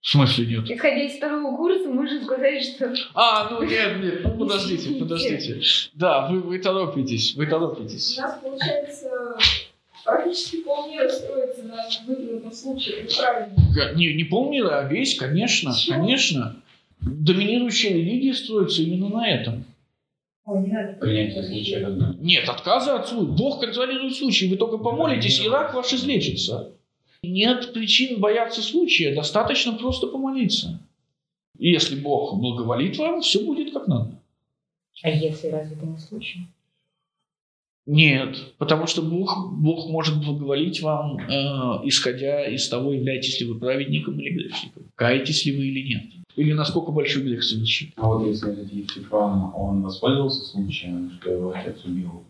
В 0.00 0.08
смысле 0.08 0.46
нет? 0.46 0.68
Исходя 0.68 1.04
из 1.04 1.16
второго 1.16 1.56
курса, 1.56 1.88
можно 1.88 2.24
сказать, 2.24 2.64
что... 2.64 2.92
А, 3.14 3.48
ну 3.48 3.62
нет, 3.62 4.02
нет, 4.02 4.24
ну 4.24 4.36
подождите, 4.36 4.98
подождите. 4.98 5.60
Да, 5.94 6.26
вы, 6.26 6.40
вы 6.40 6.58
торопитесь, 6.58 7.36
вы 7.36 7.46
У 7.46 7.48
торопитесь. 7.48 8.18
нас, 8.18 8.40
получается, 8.42 9.08
практически 10.04 10.62
полмира 10.62 11.08
строится 11.08 11.62
на 11.64 11.76
выкинутом 12.06 12.52
случае. 12.52 13.00
Это 13.02 13.16
правильно. 13.16 13.94
Не, 13.96 14.14
не 14.14 14.24
полмира, 14.24 14.80
а 14.80 14.84
весь, 14.88 15.14
конечно, 15.16 15.74
Чего? 15.74 15.96
конечно. 15.96 16.56
Доминирующая 17.00 17.90
религия 17.90 18.34
строится 18.34 18.82
именно 18.82 19.08
на 19.08 19.28
этом. 19.28 19.64
Ой, 20.44 20.62
не 20.62 20.72
надо. 20.72 20.92
Принятие 20.94 21.42
случая. 21.42 22.16
Нет, 22.20 22.48
отказа 22.48 22.96
от 22.96 23.08
случая. 23.08 23.32
Бог 23.32 23.60
контролирует 23.60 24.14
случай. 24.14 24.48
Вы 24.48 24.56
только 24.56 24.78
помолитесь, 24.78 25.40
и 25.40 25.48
рак 25.48 25.74
ваш 25.74 25.92
излечится. 25.92 26.72
Нет 27.22 27.72
причин 27.72 28.20
бояться 28.20 28.62
случая. 28.62 29.14
Достаточно 29.14 29.72
просто 29.72 30.08
помолиться. 30.08 30.80
И 31.58 31.70
если 31.70 31.94
Бог 31.94 32.36
благоволит 32.40 32.98
вам, 32.98 33.20
все 33.20 33.44
будет 33.44 33.72
как 33.72 33.86
надо. 33.86 34.18
А 35.02 35.10
если 35.10 35.48
разве 35.48 35.76
это 35.76 35.86
не 35.86 35.98
случай? 35.98 36.40
Нет, 37.84 38.36
потому 38.58 38.86
что 38.86 39.02
Бог, 39.02 39.52
Бог 39.54 39.88
может 39.88 40.24
благоволить 40.24 40.80
вам, 40.82 41.18
э, 41.18 41.80
исходя 41.84 42.46
из 42.46 42.68
того, 42.68 42.92
являетесь 42.92 43.40
ли 43.40 43.46
вы 43.46 43.58
праведником 43.58 44.20
или 44.20 44.30
грешником. 44.30 44.84
Каетесь 44.94 45.44
ли 45.46 45.56
вы 45.56 45.66
или 45.66 45.88
нет. 45.88 46.04
Или 46.36 46.52
насколько 46.52 46.92
большой 46.92 47.22
грех 47.22 47.42
совершили. 47.42 47.92
А 47.96 48.06
вот 48.06 48.26
если 48.26 48.52
этот 48.52 48.72
Евтифан, 48.72 49.52
он 49.54 49.82
воспользовался 49.82 50.44
случаем, 50.44 51.10
что 51.20 51.30
его 51.30 51.52
отец 51.52 51.84
убил 51.84 52.24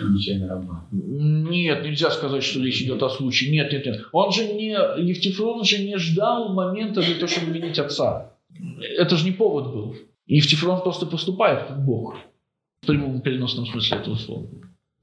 нечаянно 0.00 0.48
раба. 0.48 0.86
Нет, 0.90 1.84
нельзя 1.84 2.10
сказать, 2.10 2.42
что 2.42 2.60
речь 2.60 2.82
идет 2.82 3.02
о 3.02 3.08
случае. 3.08 3.52
Нет, 3.52 3.72
нет, 3.72 3.86
нет. 3.86 4.06
Он 4.12 4.32
же 4.32 4.52
не, 4.52 4.72
Евтифрон 4.72 5.64
же 5.64 5.78
не 5.78 5.98
ждал 5.98 6.52
момента 6.52 7.00
для 7.00 7.14
того, 7.14 7.28
чтобы 7.28 7.52
винить 7.52 7.78
отца. 7.78 8.32
Это 8.98 9.16
же 9.16 9.24
не 9.24 9.32
повод 9.32 9.72
был. 9.72 9.96
Евтифрон 10.26 10.82
просто 10.82 11.06
поступает 11.06 11.68
как 11.68 11.84
Бог. 11.84 12.16
В 12.82 12.86
прямом 12.86 13.20
переносном 13.20 13.66
смысле 13.66 13.98
этого 13.98 14.16
слова. 14.16 14.48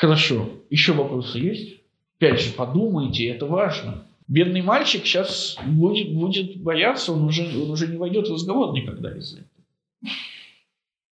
Хорошо. 0.01 0.49
Еще 0.71 0.93
вопросы 0.93 1.37
есть? 1.37 1.75
Опять 2.17 2.41
же, 2.41 2.53
подумайте, 2.53 3.27
это 3.27 3.45
важно. 3.45 4.03
Бедный 4.27 4.63
мальчик 4.63 5.05
сейчас 5.05 5.59
будет, 5.63 6.15
будет 6.15 6.57
бояться, 6.57 7.13
он 7.13 7.25
уже, 7.25 7.43
он 7.43 7.69
уже 7.69 7.87
не 7.87 7.97
войдет 7.97 8.27
в 8.27 8.33
разговор 8.33 8.73
никогда 8.73 9.15
из-за 9.15 9.41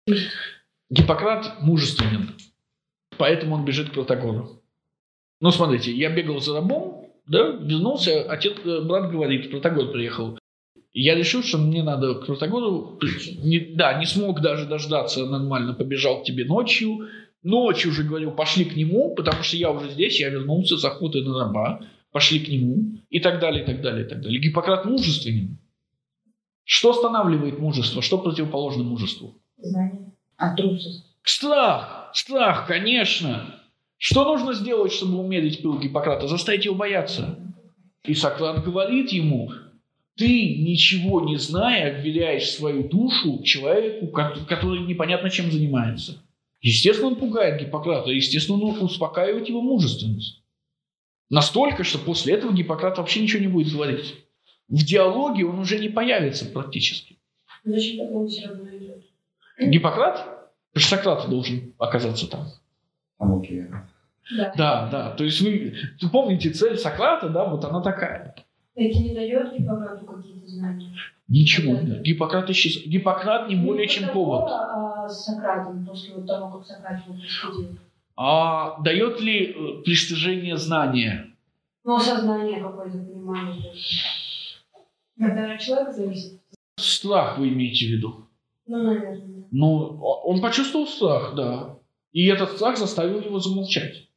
этого. 0.07 0.19
Гиппократ 0.89 1.61
мужественен, 1.61 2.31
поэтому 3.17 3.55
он 3.55 3.65
бежит 3.65 3.91
к 3.91 3.93
Протагору. 3.93 4.59
Ну, 5.39 5.51
смотрите, 5.51 5.91
я 5.91 6.09
бегал 6.09 6.39
за 6.39 6.55
рабом, 6.55 7.05
да, 7.27 7.49
вернулся, 7.49 8.23
отец, 8.23 8.57
э, 8.65 8.81
брат 8.81 9.11
говорит, 9.11 9.51
Протагор 9.51 9.91
приехал. 9.91 10.39
Я 10.93 11.13
решил, 11.13 11.43
что 11.43 11.59
мне 11.59 11.83
надо 11.83 12.15
к 12.15 12.25
Протагору, 12.25 12.99
не, 13.43 13.59
да, 13.59 13.99
не 13.99 14.07
смог 14.07 14.41
даже 14.41 14.65
дождаться 14.65 15.27
нормально, 15.27 15.75
побежал 15.75 16.21
к 16.21 16.23
тебе 16.23 16.45
ночью. 16.45 17.07
Ночью 17.41 17.91
уже 17.91 18.03
говорил, 18.03 18.31
пошли 18.31 18.65
к 18.65 18.75
нему, 18.75 19.15
потому 19.15 19.43
что 19.43 19.55
я 19.55 19.71
уже 19.71 19.91
здесь, 19.91 20.19
я 20.19 20.29
вернулся 20.29 20.77
с 20.77 20.83
охоты 20.83 21.21
на 21.21 21.39
раба. 21.39 21.81
пошли 22.11 22.39
к 22.39 22.47
нему, 22.47 22.99
и 23.09 23.19
так 23.19 23.39
далее, 23.39 23.63
и 23.63 23.65
так 23.65 23.81
далее, 23.81 24.05
и 24.05 24.09
так 24.09 24.21
далее. 24.21 24.41
Гиппократ 24.41 24.85
мужественен. 24.85 25.59
Что 26.63 26.91
останавливает 26.91 27.59
мужество? 27.59 28.01
Что 28.01 28.17
противоположно 28.17 28.83
мужеству? 28.83 29.35
Знание. 29.57 30.13
А 30.37 30.55
трусость? 30.55 31.05
Страх. 31.23 32.11
Страх, 32.13 32.67
конечно. 32.67 33.55
Что 33.97 34.23
нужно 34.23 34.53
сделать, 34.53 34.91
чтобы 34.91 35.17
умерить 35.19 35.61
пыл 35.61 35.79
Гиппократа? 35.79 36.27
Заставить 36.27 36.65
его 36.65 36.75
бояться. 36.75 37.39
И 38.05 38.13
Сократ 38.13 38.63
говорит 38.63 39.09
ему, 39.11 39.51
ты, 40.15 40.57
ничего 40.57 41.21
не 41.21 41.37
зная, 41.37 42.01
вверяешь 42.01 42.49
свою 42.49 42.87
душу 42.87 43.41
человеку, 43.43 44.07
который 44.07 44.85
непонятно 44.85 45.29
чем 45.29 45.51
занимается. 45.51 46.21
Естественно, 46.62 47.07
он 47.10 47.16
пугает 47.16 47.62
Гиппократа, 47.62 48.12
естественно, 48.12 48.62
он 48.64 48.82
успокаивает 48.82 49.47
его 49.47 49.62
мужественность. 49.62 50.43
Настолько, 51.30 51.84
что 51.84 51.99
после 51.99 52.34
этого 52.34 52.53
Гиппократ 52.53 52.97
вообще 52.97 53.22
ничего 53.22 53.41
не 53.41 53.47
будет 53.47 53.72
говорить. 53.72 54.16
В 54.68 54.84
диалоге 54.84 55.45
он 55.45 55.60
уже 55.60 55.80
не 55.80 55.89
появится 55.89 56.45
практически. 56.45 57.18
Зачем 57.64 57.99
тогда 57.99 58.20
он 58.20 58.28
все 58.28 58.47
равно 58.47 58.70
идет? 58.76 59.03
Гиппократ? 59.60 60.51
Сократ 60.76 61.30
должен 61.30 61.74
оказаться 61.78 62.30
там. 62.30 62.47
Окей. 63.18 63.64
Да. 64.38 64.53
Да, 64.55 64.89
да. 64.89 65.12
То 65.12 65.24
есть 65.24 65.41
вы, 65.41 65.76
вы 66.01 66.10
помните 66.10 66.51
цель 66.51 66.78
Сократа, 66.78 67.30
да, 67.30 67.45
вот 67.45 67.64
она 67.66 67.82
такая. 67.82 68.36
Это 68.76 68.99
не 68.99 69.14
дает 69.14 69.57
Гиппократу 69.57 70.05
какие-то 70.05 70.47
знания? 70.47 70.93
Ничего 71.30 71.75
дает. 71.75 72.01
Гиппократ 72.01 72.49
исчез. 72.49 72.84
Гиппократ 72.86 73.47
не 73.49 73.55
более 73.55 73.86
Ну, 73.86 73.91
чем 73.91 74.03
протокола, 74.05 74.39
повод. 74.39 74.51
а, 74.51 75.07
с 75.07 75.25
Сократом 75.25 75.86
после 75.86 76.15
вот 76.15 76.25
того, 76.25 76.57
как 76.57 76.65
Сократ 76.65 77.05
его 77.05 77.15
пристыдил. 77.19 77.77
А 78.15 78.82
дает 78.82 79.21
ли 79.21 79.45
э, 79.55 79.82
пристыжение 79.84 80.57
знания? 80.57 81.27
Ну, 81.86 81.95
осознание 81.95 82.59
какое-то, 82.59 82.97
понимание. 82.97 83.73
Это 85.19 85.53
от 85.53 85.59
человека 85.61 85.93
зависит. 85.93 86.41
Страх 86.77 87.38
вы 87.38 87.49
имеете 87.49 87.86
в 87.86 87.89
виду? 87.89 88.25
Ну, 88.67 88.84
наверное. 88.84 89.45
Ну, 89.51 89.99
он 90.01 90.41
почувствовал 90.41 90.88
страх, 90.88 91.34
да. 91.36 91.75
И 92.11 92.25
этот 92.25 92.51
страх 92.51 92.77
заставил 92.77 93.21
его 93.21 93.39
замолчать. 93.39 94.09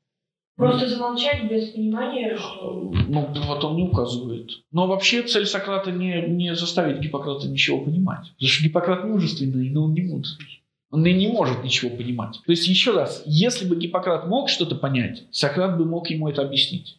Просто 0.57 0.89
замолчать 0.89 1.51
без 1.51 1.71
понимания, 1.71 2.37
что... 2.37 2.93
Ну, 3.09 3.29
вот 3.47 3.65
он 3.65 3.77
не 3.77 3.85
указывает. 3.85 4.51
Но 4.71 4.87
вообще 4.87 5.23
цель 5.23 5.47
Сократа 5.47 5.91
не, 5.91 6.27
не 6.29 6.55
заставить 6.55 7.01
Гиппократа 7.01 7.49
ничего 7.49 7.81
понимать. 7.81 8.31
Потому 8.35 8.49
что 8.49 8.65
Гиппократ 8.65 9.05
мужественный, 9.05 9.71
но 9.71 9.85
он 9.85 9.95
не 9.95 10.03
мудрый. 10.03 10.63
Он 10.91 11.07
и 11.07 11.13
не 11.15 11.29
может 11.29 11.65
ничего 11.65 11.97
понимать. 11.97 12.39
То 12.45 12.53
есть, 12.53 12.69
еще 12.69 12.93
раз, 12.93 13.23
если 13.25 13.67
бы 13.67 13.77
Гиппократ 13.77 14.29
мог 14.29 14.51
что-то 14.51 14.75
понять, 14.75 15.25
Сократ 15.31 15.79
бы 15.79 15.87
мог 15.87 16.11
ему 16.11 16.29
это 16.29 16.43
объяснить. 16.43 16.99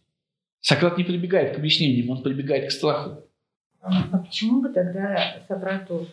Сократ 0.60 0.98
не 0.98 1.04
прибегает 1.04 1.56
к 1.56 1.60
объяснениям, 1.60 2.10
он 2.10 2.24
прибегает 2.24 2.70
к 2.70 2.72
страху. 2.72 3.22
А 3.82 4.18
почему 4.18 4.62
бы 4.62 4.70
тогда 4.70 5.44
Сократу... 5.48 6.08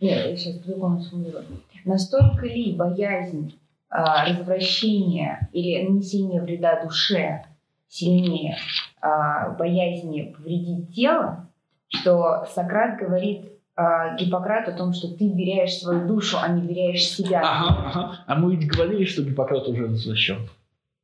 Нет, 0.00 0.26
я 0.26 0.36
сейчас 0.36 0.58
по-другому 0.58 1.00
сформулирую. 1.00 1.44
Настолько 1.84 2.46
ли 2.46 2.72
боязнь 2.72 3.52
а, 3.92 4.24
развращения 4.24 5.50
или 5.52 5.86
нанесения 5.86 6.40
вреда 6.40 6.82
душе 6.82 7.44
сильнее 7.88 8.56
а, 9.02 9.50
боязни 9.50 10.34
повредить 10.34 10.94
тело, 10.94 11.50
что 11.88 12.46
Сократ 12.54 12.98
говорит 12.98 13.52
а, 13.76 14.16
Гиппократу 14.16 14.70
о 14.70 14.74
том, 14.74 14.94
что 14.94 15.08
ты 15.08 15.28
веряешь 15.28 15.74
свою 15.74 16.08
душу, 16.08 16.38
а 16.40 16.48
не 16.48 16.66
веряешь 16.66 17.02
себя. 17.02 17.42
Ага, 17.44 17.90
ага. 17.90 18.24
А 18.26 18.34
мы 18.34 18.56
ведь 18.56 18.66
говорили, 18.66 19.04
что 19.04 19.22
Гиппократ 19.22 19.68
уже 19.68 19.86
возвращен. 19.86 20.48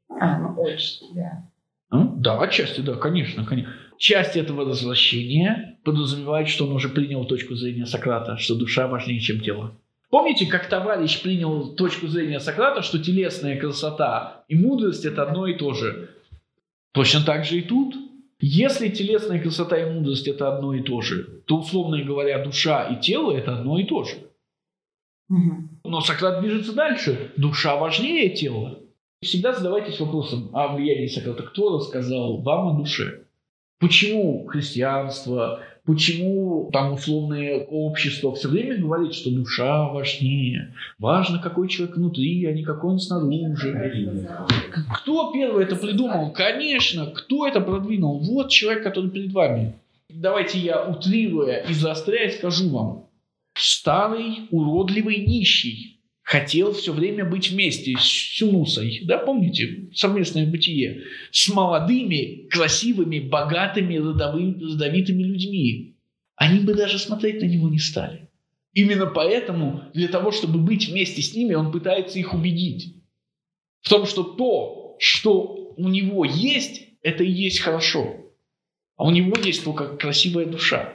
А, 0.09 0.39
ну 0.39 0.55
очень, 0.61 1.15
да. 1.15 1.45
Ну, 1.91 2.15
да, 2.17 2.41
отчасти, 2.41 2.81
да, 2.81 2.95
конечно, 2.95 3.45
конечно. 3.45 3.73
Часть 3.99 4.37
этого 4.37 4.65
возвращения 4.65 5.79
подразумевает, 5.85 6.49
что 6.49 6.67
он 6.67 6.73
уже 6.73 6.89
принял 6.89 7.25
точку 7.27 7.55
зрения 7.55 7.85
Сократа, 7.85 8.39
что 8.39 8.55
душа 8.55 8.87
важнее, 8.87 9.21
чем 9.21 9.41
тело. 9.41 9.75
Помните, 10.11 10.47
как 10.47 10.69
товарищ 10.69 11.23
принял 11.23 11.75
точку 11.75 12.07
зрения 12.07 12.41
Сократа, 12.41 12.83
что 12.83 12.99
телесная 12.99 13.61
красота 13.61 14.45
и 14.49 14.57
мудрость– 14.57 15.05
это 15.07 15.23
одно 15.23 15.47
и 15.47 15.55
то 15.55 15.75
же? 15.75 16.11
Точно 16.93 17.23
так 17.25 17.45
же 17.45 17.59
и 17.59 17.63
тут. 17.63 17.95
Если 18.41 18.89
телесная 18.89 19.41
красота 19.41 19.77
и 19.77 19.91
мудрость– 19.91 20.27
это 20.29 20.55
одно 20.55 20.73
и 20.73 20.83
то 20.83 21.03
же, 21.03 21.43
то, 21.47 21.59
условно 21.59 22.03
говоря, 22.03 22.43
душа 22.43 22.85
и 22.85 23.01
тело– 23.01 23.33
это 23.37 23.59
одно 23.59 23.79
и 23.79 23.85
то 23.85 24.05
же. 24.05 24.15
Но 25.85 26.01
Сократ 26.01 26.41
движется 26.41 26.73
дальше. 26.73 27.33
Душа 27.37 27.77
важнее 27.77 28.31
тела. 28.31 28.79
Всегда 29.21 29.53
задавайтесь 29.53 30.01
вопросом 30.01 30.51
о 30.55 30.69
влиянии 30.75 31.09
Сократа. 31.09 31.43
Кто 31.43 31.77
рассказал 31.77 32.39
вам 32.39 32.69
о 32.69 32.79
душе? 32.79 33.25
Почему 33.79 34.47
христианство, 34.47 35.61
почему 35.89 36.69
там 36.71 36.93
условное 36.93 37.65
общество 37.65 38.35
все 38.35 38.49
время 38.49 38.77
говорит, 38.77 39.15
что 39.15 39.31
душа 39.31 39.89
важнее? 39.89 40.75
Важно, 40.99 41.39
какой 41.39 41.67
человек 41.69 41.97
внутри, 41.97 42.45
а 42.45 42.53
не 42.53 42.63
какой 42.63 42.91
он 42.91 42.99
снаружи. 42.99 44.29
Кто 44.95 45.33
первый 45.33 45.65
это 45.65 45.77
придумал? 45.77 46.31
Конечно, 46.33 47.07
кто 47.07 47.47
это 47.47 47.63
продвинул? 47.63 48.19
Вот 48.19 48.51
человек, 48.51 48.83
который 48.83 49.11
перед 49.11 49.33
вами. 49.33 49.73
Давайте 50.11 50.59
я, 50.59 50.85
утрируя 50.85 51.65
и 51.67 51.73
заостряя, 51.73 52.31
скажу 52.33 52.69
вам. 52.69 53.05
Старый, 53.57 54.47
уродливый, 54.51 55.25
нищий 55.25 55.98
хотел 56.29 56.75
все 56.75 56.93
время 56.93 57.25
быть 57.25 57.51
вместе 57.51 57.97
с 57.97 58.03
Сюнусой. 58.03 59.01
Да, 59.05 59.17
помните? 59.17 59.89
Совместное 59.95 60.47
бытие. 60.47 61.05
С 61.33 61.49
молодыми, 61.49 62.49
красивыми, 62.51 63.19
богатыми, 63.19 63.97
родовыми, 63.97 64.63
родовитыми 64.63 65.23
людьми. 65.23 65.97
Они 66.37 66.61
бы 66.61 66.75
даже 66.75 66.99
смотреть 66.99 67.41
на 67.41 67.47
него 67.47 67.71
не 67.71 67.79
стали. 67.79 68.29
Именно 68.75 69.07
поэтому, 69.07 69.85
для 69.95 70.09
того, 70.09 70.31
чтобы 70.31 70.59
быть 70.59 70.89
вместе 70.89 71.23
с 71.23 71.35
ними, 71.35 71.55
он 71.55 71.73
пытается 71.73 72.19
их 72.19 72.35
убедить 72.35 72.97
в 73.81 73.89
том, 73.89 74.05
что 74.05 74.23
то, 74.23 74.97
что 74.99 75.73
у 75.79 75.89
него 75.89 76.27
есть, 76.27 76.89
это 77.01 77.25
и 77.25 77.31
есть 77.31 77.61
хорошо. 77.61 78.17
А 78.99 79.07
у 79.07 79.11
него 79.11 79.35
есть 79.43 79.65
только 79.65 79.97
красивая 79.97 80.45
душа. 80.45 80.93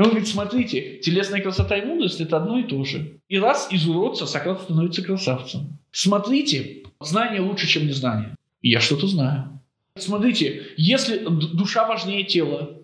И 0.00 0.02
он 0.02 0.08
говорит, 0.08 0.28
смотрите, 0.28 0.96
телесная 1.02 1.42
красота 1.42 1.76
и 1.76 1.84
мудрость– 1.84 2.20
это 2.22 2.38
одно 2.38 2.58
и 2.58 2.62
то 2.62 2.82
же. 2.84 3.20
И 3.28 3.38
раз 3.38 3.70
из 3.70 3.86
уродца 3.86 4.24
Сократ 4.24 4.62
становится 4.62 5.02
красавцем. 5.02 5.78
Смотрите, 5.92 6.84
знание 7.02 7.42
лучше, 7.42 7.66
чем 7.66 7.86
незнание. 7.86 8.34
Я 8.62 8.80
что-то 8.80 9.06
знаю. 9.06 9.60
Смотрите, 9.96 10.62
если 10.78 11.18
душа 11.18 11.86
важнее 11.86 12.24
тела, 12.24 12.78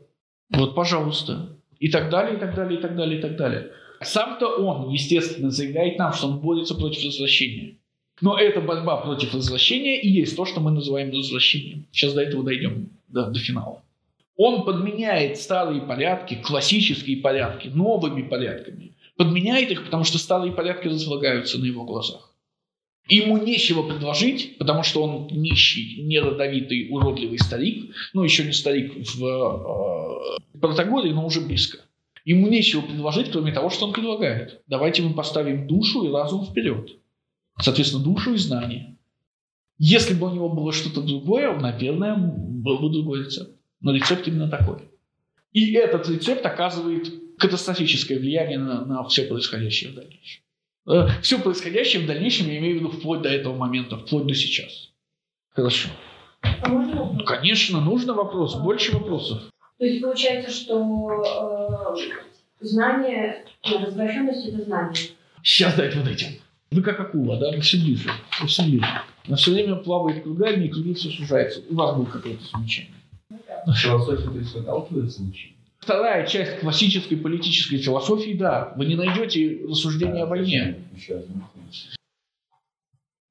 вот, 0.50 0.74
пожалуйста. 0.74 1.56
И 1.78 1.88
так 1.88 2.10
далее, 2.10 2.36
и 2.36 2.38
так 2.38 2.54
далее, 2.54 2.78
и 2.78 2.82
так 2.82 2.94
далее, 2.94 3.18
и 3.18 3.22
так 3.22 3.38
далее. 3.38 3.70
Сам-то 4.02 4.48
он, 4.48 4.90
естественно, 4.90 5.50
заявляет 5.50 5.98
нам, 5.98 6.12
что 6.12 6.26
он 6.26 6.40
борется 6.40 6.74
против 6.74 7.02
развращения. 7.02 7.76
Но 8.20 8.38
эта 8.38 8.60
борьба 8.60 8.98
против 8.98 9.34
развращения 9.34 9.98
и 10.02 10.08
есть 10.10 10.36
то, 10.36 10.44
что 10.44 10.60
мы 10.60 10.70
называем 10.70 11.10
развращением. 11.10 11.86
Сейчас 11.92 12.12
до 12.12 12.20
этого 12.20 12.44
дойдем, 12.44 12.90
до, 13.08 13.30
до 13.30 13.38
финала. 13.38 13.82
Он 14.36 14.64
подменяет 14.64 15.38
старые 15.38 15.80
порядки, 15.80 16.34
классические 16.34 17.18
порядки, 17.18 17.68
новыми 17.68 18.22
порядками. 18.22 18.94
Подменяет 19.16 19.70
их, 19.70 19.84
потому 19.84 20.04
что 20.04 20.18
старые 20.18 20.52
порядки 20.52 20.88
разлагаются 20.88 21.58
на 21.58 21.64
его 21.64 21.84
глазах. 21.84 22.34
Ему 23.08 23.38
нечего 23.38 23.82
предложить, 23.82 24.58
потому 24.58 24.82
что 24.82 25.02
он 25.02 25.28
нищий, 25.30 26.02
неродовитый, 26.02 26.88
уродливый 26.90 27.38
старик, 27.38 27.94
ну 28.12 28.24
еще 28.24 28.44
не 28.44 28.52
старик 28.52 28.94
в 28.96 29.24
э, 29.24 30.58
Протагоре, 30.60 31.12
но 31.12 31.24
уже 31.24 31.40
близко. 31.40 31.78
Ему 32.24 32.48
нечего 32.48 32.80
предложить, 32.80 33.30
кроме 33.30 33.52
того, 33.52 33.70
что 33.70 33.86
он 33.86 33.92
предлагает. 33.92 34.60
Давайте 34.66 35.02
мы 35.02 35.14
поставим 35.14 35.68
душу 35.68 36.04
и 36.04 36.12
разум 36.12 36.44
вперед. 36.44 36.90
Соответственно, 37.60 38.02
душу 38.02 38.34
и 38.34 38.38
знание. 38.38 38.96
Если 39.78 40.12
бы 40.12 40.26
у 40.26 40.34
него 40.34 40.48
было 40.48 40.72
что-то 40.72 41.00
другое, 41.00 41.56
наверное, 41.56 42.16
был 42.16 42.78
бы 42.78 42.90
другой 42.90 43.24
рецепт. 43.24 43.55
Но 43.86 43.94
рецепт 43.94 44.26
именно 44.26 44.48
такой. 44.48 44.78
И 45.52 45.72
этот 45.74 46.08
рецепт 46.08 46.44
оказывает 46.44 47.08
катастрофическое 47.38 48.18
влияние 48.18 48.58
на, 48.58 48.84
на 48.84 49.04
все 49.04 49.22
происходящее 49.22 49.92
в 49.92 49.94
дальнейшем. 49.94 50.42
Все 51.22 51.38
происходящее 51.38 52.02
в 52.02 52.06
дальнейшем, 52.08 52.48
я 52.48 52.58
имею 52.58 52.74
в 52.74 52.78
виду 52.80 52.88
вплоть 52.88 53.22
до 53.22 53.28
этого 53.28 53.54
момента, 53.54 53.96
вплоть 53.96 54.26
до 54.26 54.34
сейчас. 54.34 54.90
Хорошо. 55.50 55.88
А 56.40 56.68
можно? 56.68 57.24
Конечно, 57.24 57.80
нужно 57.80 58.14
вопрос, 58.14 58.56
больше 58.56 58.90
вопросов. 58.92 59.42
То 59.78 59.84
есть 59.84 60.02
получается, 60.02 60.50
что 60.50 61.94
э, 61.94 62.66
знание, 62.66 63.44
ну, 63.64 63.86
развращенность 63.86 64.48
это 64.48 64.64
знание. 64.64 64.96
Сейчас 65.44 65.74
до 65.76 65.84
этого 65.84 66.04
дойдем. 66.04 66.32
Вы 66.72 66.82
как 66.82 66.98
акула, 66.98 67.38
да? 67.38 67.52
Вы 67.52 67.60
все 67.60 67.76
ближе. 67.76 68.10
Вы 68.40 68.48
все 68.48 68.64
ближе. 68.64 68.86
Она 69.28 69.36
все 69.36 69.52
время 69.52 69.76
плавает 69.76 70.24
кругами, 70.24 70.66
и 70.66 70.70
круги 70.70 70.92
все 70.94 71.08
сужаются. 71.10 71.62
У 71.70 71.76
вас 71.76 71.96
будет 71.96 72.10
какое-то 72.10 72.42
замечание. 72.52 72.95
Философия, 73.74 74.30
то 74.30 74.38
есть, 74.38 74.50
сталкивается 74.50 75.22
учить? 75.22 75.56
Вторая 75.78 76.26
часть 76.26 76.60
классической 76.60 77.16
политической 77.16 77.78
философии, 77.78 78.32
да, 78.32 78.72
вы 78.76 78.86
не 78.86 78.96
найдете 78.96 79.60
рассуждения 79.68 80.24
о 80.24 80.26
войне. 80.26 80.78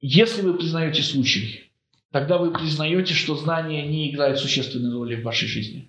Если 0.00 0.42
вы 0.42 0.54
признаете 0.54 1.02
случай, 1.02 1.64
тогда 2.12 2.38
вы 2.38 2.52
признаете, 2.52 3.14
что 3.14 3.34
знание 3.34 3.86
не 3.86 4.10
играет 4.10 4.38
существенной 4.38 4.92
роли 4.92 5.16
в 5.16 5.22
вашей 5.22 5.48
жизни. 5.48 5.88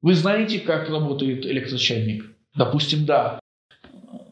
Вы 0.00 0.14
знаете, 0.14 0.60
как 0.60 0.88
работает 0.88 1.44
электрочайник? 1.44 2.24
Допустим, 2.54 3.04
да. 3.04 3.40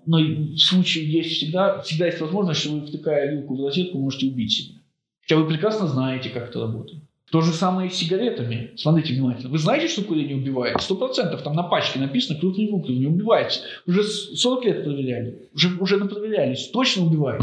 Но 0.06 0.18
в 0.18 0.58
случае 0.58 1.10
есть 1.10 1.32
всегда, 1.32 1.80
всегда 1.82 2.06
есть 2.06 2.20
возможность, 2.20 2.60
что 2.60 2.70
вы, 2.70 2.86
втыкая 2.86 3.32
вилку 3.32 3.56
в 3.56 3.60
розетку, 3.60 3.98
можете 3.98 4.28
убить 4.28 4.52
себя. 4.52 4.78
Хотя 5.20 5.36
вы 5.36 5.48
прекрасно 5.48 5.88
знаете, 5.88 6.30
как 6.30 6.50
это 6.50 6.60
работает. 6.60 7.02
То 7.30 7.40
же 7.40 7.52
самое 7.52 7.88
и 7.88 7.92
с 7.92 7.96
сигаретами. 7.96 8.72
Смотрите 8.76 9.14
внимательно. 9.14 9.50
Вы 9.50 9.58
знаете, 9.58 9.88
что 9.88 10.02
курение 10.02 10.36
убивает? 10.36 10.80
Сто 10.80 10.94
процентов. 10.94 11.42
Там 11.42 11.54
на 11.54 11.64
пачке 11.64 11.98
написано 11.98 12.38
крупные 12.38 12.70
буквы. 12.70 12.94
Не 12.94 13.06
убивает. 13.06 13.62
Уже 13.86 14.04
40 14.04 14.64
лет 14.64 14.84
проверяли. 14.84 15.48
Уже, 15.52 15.76
уже 15.76 15.98
проверялись. 16.04 16.68
Точно 16.68 17.04
убивает. 17.04 17.42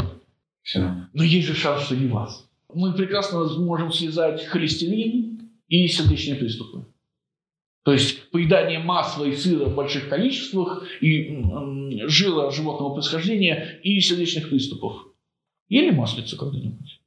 Все. 0.62 1.06
Но 1.12 1.22
есть 1.22 1.46
же 1.46 1.54
шанс, 1.54 1.82
что 1.82 1.96
не 1.96 2.06
вас. 2.06 2.48
Мы 2.72 2.94
прекрасно 2.94 3.44
можем 3.58 3.92
связать 3.92 4.44
холестерин 4.46 5.50
и 5.68 5.86
сердечные 5.86 6.36
приступы. 6.36 6.86
То 7.82 7.92
есть 7.92 8.30
поедание 8.30 8.78
масла 8.78 9.26
и 9.26 9.36
сыра 9.36 9.66
в 9.66 9.74
больших 9.74 10.08
количествах 10.08 10.84
и 11.02 11.44
жира 12.06 12.50
животного 12.50 12.94
происхождения 12.94 13.78
и 13.82 14.00
сердечных 14.00 14.48
приступов. 14.48 15.06
Ели 15.68 15.90
маслицу 15.90 16.38
когда-нибудь? 16.38 17.00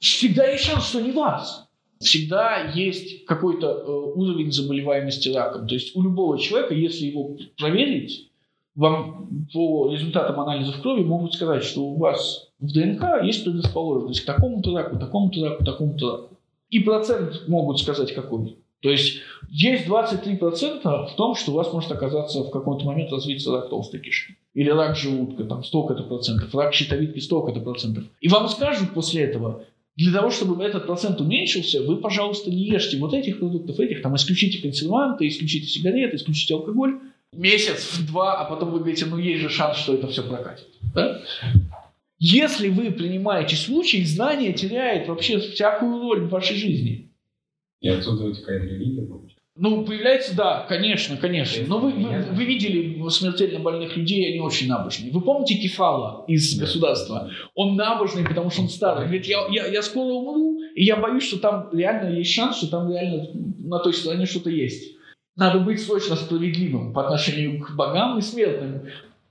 Да. 0.00 0.06
Всегда 0.06 0.46
есть 0.48 0.64
шанс, 0.64 0.88
что 0.88 1.00
не 1.00 1.12
вас. 1.12 1.68
Всегда 2.00 2.72
есть 2.74 3.24
какой-то 3.24 3.68
э, 3.68 3.90
уровень 3.90 4.52
заболеваемости 4.52 5.30
раком. 5.30 5.66
То 5.66 5.74
есть 5.74 5.96
у 5.96 6.02
любого 6.02 6.38
человека, 6.38 6.74
если 6.74 7.06
его 7.06 7.36
проверить, 7.56 8.30
вам 8.74 9.48
по 9.52 9.90
результатам 9.90 10.38
анализов 10.38 10.80
крови 10.82 11.02
могут 11.02 11.32
сказать, 11.32 11.64
что 11.64 11.82
у 11.82 11.96
вас 11.96 12.50
в 12.60 12.72
ДНК 12.72 13.24
есть 13.24 13.44
предрасположенность 13.44 14.20
к 14.20 14.26
такому-то 14.26 14.76
раку, 14.76 14.98
такому-то 14.98 15.48
раку, 15.48 15.64
такому-то 15.64 16.10
раку. 16.10 16.36
И 16.68 16.80
процент 16.80 17.48
могут 17.48 17.80
сказать 17.80 18.14
какой. 18.14 18.58
То 18.82 18.90
есть 18.90 19.20
есть 19.48 19.86
23% 19.86 20.82
в 20.82 21.14
том, 21.16 21.34
что 21.34 21.52
у 21.52 21.54
вас 21.54 21.72
может 21.72 21.90
оказаться 21.90 22.42
в 22.42 22.50
какой-то 22.50 22.84
момент 22.84 23.10
развиться 23.10 23.50
рак 23.52 23.70
толстой 23.70 24.00
кишки. 24.00 24.36
Или 24.52 24.70
рак 24.70 24.96
желудка, 24.96 25.44
там 25.44 25.64
столько-то 25.64 26.02
процентов, 26.02 26.54
рак 26.54 26.74
щитовидки 26.74 27.18
столько-то 27.18 27.60
процентов. 27.60 28.04
И 28.20 28.28
вам 28.28 28.48
скажут 28.48 28.92
после 28.92 29.22
этого, 29.22 29.64
для 29.96 30.12
того, 30.12 30.30
чтобы 30.30 30.62
этот 30.62 30.86
процент 30.86 31.20
уменьшился, 31.20 31.82
вы, 31.82 31.96
пожалуйста, 31.96 32.50
не 32.50 32.64
ешьте 32.66 32.98
вот 32.98 33.14
этих 33.14 33.38
продуктов, 33.38 33.80
этих, 33.80 34.02
там, 34.02 34.14
исключите 34.14 34.60
консерванты, 34.60 35.26
исключите 35.26 35.66
сигареты, 35.66 36.16
исключите 36.16 36.54
алкоголь. 36.54 37.00
Месяц, 37.32 37.98
два, 38.06 38.38
а 38.38 38.44
потом 38.44 38.70
вы 38.70 38.78
говорите, 38.78 39.06
ну 39.06 39.18
есть 39.18 39.42
же 39.42 39.48
шанс, 39.48 39.78
что 39.78 39.94
это 39.94 40.06
все 40.08 40.22
прокатит. 40.22 40.68
Да? 40.94 41.22
Если 42.18 42.68
вы 42.68 42.90
принимаете 42.92 43.56
случай, 43.56 44.04
знание 44.04 44.52
теряет 44.52 45.08
вообще 45.08 45.38
всякую 45.38 46.00
роль 46.00 46.24
в 46.24 46.30
вашей 46.30 46.56
жизни. 46.56 47.10
И 47.80 47.88
отсюда 47.88 48.24
вытекает 48.24 48.64
религия. 48.64 49.06
Ну, 49.58 49.86
появляется, 49.86 50.36
да, 50.36 50.66
конечно, 50.68 51.16
конечно. 51.16 51.64
Но 51.66 51.78
вы, 51.78 51.92
вы, 51.92 52.22
вы 52.30 52.44
видели 52.44 53.08
смертельно 53.08 53.58
больных 53.60 53.96
людей, 53.96 54.28
они 54.30 54.40
очень 54.40 54.68
набожные. 54.68 55.10
Вы 55.10 55.22
помните 55.22 55.54
Кефала 55.54 56.24
из 56.28 56.56
Да. 56.56 56.66
государства? 56.66 57.30
Он 57.54 57.74
набожный, 57.74 58.24
потому 58.24 58.50
что 58.50 58.62
он 58.62 58.68
старый. 58.68 59.04
Он 59.04 59.06
говорит, 59.06 59.24
я, 59.26 59.46
я, 59.50 59.66
я 59.66 59.82
скоро 59.82 60.12
умру, 60.12 60.60
и 60.74 60.84
я 60.84 60.96
боюсь, 60.96 61.24
что 61.24 61.38
там 61.38 61.70
реально 61.72 62.14
есть 62.16 62.32
шанс, 62.32 62.58
что 62.58 62.68
там 62.68 62.90
реально 62.90 63.28
на 63.58 63.78
той 63.78 63.94
стороне 63.94 64.26
что-то 64.26 64.50
есть. 64.50 64.94
Надо 65.36 65.60
быть 65.60 65.82
срочно 65.82 66.16
справедливым 66.16 66.92
по 66.92 67.04
отношению 67.04 67.60
к 67.62 67.74
богам 67.74 68.18
и 68.18 68.20
смертным. 68.20 68.82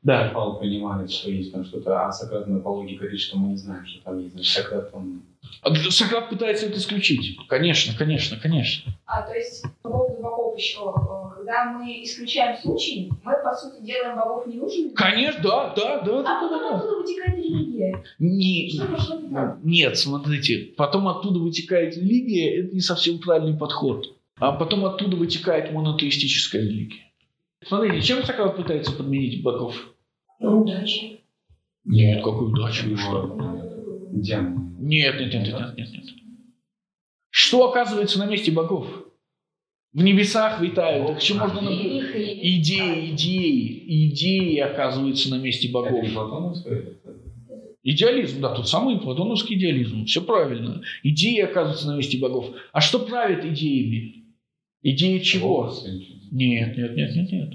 Да. 0.02 0.32
Павел 0.34 0.56
понимает, 0.58 1.12
что 1.12 1.32
есть 1.32 1.52
там 1.52 1.66
что-то, 1.66 2.06
а 2.06 2.12
Сократ 2.12 2.48
на 2.48 2.58
апологии 2.58 2.96
говорит, 2.96 3.20
что 3.20 3.38
мы 3.38 3.50
не 3.50 3.58
знаем, 3.58 3.86
что 3.86 4.04
там 4.04 4.20
есть. 4.20 4.34
Значит, 4.34 4.54
Сократ, 4.54 4.90
он... 4.94 5.22
А 5.62 5.74
Сократ 5.92 6.30
пытается 6.30 6.68
это 6.68 6.78
исключить. 6.78 7.38
Конечно, 7.48 7.94
конечно, 7.98 8.38
конечно. 8.38 8.94
А, 9.06 9.22
то 9.22 9.34
есть, 9.34 9.64
по 9.82 9.90
поводу 9.90 10.22
богов 10.22 10.58
еще, 10.58 10.80
э, 10.80 11.36
когда 11.38 11.72
мы 11.72 12.04
исключаем 12.04 12.58
случай, 12.62 13.12
мы, 13.24 13.34
по 13.44 13.54
сути, 13.54 13.84
делаем 13.84 14.16
богов 14.16 14.48
ненужными? 14.48 14.90
Конечно, 14.94 15.42
да, 15.44 15.74
да, 15.76 16.00
да, 16.02 16.06
да, 16.06 16.20
А 16.20 16.24
да, 16.24 16.42
потом 16.42 16.60
да. 16.60 16.76
оттуда 16.78 16.98
вытекает 16.98 17.38
религия. 17.38 18.04
Не, 18.20 18.70
Что 18.70 18.86
пошло 18.88 19.20
не 19.20 19.30
так? 19.34 19.58
Нет, 19.64 19.98
смотрите, 19.98 20.74
потом 20.78 21.08
оттуда 21.08 21.40
вытекает 21.40 21.98
религия, 21.98 22.62
это 22.62 22.74
не 22.74 22.82
совсем 22.82 23.20
правильный 23.20 23.58
подход. 23.58 24.08
А 24.38 24.52
потом 24.52 24.86
оттуда 24.86 25.16
вытекает 25.18 25.72
монотеистическая 25.72 26.62
религия. 26.62 27.12
Смотрите, 27.66 28.02
чем 28.02 28.24
Сократ 28.24 28.56
пытается 28.58 28.92
подменить 28.92 29.42
богов? 29.42 29.76
Ну, 30.40 30.62
удачи. 30.62 31.22
Нет, 31.86 32.24
какой 32.24 32.50
удачи. 32.52 32.84
вы 32.84 32.90
его 32.92 32.98
что? 33.00 33.56
демон. 34.12 34.65
Нет, 34.86 35.20
нет, 35.20 35.34
нет, 35.34 35.48
нет, 35.48 35.78
нет, 35.78 35.94
нет. 35.94 36.04
Что 37.32 37.68
оказывается 37.68 38.20
на 38.20 38.28
месте 38.28 38.52
богов? 38.52 38.88
В 39.94 40.04
небесах 40.04 40.62
витают. 40.62 41.10
Их 41.10 41.22
еще 41.22 41.34
можно 41.34 41.60
Идеи, 41.60 43.12
идеи, 43.12 44.08
идеи 44.10 44.60
оказываются 44.60 45.32
на 45.32 45.40
месте 45.40 45.72
богов. 45.72 46.06
Идеализм, 47.82 48.42
да, 48.42 48.54
тот 48.54 48.70
самый 48.70 49.00
платоновский 49.00 49.56
идеализм. 49.56 50.06
Все 50.06 50.22
правильно. 50.22 50.84
Идеи 51.02 51.40
оказываются 51.40 51.88
на 51.88 51.98
месте 51.98 52.20
богов. 52.20 52.52
А 52.72 52.80
что 52.80 53.00
правит 53.00 53.44
идеями? 53.44 54.26
Идеи 54.84 55.18
чего? 55.18 55.74
Нет, 56.32 56.78
нет, 56.78 56.96
нет, 56.96 57.16
нет, 57.16 57.32
нет. 57.32 57.54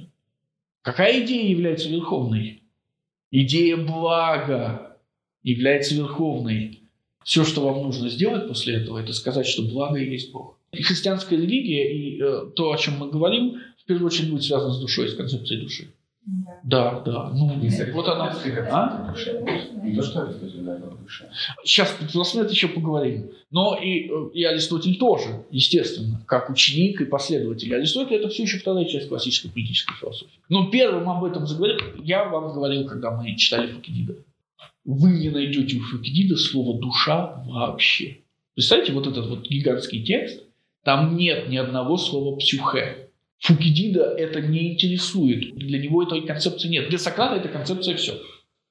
Какая 0.83 1.25
идея 1.25 1.49
является 1.49 1.89
верховной? 1.89 2.65
Идея 3.31 3.77
блага 3.77 4.97
является 5.45 5.95
верховной. 5.95 6.80
Все, 7.25 7.45
что 7.45 7.61
вам 7.63 7.83
нужно 7.83 8.09
сделать 8.09 8.49
после 8.49 8.77
этого, 8.77 8.99
это 8.99 9.13
сказать, 9.13 9.47
что 9.47 9.63
благо 9.63 9.99
и 9.99 10.11
есть 10.11 10.33
Бог. 10.33 10.57
И 10.73 10.83
христианская 10.83 11.37
религия 11.37 11.93
и 11.93 12.21
э, 12.21 12.51
то, 12.55 12.73
о 12.73 12.77
чем 12.77 12.99
мы 12.99 13.11
говорим, 13.11 13.61
в 13.79 13.85
первую 13.85 14.07
очередь 14.07 14.31
будет 14.31 14.45
связано 14.45 14.73
с 14.73 14.81
душой, 14.81 15.09
с 15.09 15.15
концепцией 15.15 15.61
души. 15.61 15.93
Да. 16.27 16.61
Да, 16.63 17.01
да. 17.01 17.31
Ну, 17.31 17.55
Не 17.57 17.93
вот 17.93 18.09
она. 18.09 18.37
А? 18.71 19.15
Не 19.83 19.97
то, 19.97 20.03
что 20.03 20.23
Аристотель 20.23 20.61
дал 20.61 20.79
душе. 21.03 21.29
Сейчас 21.65 21.97
про 22.13 22.25
смерть 22.25 22.51
еще 22.53 22.69
поговорим. 22.69 23.31
Но 23.51 23.77
и, 23.77 24.09
э, 24.09 24.31
и 24.35 24.45
Аристотель 24.45 24.99
тоже, 24.99 25.45
естественно, 25.51 26.23
как 26.27 26.51
ученик 26.51 27.01
и 27.01 27.07
последователь. 27.07 27.75
Аристотель 27.75 28.17
это 28.17 28.29
все 28.29 28.45
еще 28.45 28.59
вторая 28.59 28.85
часть 28.85 29.09
классической 29.09 29.51
политической 29.51 29.95
философии. 29.97 30.39
Но 30.49 30.71
первым 30.71 31.09
об 31.09 31.25
этом 31.25 31.47
заговорил, 31.47 31.79
я 32.03 32.25
вам 32.25 32.53
говорил, 32.53 32.87
когда 32.87 33.11
мы 33.11 33.35
читали 33.37 33.73
Фукидида. 33.73 34.15
Вы 34.93 35.11
не 35.11 35.31
найдете 35.31 35.77
у 35.77 35.83
Фукидида 35.83 36.37
слово 36.37 36.81
«душа» 36.81 37.45
вообще. 37.47 38.19
Представляете, 38.57 38.93
вот 38.93 39.07
этот 39.07 39.29
вот 39.29 39.49
гигантский 39.49 40.03
текст, 40.03 40.43
там 40.83 41.17
нет 41.17 41.49
ни 41.49 41.57
одного 41.57 41.97
слова 41.97 42.37
«псюхе». 42.37 43.09
Фукидида 43.39 44.03
это 44.03 44.41
не 44.41 44.73
интересует. 44.73 45.55
Для 45.55 45.79
него 45.79 46.03
этой 46.03 46.23
концепции 46.23 46.67
нет. 46.67 46.89
Для 46.89 46.99
Сократа 46.99 47.37
эта 47.37 47.49
концепция 47.49 47.95
все. 47.95 48.21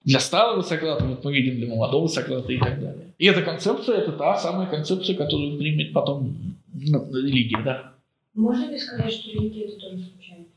Для 0.03 0.19
старого 0.19 0.61
Сократа, 0.61 1.05
вот 1.05 1.23
мы 1.23 1.33
видим, 1.33 1.55
для 1.55 1.67
молодого 1.73 2.07
Сократа 2.07 2.51
и 2.51 2.57
так 2.57 2.81
далее. 2.81 3.13
И 3.17 3.25
эта 3.25 3.41
концепция, 3.41 3.99
это 3.99 4.11
та 4.11 4.35
самая 4.35 4.69
концепция, 4.69 5.15
которую 5.15 5.57
примет 5.57 5.93
потом 5.93 6.35
ну, 6.73 7.15
религия, 7.15 7.61
да. 7.63 7.93
Можно 8.33 8.69
ли 8.69 8.77
сказать, 8.77 9.13
что 9.13 9.31
религия 9.31 9.67
это 9.67 9.79
тоже 9.79 10.03
случайность? 10.03 10.51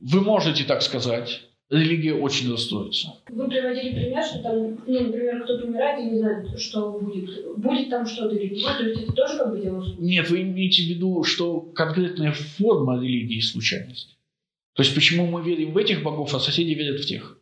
Вы 0.00 0.22
можете 0.22 0.64
так 0.64 0.80
сказать. 0.80 1.42
Религия 1.72 2.12
очень 2.12 2.52
расстроится. 2.52 3.14
Вы 3.30 3.48
приводили 3.48 3.94
пример, 3.94 4.22
что 4.22 4.42
там, 4.42 4.78
ну, 4.86 5.00
например, 5.06 5.42
кто-то 5.42 5.66
умирает 5.66 6.00
и 6.00 6.10
не 6.10 6.18
знает, 6.18 6.60
что 6.60 6.98
будет. 7.00 7.56
Будет 7.56 7.88
там 7.88 8.04
что-то 8.04 8.36
или 8.36 8.54
не 8.54 8.60
будет, 8.60 8.76
то 8.76 8.84
есть 8.84 9.02
это 9.04 9.12
тоже 9.12 9.38
как 9.38 9.52
бы 9.52 9.58
дело. 9.58 9.82
Нет, 9.98 10.28
вы 10.28 10.42
имеете 10.42 10.82
в 10.82 10.86
виду, 10.86 11.24
что 11.24 11.62
конкретная 11.62 12.32
форма 12.32 13.02
религии– 13.02 13.40
случайность. 13.40 14.18
То 14.74 14.82
есть 14.82 14.94
почему 14.94 15.26
мы 15.26 15.42
верим 15.42 15.72
в 15.72 15.78
этих 15.78 16.02
богов, 16.02 16.34
а 16.34 16.40
соседи 16.40 16.72
верят 16.72 17.00
в 17.00 17.06
тех? 17.06 17.40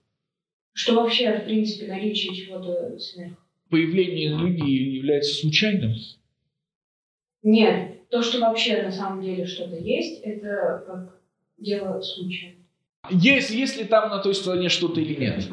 Что 0.74 0.94
вообще, 0.94 1.32
в 1.32 1.44
принципе, 1.46 1.88
наличие 1.88 2.32
чего-то 2.32 2.96
сверх. 3.00 3.32
Появление 3.68 4.28
религии 4.28 4.94
является 4.96 5.34
случайным. 5.34 5.96
Нет, 7.42 8.08
то, 8.10 8.22
что 8.22 8.38
вообще 8.38 8.80
на 8.80 8.92
самом 8.92 9.24
деле 9.24 9.44
что-то 9.44 9.74
есть, 9.74 10.20
это 10.22 10.84
как 10.86 11.20
дело 11.58 12.00
случая. 12.00 12.54
Есть, 13.08 13.50
есть 13.50 13.78
ли 13.78 13.84
там 13.84 14.10
на 14.10 14.18
той 14.18 14.34
стороне 14.34 14.68
что-то 14.68 15.00
или 15.00 15.18
нет. 15.18 15.44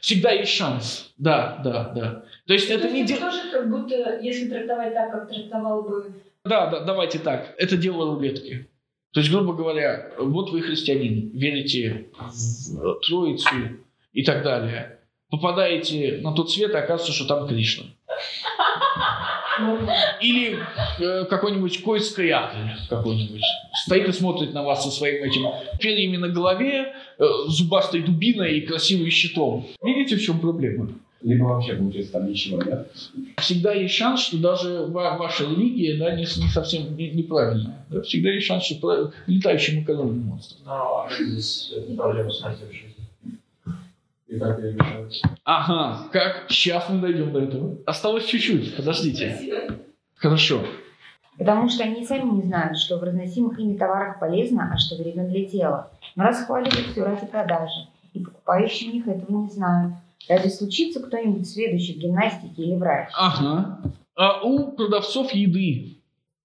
Всегда 0.00 0.30
есть 0.30 0.52
шанс. 0.52 1.12
Да, 1.18 1.60
да, 1.64 1.92
да. 1.94 2.24
То 2.46 2.52
есть 2.52 2.70
это 2.70 2.86
То 2.86 2.92
не 2.92 3.00
есть 3.00 3.14
дело... 3.14 3.30
тоже 3.30 3.50
как 3.50 3.68
будто, 3.68 4.20
если 4.20 4.48
трактовать 4.48 4.94
так, 4.94 5.10
как 5.10 5.28
трактовал 5.28 5.82
бы... 5.82 6.14
Да, 6.44 6.66
да, 6.66 6.80
давайте 6.80 7.18
так. 7.18 7.54
Это 7.58 7.76
дело 7.76 8.14
рулетки. 8.14 8.68
То 9.12 9.20
есть, 9.20 9.30
грубо 9.32 9.54
говоря, 9.54 10.12
вот 10.18 10.50
вы 10.50 10.60
христианин, 10.62 11.30
верите 11.30 12.06
в 12.18 13.00
Троицу 13.06 13.48
и 14.12 14.24
так 14.24 14.42
далее. 14.42 14.98
Попадаете 15.30 16.20
на 16.22 16.32
тот 16.32 16.50
свет, 16.50 16.72
и 16.72 16.76
оказывается, 16.76 17.12
что 17.12 17.26
там 17.26 17.48
Кришна. 17.48 17.86
Или 20.20 20.58
э, 21.00 21.24
какой-нибудь 21.26 21.82
койский 21.82 22.32
какой-нибудь. 22.88 23.42
Стоит 23.84 24.08
и 24.08 24.12
смотрит 24.12 24.52
на 24.54 24.62
вас 24.62 24.84
со 24.84 24.90
своим 24.90 25.24
этим 25.24 25.46
перьями 25.80 26.16
на 26.16 26.28
голове, 26.28 26.94
э, 27.18 27.24
зубастой 27.48 28.02
дубиной 28.02 28.58
и 28.58 28.60
красивым 28.62 29.10
щитом. 29.10 29.66
Видите, 29.82 30.16
в 30.16 30.22
чем 30.22 30.38
проблема? 30.40 30.88
Либо 31.22 31.44
вообще 31.44 31.72
получается 31.74 32.12
там 32.12 32.28
ничего 32.30 32.62
нет. 32.62 32.86
Всегда 33.38 33.72
есть 33.72 33.94
шанс, 33.94 34.20
что 34.20 34.36
даже 34.36 34.84
ва- 34.86 35.16
ваша 35.18 35.44
религия 35.44 35.96
да, 35.96 36.10
не, 36.14 36.22
не 36.24 36.48
совсем 36.50 36.94
не- 36.98 37.10
неправильная. 37.12 37.86
Да? 37.88 38.02
Всегда 38.02 38.30
есть 38.30 38.46
шанс, 38.46 38.64
что 38.64 38.74
про- 38.76 39.10
летающий 39.26 39.80
макаронный 39.80 40.22
монстр. 40.22 40.56
Но 40.66 41.08
здесь 41.18 41.72
э, 41.74 41.94
проблема 41.96 42.30
смерти 42.30 42.64
в 42.68 42.72
жизни. 42.74 42.90
И? 44.34 44.76
Ага, 45.44 46.08
как? 46.12 46.46
Сейчас 46.48 46.88
мы 46.88 47.00
дойдем 47.00 47.32
до 47.32 47.40
этого. 47.40 47.78
Осталось 47.86 48.24
чуть-чуть, 48.26 48.76
подождите. 48.76 49.80
Хорошо. 50.16 50.60
Потому 51.38 51.68
что 51.68 51.84
они 51.84 52.06
сами 52.06 52.30
не 52.30 52.42
знают, 52.42 52.78
что 52.78 52.98
в 52.98 53.02
разносимых 53.02 53.58
ими 53.58 53.76
товарах 53.76 54.20
полезно, 54.20 54.70
а 54.72 54.78
что 54.78 54.96
вредно 54.96 55.28
для 55.28 55.44
тела. 55.44 55.90
Но 56.14 56.24
расхваливают 56.24 56.86
все 56.92 57.04
ради 57.04 57.26
продажи. 57.26 57.88
И 58.12 58.20
покупающие 58.20 58.90
у 58.90 58.94
них 58.94 59.08
этого 59.08 59.42
не 59.42 59.50
знают. 59.50 59.94
Даже 60.28 60.48
случится 60.48 61.00
кто-нибудь 61.00 61.48
следующий 61.48 61.94
в 61.94 61.98
гимнастике 61.98 62.62
или 62.62 62.76
врач. 62.76 63.08
Ага. 63.14 63.80
А 64.16 64.42
у 64.42 64.72
продавцов 64.72 65.32
еды, 65.32 65.98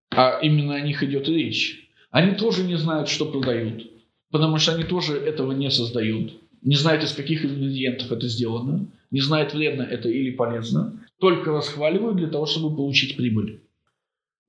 а 0.10 0.40
именно 0.42 0.76
о 0.76 0.82
них 0.82 1.04
идет 1.04 1.28
речь, 1.28 1.88
они 2.12 2.32
тоже 2.32 2.64
не 2.64 2.76
знают, 2.76 3.08
что 3.08 3.26
продают. 3.26 3.84
Потому 4.32 4.58
что 4.58 4.74
они 4.74 4.84
тоже 4.84 5.18
этого 5.18 5.52
не 5.52 5.70
создают. 5.70 6.34
Не 6.62 6.76
знают, 6.76 7.03
из 7.03 7.14
каких 7.14 7.45
ингредиентов 7.45 8.12
это 8.12 8.28
сделано. 8.28 8.88
Не 9.12 9.22
знают, 9.22 9.53
вредно 9.53 9.84
это 9.84 10.10
или 10.10 10.32
полезно. 10.32 10.99
Только 11.20 11.51
расхваливают 11.51 12.18
для 12.18 12.28
того, 12.28 12.45
чтобы 12.45 12.76
получить 12.76 13.18
прибыль. 13.18 13.62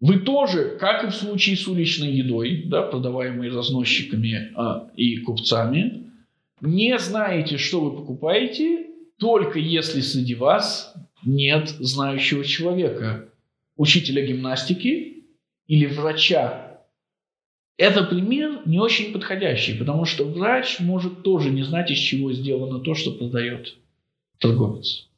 Вы 0.00 0.20
тоже, 0.20 0.76
как 0.80 1.04
и 1.04 1.08
в 1.08 1.14
случае 1.14 1.56
с 1.56 1.68
уличной 1.68 2.10
едой, 2.12 2.64
да, 2.66 2.82
продаваемой 2.82 3.50
разносчиками 3.50 4.50
а, 4.54 4.90
и 4.96 5.18
купцами, 5.18 6.10
не 6.62 6.98
знаете, 6.98 7.58
что 7.58 7.80
вы 7.80 7.96
покупаете, 7.96 8.86
только 9.18 9.58
если 9.58 10.00
среди 10.00 10.34
вас 10.34 10.94
нет 11.24 11.68
знающего 11.68 12.44
человека, 12.44 13.28
учителя 13.76 14.26
гимнастики 14.26 15.24
или 15.66 15.86
врача. 15.86 16.69
Это 17.80 18.02
пример 18.02 18.60
не 18.66 18.78
очень 18.78 19.10
подходящий, 19.10 19.72
потому 19.72 20.04
что 20.04 20.24
врач 20.24 20.80
может 20.80 21.22
тоже 21.22 21.48
не 21.48 21.62
знать, 21.62 21.90
из 21.90 21.96
чего 21.96 22.30
сделано 22.30 22.78
то, 22.80 22.94
что 22.94 23.10
продает 23.10 23.74
торговец. 24.38 25.08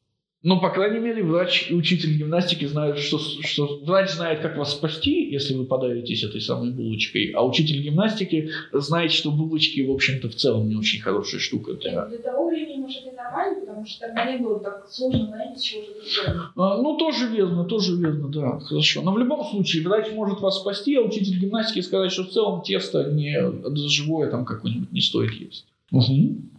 Но, 0.42 0.60
по 0.60 0.70
крайней 0.70 0.98
мере, 0.98 1.22
врач 1.22 1.70
и 1.70 1.74
учитель 1.74 2.16
гимнастики 2.16 2.64
знают, 2.64 2.98
что, 2.98 3.18
что 3.18 3.78
врач 3.84 4.10
знает, 4.10 4.40
как 4.40 4.56
вас 4.56 4.72
спасти, 4.72 5.30
если 5.30 5.54
вы 5.54 5.66
подавитесь 5.66 6.24
этой 6.24 6.40
самой 6.40 6.72
булочкой, 6.72 7.30
а 7.34 7.44
учитель 7.46 7.80
гимнастики 7.80 8.50
знает, 8.72 9.12
что 9.12 9.30
булочки, 9.30 9.80
в 9.82 9.90
общем-то, 9.92 10.28
в 10.28 10.34
целом 10.34 10.68
не 10.68 10.74
очень 10.74 11.00
хорошая 11.00 11.40
штука 11.40 11.74
для 11.74 12.06
Для 12.06 12.18
того 12.18 12.48
времени, 12.48 12.78
может, 12.78 13.06
это 13.06 13.14
нормально, 13.16 13.60
потому 13.60 13.86
что 13.86 14.00
тогда 14.06 14.32
не 14.32 14.38
было 14.38 14.58
так 14.60 14.86
сложно 14.90 15.28
найти, 15.28 15.56
с 15.58 15.62
чего 15.62 15.82
что-то 15.82 16.04
сделать. 16.10 16.50
А, 16.56 16.82
Ну, 16.82 16.96
тоже 16.96 17.28
верно, 17.28 17.64
тоже 17.64 17.96
верно, 17.96 18.28
да, 18.28 18.58
хорошо. 18.58 19.02
Но 19.02 19.12
в 19.12 19.18
любом 19.18 19.44
случае, 19.44 19.84
врач 19.86 20.10
может 20.12 20.40
вас 20.40 20.58
спасти, 20.60 20.96
а 20.96 21.02
учитель 21.02 21.38
гимнастики 21.38 21.80
сказать, 21.82 22.10
что 22.10 22.24
в 22.24 22.30
целом 22.30 22.62
тесто 22.62 23.10
не 23.12 23.38
живое 23.88 24.28
там 24.28 24.44
какое-нибудь 24.44 24.90
не 24.92 25.00
стоит 25.00 25.32
есть. 25.32 25.66
Мгм. 25.92 26.51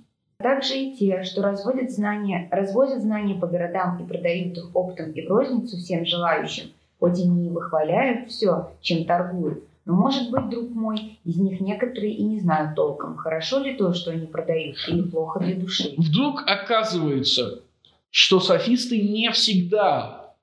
Также 0.43 0.77
и 0.77 0.95
те, 0.95 1.23
что 1.23 1.41
разводят 1.41 1.89
знания, 1.89 2.47
развозят 2.51 3.01
знания 3.01 3.33
по 3.35 3.47
городам 3.47 4.03
и 4.03 4.05
продают 4.05 4.57
их 4.57 4.75
оптом 4.75 5.11
и 5.11 5.25
в 5.25 5.29
розницу 5.29 5.77
всем 5.77 6.05
желающим, 6.05 6.65
хоть 6.99 7.17
и 7.17 7.23
не 7.23 7.49
выхваляют 7.49 8.29
все, 8.29 8.73
чем 8.81 9.05
торгуют. 9.05 9.63
Но, 9.85 9.93
может 9.93 10.29
быть, 10.31 10.49
друг 10.49 10.69
мой, 10.71 11.17
из 11.23 11.37
них 11.37 11.61
некоторые 11.61 12.13
и 12.13 12.23
не 12.23 12.41
знают 12.41 12.75
толком, 12.75 13.15
хорошо 13.15 13.59
ли 13.59 13.75
то, 13.75 13.93
что 13.93 14.11
они 14.11 14.27
продают, 14.27 14.75
или 14.89 15.03
плохо 15.03 15.39
для 15.39 15.55
души. 15.55 15.93
Вдруг 15.97 16.43
оказывается, 16.45 17.61
что 18.09 18.41
софисты 18.41 19.01
не 19.01 19.31
всегда 19.31 20.35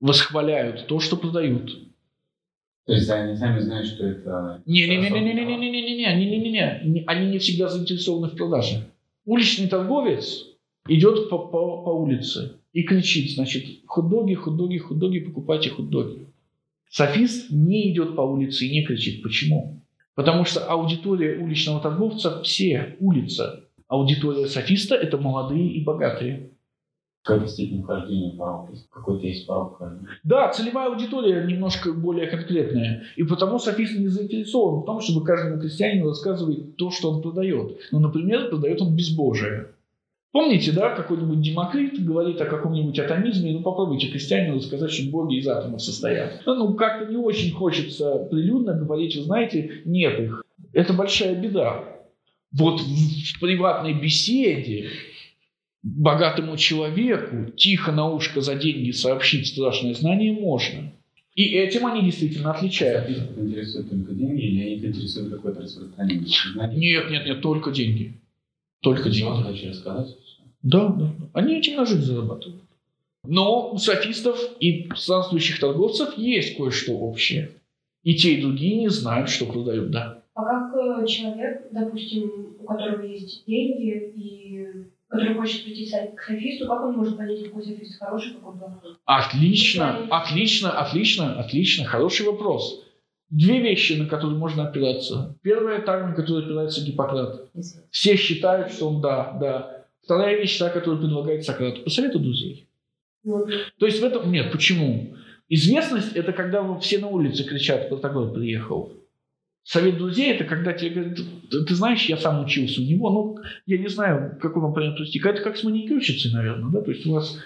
восхваляют 0.00 0.88
то, 0.88 1.00
что 1.00 1.16
продают. 1.16 1.70
То 2.84 2.92
есть 2.92 3.08
они 3.08 3.34
сами 3.34 3.60
знают, 3.60 3.86
что 3.86 4.04
это... 4.06 4.60
Не-не-не-не-не-не-не-не-не-не-не-не. 4.66 7.04
Они 7.06 7.30
не 7.30 7.38
всегда 7.38 7.68
заинтересованы 7.68 8.28
в 8.28 8.36
продаже. 8.36 8.84
Уличный 9.26 9.66
торговец 9.66 10.46
идет 10.88 11.28
по, 11.28 11.38
по, 11.38 11.82
по 11.82 11.90
улице 11.90 12.60
и 12.72 12.84
кричит, 12.84 13.32
значит, 13.32 13.64
хот-доги, 13.84 14.34
хот-доги, 14.34 14.78
хот-доги, 14.78 15.18
покупайте 15.18 15.68
хот-доги. 15.68 16.28
Софист 16.88 17.50
не 17.50 17.92
идет 17.92 18.14
по 18.14 18.20
улице 18.20 18.66
и 18.66 18.72
не 18.72 18.86
кричит. 18.86 19.24
Почему? 19.24 19.82
Потому 20.14 20.44
что 20.44 20.64
аудитория 20.64 21.38
уличного 21.38 21.80
торговца– 21.80 22.40
все 22.44 22.96
улица. 23.00 23.68
Аудитория 23.88 24.46
софиста– 24.46 24.94
это 24.96 25.18
молодые 25.18 25.72
и 25.72 25.82
богатые. 25.82 26.52
Какая-то 27.26 27.48
степень 27.48 27.82
вхождения 27.82 28.32
в 28.32 28.36
порог. 28.36 28.70
Какой-то 28.92 29.26
есть 29.26 29.48
порог. 29.48 29.82
Да, 30.22 30.48
целевая 30.50 30.90
аудитория 30.90 31.44
немножко 31.44 31.92
более 31.92 32.28
конкретная. 32.28 33.02
И 33.16 33.24
потому 33.24 33.58
софист 33.58 33.98
не 33.98 34.06
заинтересован 34.06 34.82
в 34.82 34.84
том, 34.84 35.00
чтобы 35.00 35.26
каждому 35.26 35.60
крестьянину 35.60 36.08
рассказывать 36.08 36.76
то, 36.76 36.92
что 36.92 37.10
он 37.10 37.22
продает. 37.22 37.78
Ну, 37.90 37.98
например, 37.98 38.48
продает 38.48 38.80
он 38.80 38.94
безбожие. 38.94 39.70
Помните, 40.30 40.70
да, 40.70 40.94
какой-нибудь 40.94 41.40
Демокрит 41.40 42.04
говорит 42.04 42.40
о 42.42 42.44
каком-нибудь 42.44 42.98
атомизме, 42.98 43.52
ну 43.52 43.62
попробуйте 43.62 44.08
крестьянину 44.08 44.56
рассказать, 44.56 44.92
что 44.92 45.10
боги 45.10 45.38
из 45.38 45.48
атомов 45.48 45.82
состоят. 45.82 46.42
Ну, 46.46 46.54
ну, 46.54 46.74
как-то 46.74 47.06
не 47.06 47.16
очень 47.16 47.52
хочется 47.52 48.28
прилюдно 48.30 48.74
говорить, 48.74 49.16
вы 49.16 49.22
знаете, 49.22 49.80
нет 49.84 50.20
их. 50.20 50.44
Это 50.72 50.92
большая 50.92 51.34
беда. 51.34 51.84
Вот 52.52 52.80
в 52.80 53.40
приватной 53.40 53.94
беседе 53.94 54.90
богатому 55.82 56.56
человеку 56.56 57.50
тихо 57.56 57.92
на 57.92 58.08
ушко 58.08 58.40
за 58.40 58.54
деньги 58.54 58.90
сообщить 58.90 59.48
страшное 59.48 59.94
знание 59.94 60.32
можно. 60.32 60.92
И 61.34 61.54
этим 61.54 61.86
они 61.86 62.02
действительно 62.02 62.52
отличаются. 62.52 63.12
Софистов 63.12 63.38
интересуют 63.38 63.90
только 63.90 64.14
деньги 64.14 64.42
или 64.42 64.74
их 64.76 64.84
интересует 64.84 65.30
какое-то 65.30 65.60
распространение 65.62 66.26
знаний? 66.54 66.76
Нет, 66.78 67.10
нет, 67.10 67.26
нет, 67.26 67.42
только 67.42 67.70
деньги. 67.70 68.14
Только 68.80 69.10
деньги. 69.10 69.40
Что 69.40 69.42
хочу 69.42 69.68
рассказать? 69.68 70.16
Да, 70.62 70.88
да. 70.88 71.10
Они 71.34 71.58
этим 71.58 71.76
на 71.76 71.84
жизнь 71.84 72.02
зарабатывают. 72.02 72.62
Но 73.24 73.72
у 73.72 73.78
софистов 73.78 74.40
и 74.60 74.88
странствующих 74.94 75.60
торговцев 75.60 76.16
есть 76.16 76.56
кое-что 76.56 76.92
общее. 76.92 77.50
И 78.02 78.14
те, 78.14 78.34
и 78.34 78.40
другие 78.40 78.76
не 78.76 78.88
знают, 78.88 79.28
что 79.28 79.46
продают, 79.46 79.90
да. 79.90 80.22
А 80.34 80.42
как 80.42 80.74
э, 80.74 81.06
человек, 81.06 81.66
допустим, 81.72 82.30
у 82.60 82.64
которого 82.64 83.02
есть 83.02 83.44
деньги 83.46 84.12
и 84.16 84.86
который 85.08 85.34
хочет 85.34 85.64
прийти 85.64 85.90
к 86.14 86.22
софисту, 86.22 86.66
как 86.66 86.84
он 86.84 86.96
может 86.96 87.16
понять, 87.16 87.44
какой 87.44 87.62
софист 87.62 87.98
хороший, 87.98 88.34
какой 88.34 88.58
плохой? 88.58 88.96
Отлично, 89.04 90.06
отлично, 90.10 90.70
отлично, 90.72 91.38
отлично. 91.38 91.84
Хороший 91.84 92.26
вопрос. 92.26 92.82
Две 93.30 93.60
вещи, 93.60 93.94
на 93.94 94.06
которые 94.06 94.38
можно 94.38 94.68
опираться. 94.68 95.36
Первая, 95.42 95.80
та, 95.80 96.06
на 96.06 96.14
которую 96.14 96.44
опирается 96.44 96.84
Гиппократ. 96.84 97.48
Все 97.90 98.16
считают, 98.16 98.72
что 98.72 98.88
он 98.88 99.00
да, 99.00 99.36
да. 99.40 99.86
Вторая 100.02 100.36
вещь, 100.36 100.58
та, 100.58 100.70
которую 100.70 101.00
предлагает 101.00 101.44
Сократ. 101.44 101.82
Посоветуй 101.82 102.20
друзей. 102.20 102.68
Вот. 103.24 103.50
То 103.78 103.86
есть 103.86 104.00
в 104.00 104.04
этом... 104.04 104.30
Нет, 104.30 104.52
почему? 104.52 105.16
Известность– 105.48 106.12
это 106.14 106.32
когда 106.32 106.78
все 106.78 106.98
на 106.98 107.08
улице 107.08 107.42
кричат, 107.42 107.88
Протагор 107.88 108.32
приехал. 108.32 108.92
Совет 109.66 109.98
друзей– 109.98 110.32
это 110.32 110.44
когда 110.44 110.72
тебе 110.72 110.90
говорят, 110.90 111.18
ты, 111.50 111.64
ты 111.64 111.74
знаешь, 111.74 112.06
я 112.06 112.16
сам 112.16 112.44
учился 112.44 112.80
у 112.80 112.84
него, 112.84 113.10
ну, 113.10 113.38
я 113.66 113.78
не 113.78 113.88
знаю, 113.88 114.38
какой 114.40 114.62
вам 114.62 114.72
пример 114.72 114.94
привести. 114.94 115.18
Это 115.18 115.42
как 115.42 115.56
с 115.56 115.64
маникюрщицей, 115.64 116.30
наверное, 116.32 116.70
да? 116.70 116.82
То 116.82 116.92
есть 116.92 117.04
у 117.04 117.14
вас 117.14 117.36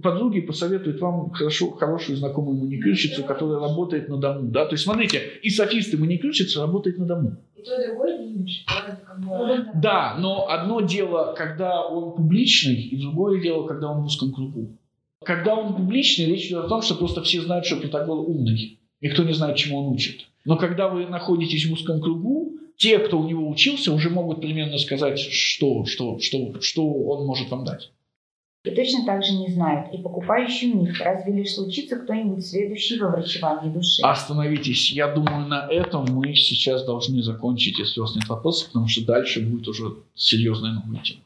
подруги 0.00 0.38
посоветуют 0.38 1.00
вам 1.00 1.30
хорошо, 1.30 1.72
хорошую 1.72 2.16
знакомую 2.16 2.58
маникюрщицу, 2.58 3.24
которая 3.24 3.58
работает 3.58 4.08
на 4.08 4.18
дому, 4.18 4.52
да? 4.52 4.66
То 4.66 4.74
есть 4.74 4.84
смотрите, 4.84 5.20
и 5.42 5.50
софисты 5.50 5.98
маникюрщица 5.98 6.60
работает 6.60 6.96
на 6.98 7.06
дому. 7.06 7.38
И 7.56 7.62
то, 7.62 7.82
и 7.82 7.88
другое 7.88 8.22
имидж. 8.22 8.58
да, 9.74 10.16
но 10.20 10.48
одно 10.48 10.80
дело, 10.80 11.34
когда 11.36 11.84
он 11.84 12.14
публичный, 12.14 12.76
и 12.76 13.00
другое 13.00 13.42
дело, 13.42 13.66
когда 13.66 13.90
он 13.90 14.02
в 14.02 14.06
узком 14.06 14.32
кругу. 14.32 14.78
Когда 15.24 15.56
он 15.56 15.74
публичный, 15.74 16.26
речь 16.26 16.46
идет 16.46 16.66
о 16.66 16.68
том, 16.68 16.82
что 16.82 16.94
просто 16.94 17.20
все 17.22 17.40
знают, 17.40 17.66
что 17.66 17.78
Протагор 17.78 18.18
умный. 18.18 18.78
Никто 19.00 19.24
не 19.24 19.32
знает, 19.32 19.56
чему 19.56 19.80
он 19.80 19.92
учит. 19.92 20.26
Но 20.44 20.56
когда 20.56 20.88
вы 20.88 21.06
находитесь 21.06 21.66
в 21.66 21.72
узком 21.72 22.00
кругу, 22.00 22.58
те, 22.76 22.98
кто 22.98 23.18
у 23.18 23.26
него 23.26 23.48
учился, 23.48 23.92
уже 23.92 24.10
могут 24.10 24.40
примерно 24.40 24.78
сказать, 24.78 25.18
что, 25.18 25.84
что, 25.86 26.18
что, 26.18 26.60
что 26.60 26.86
он 26.86 27.26
может 27.26 27.50
вам 27.50 27.64
дать. 27.64 27.90
И 28.64 28.70
точно 28.70 29.04
так 29.04 29.22
же 29.22 29.34
не 29.34 29.48
знают 29.48 29.92
и 29.92 29.98
покупающие 29.98 30.72
у 30.72 30.80
них, 30.80 30.98
разве 30.98 31.34
лишь 31.34 31.52
случится 31.52 31.96
кто-нибудь 31.96 32.46
следующий 32.46 32.98
во 32.98 33.10
врачевании 33.10 33.70
души. 33.70 34.00
Остановитесь. 34.02 34.90
Я 34.90 35.08
думаю, 35.08 35.46
на 35.46 35.68
этом 35.70 36.06
мы 36.06 36.34
сейчас 36.34 36.86
должны 36.86 37.22
закончить, 37.22 37.78
если 37.78 38.00
у 38.00 38.04
вас 38.04 38.16
нет 38.16 38.26
вопросов, 38.26 38.68
потому 38.68 38.88
что 38.88 39.04
дальше 39.04 39.42
будет 39.42 39.68
уже 39.68 39.96
серьезная 40.14 40.72
новая 40.72 41.02
тема. 41.02 41.20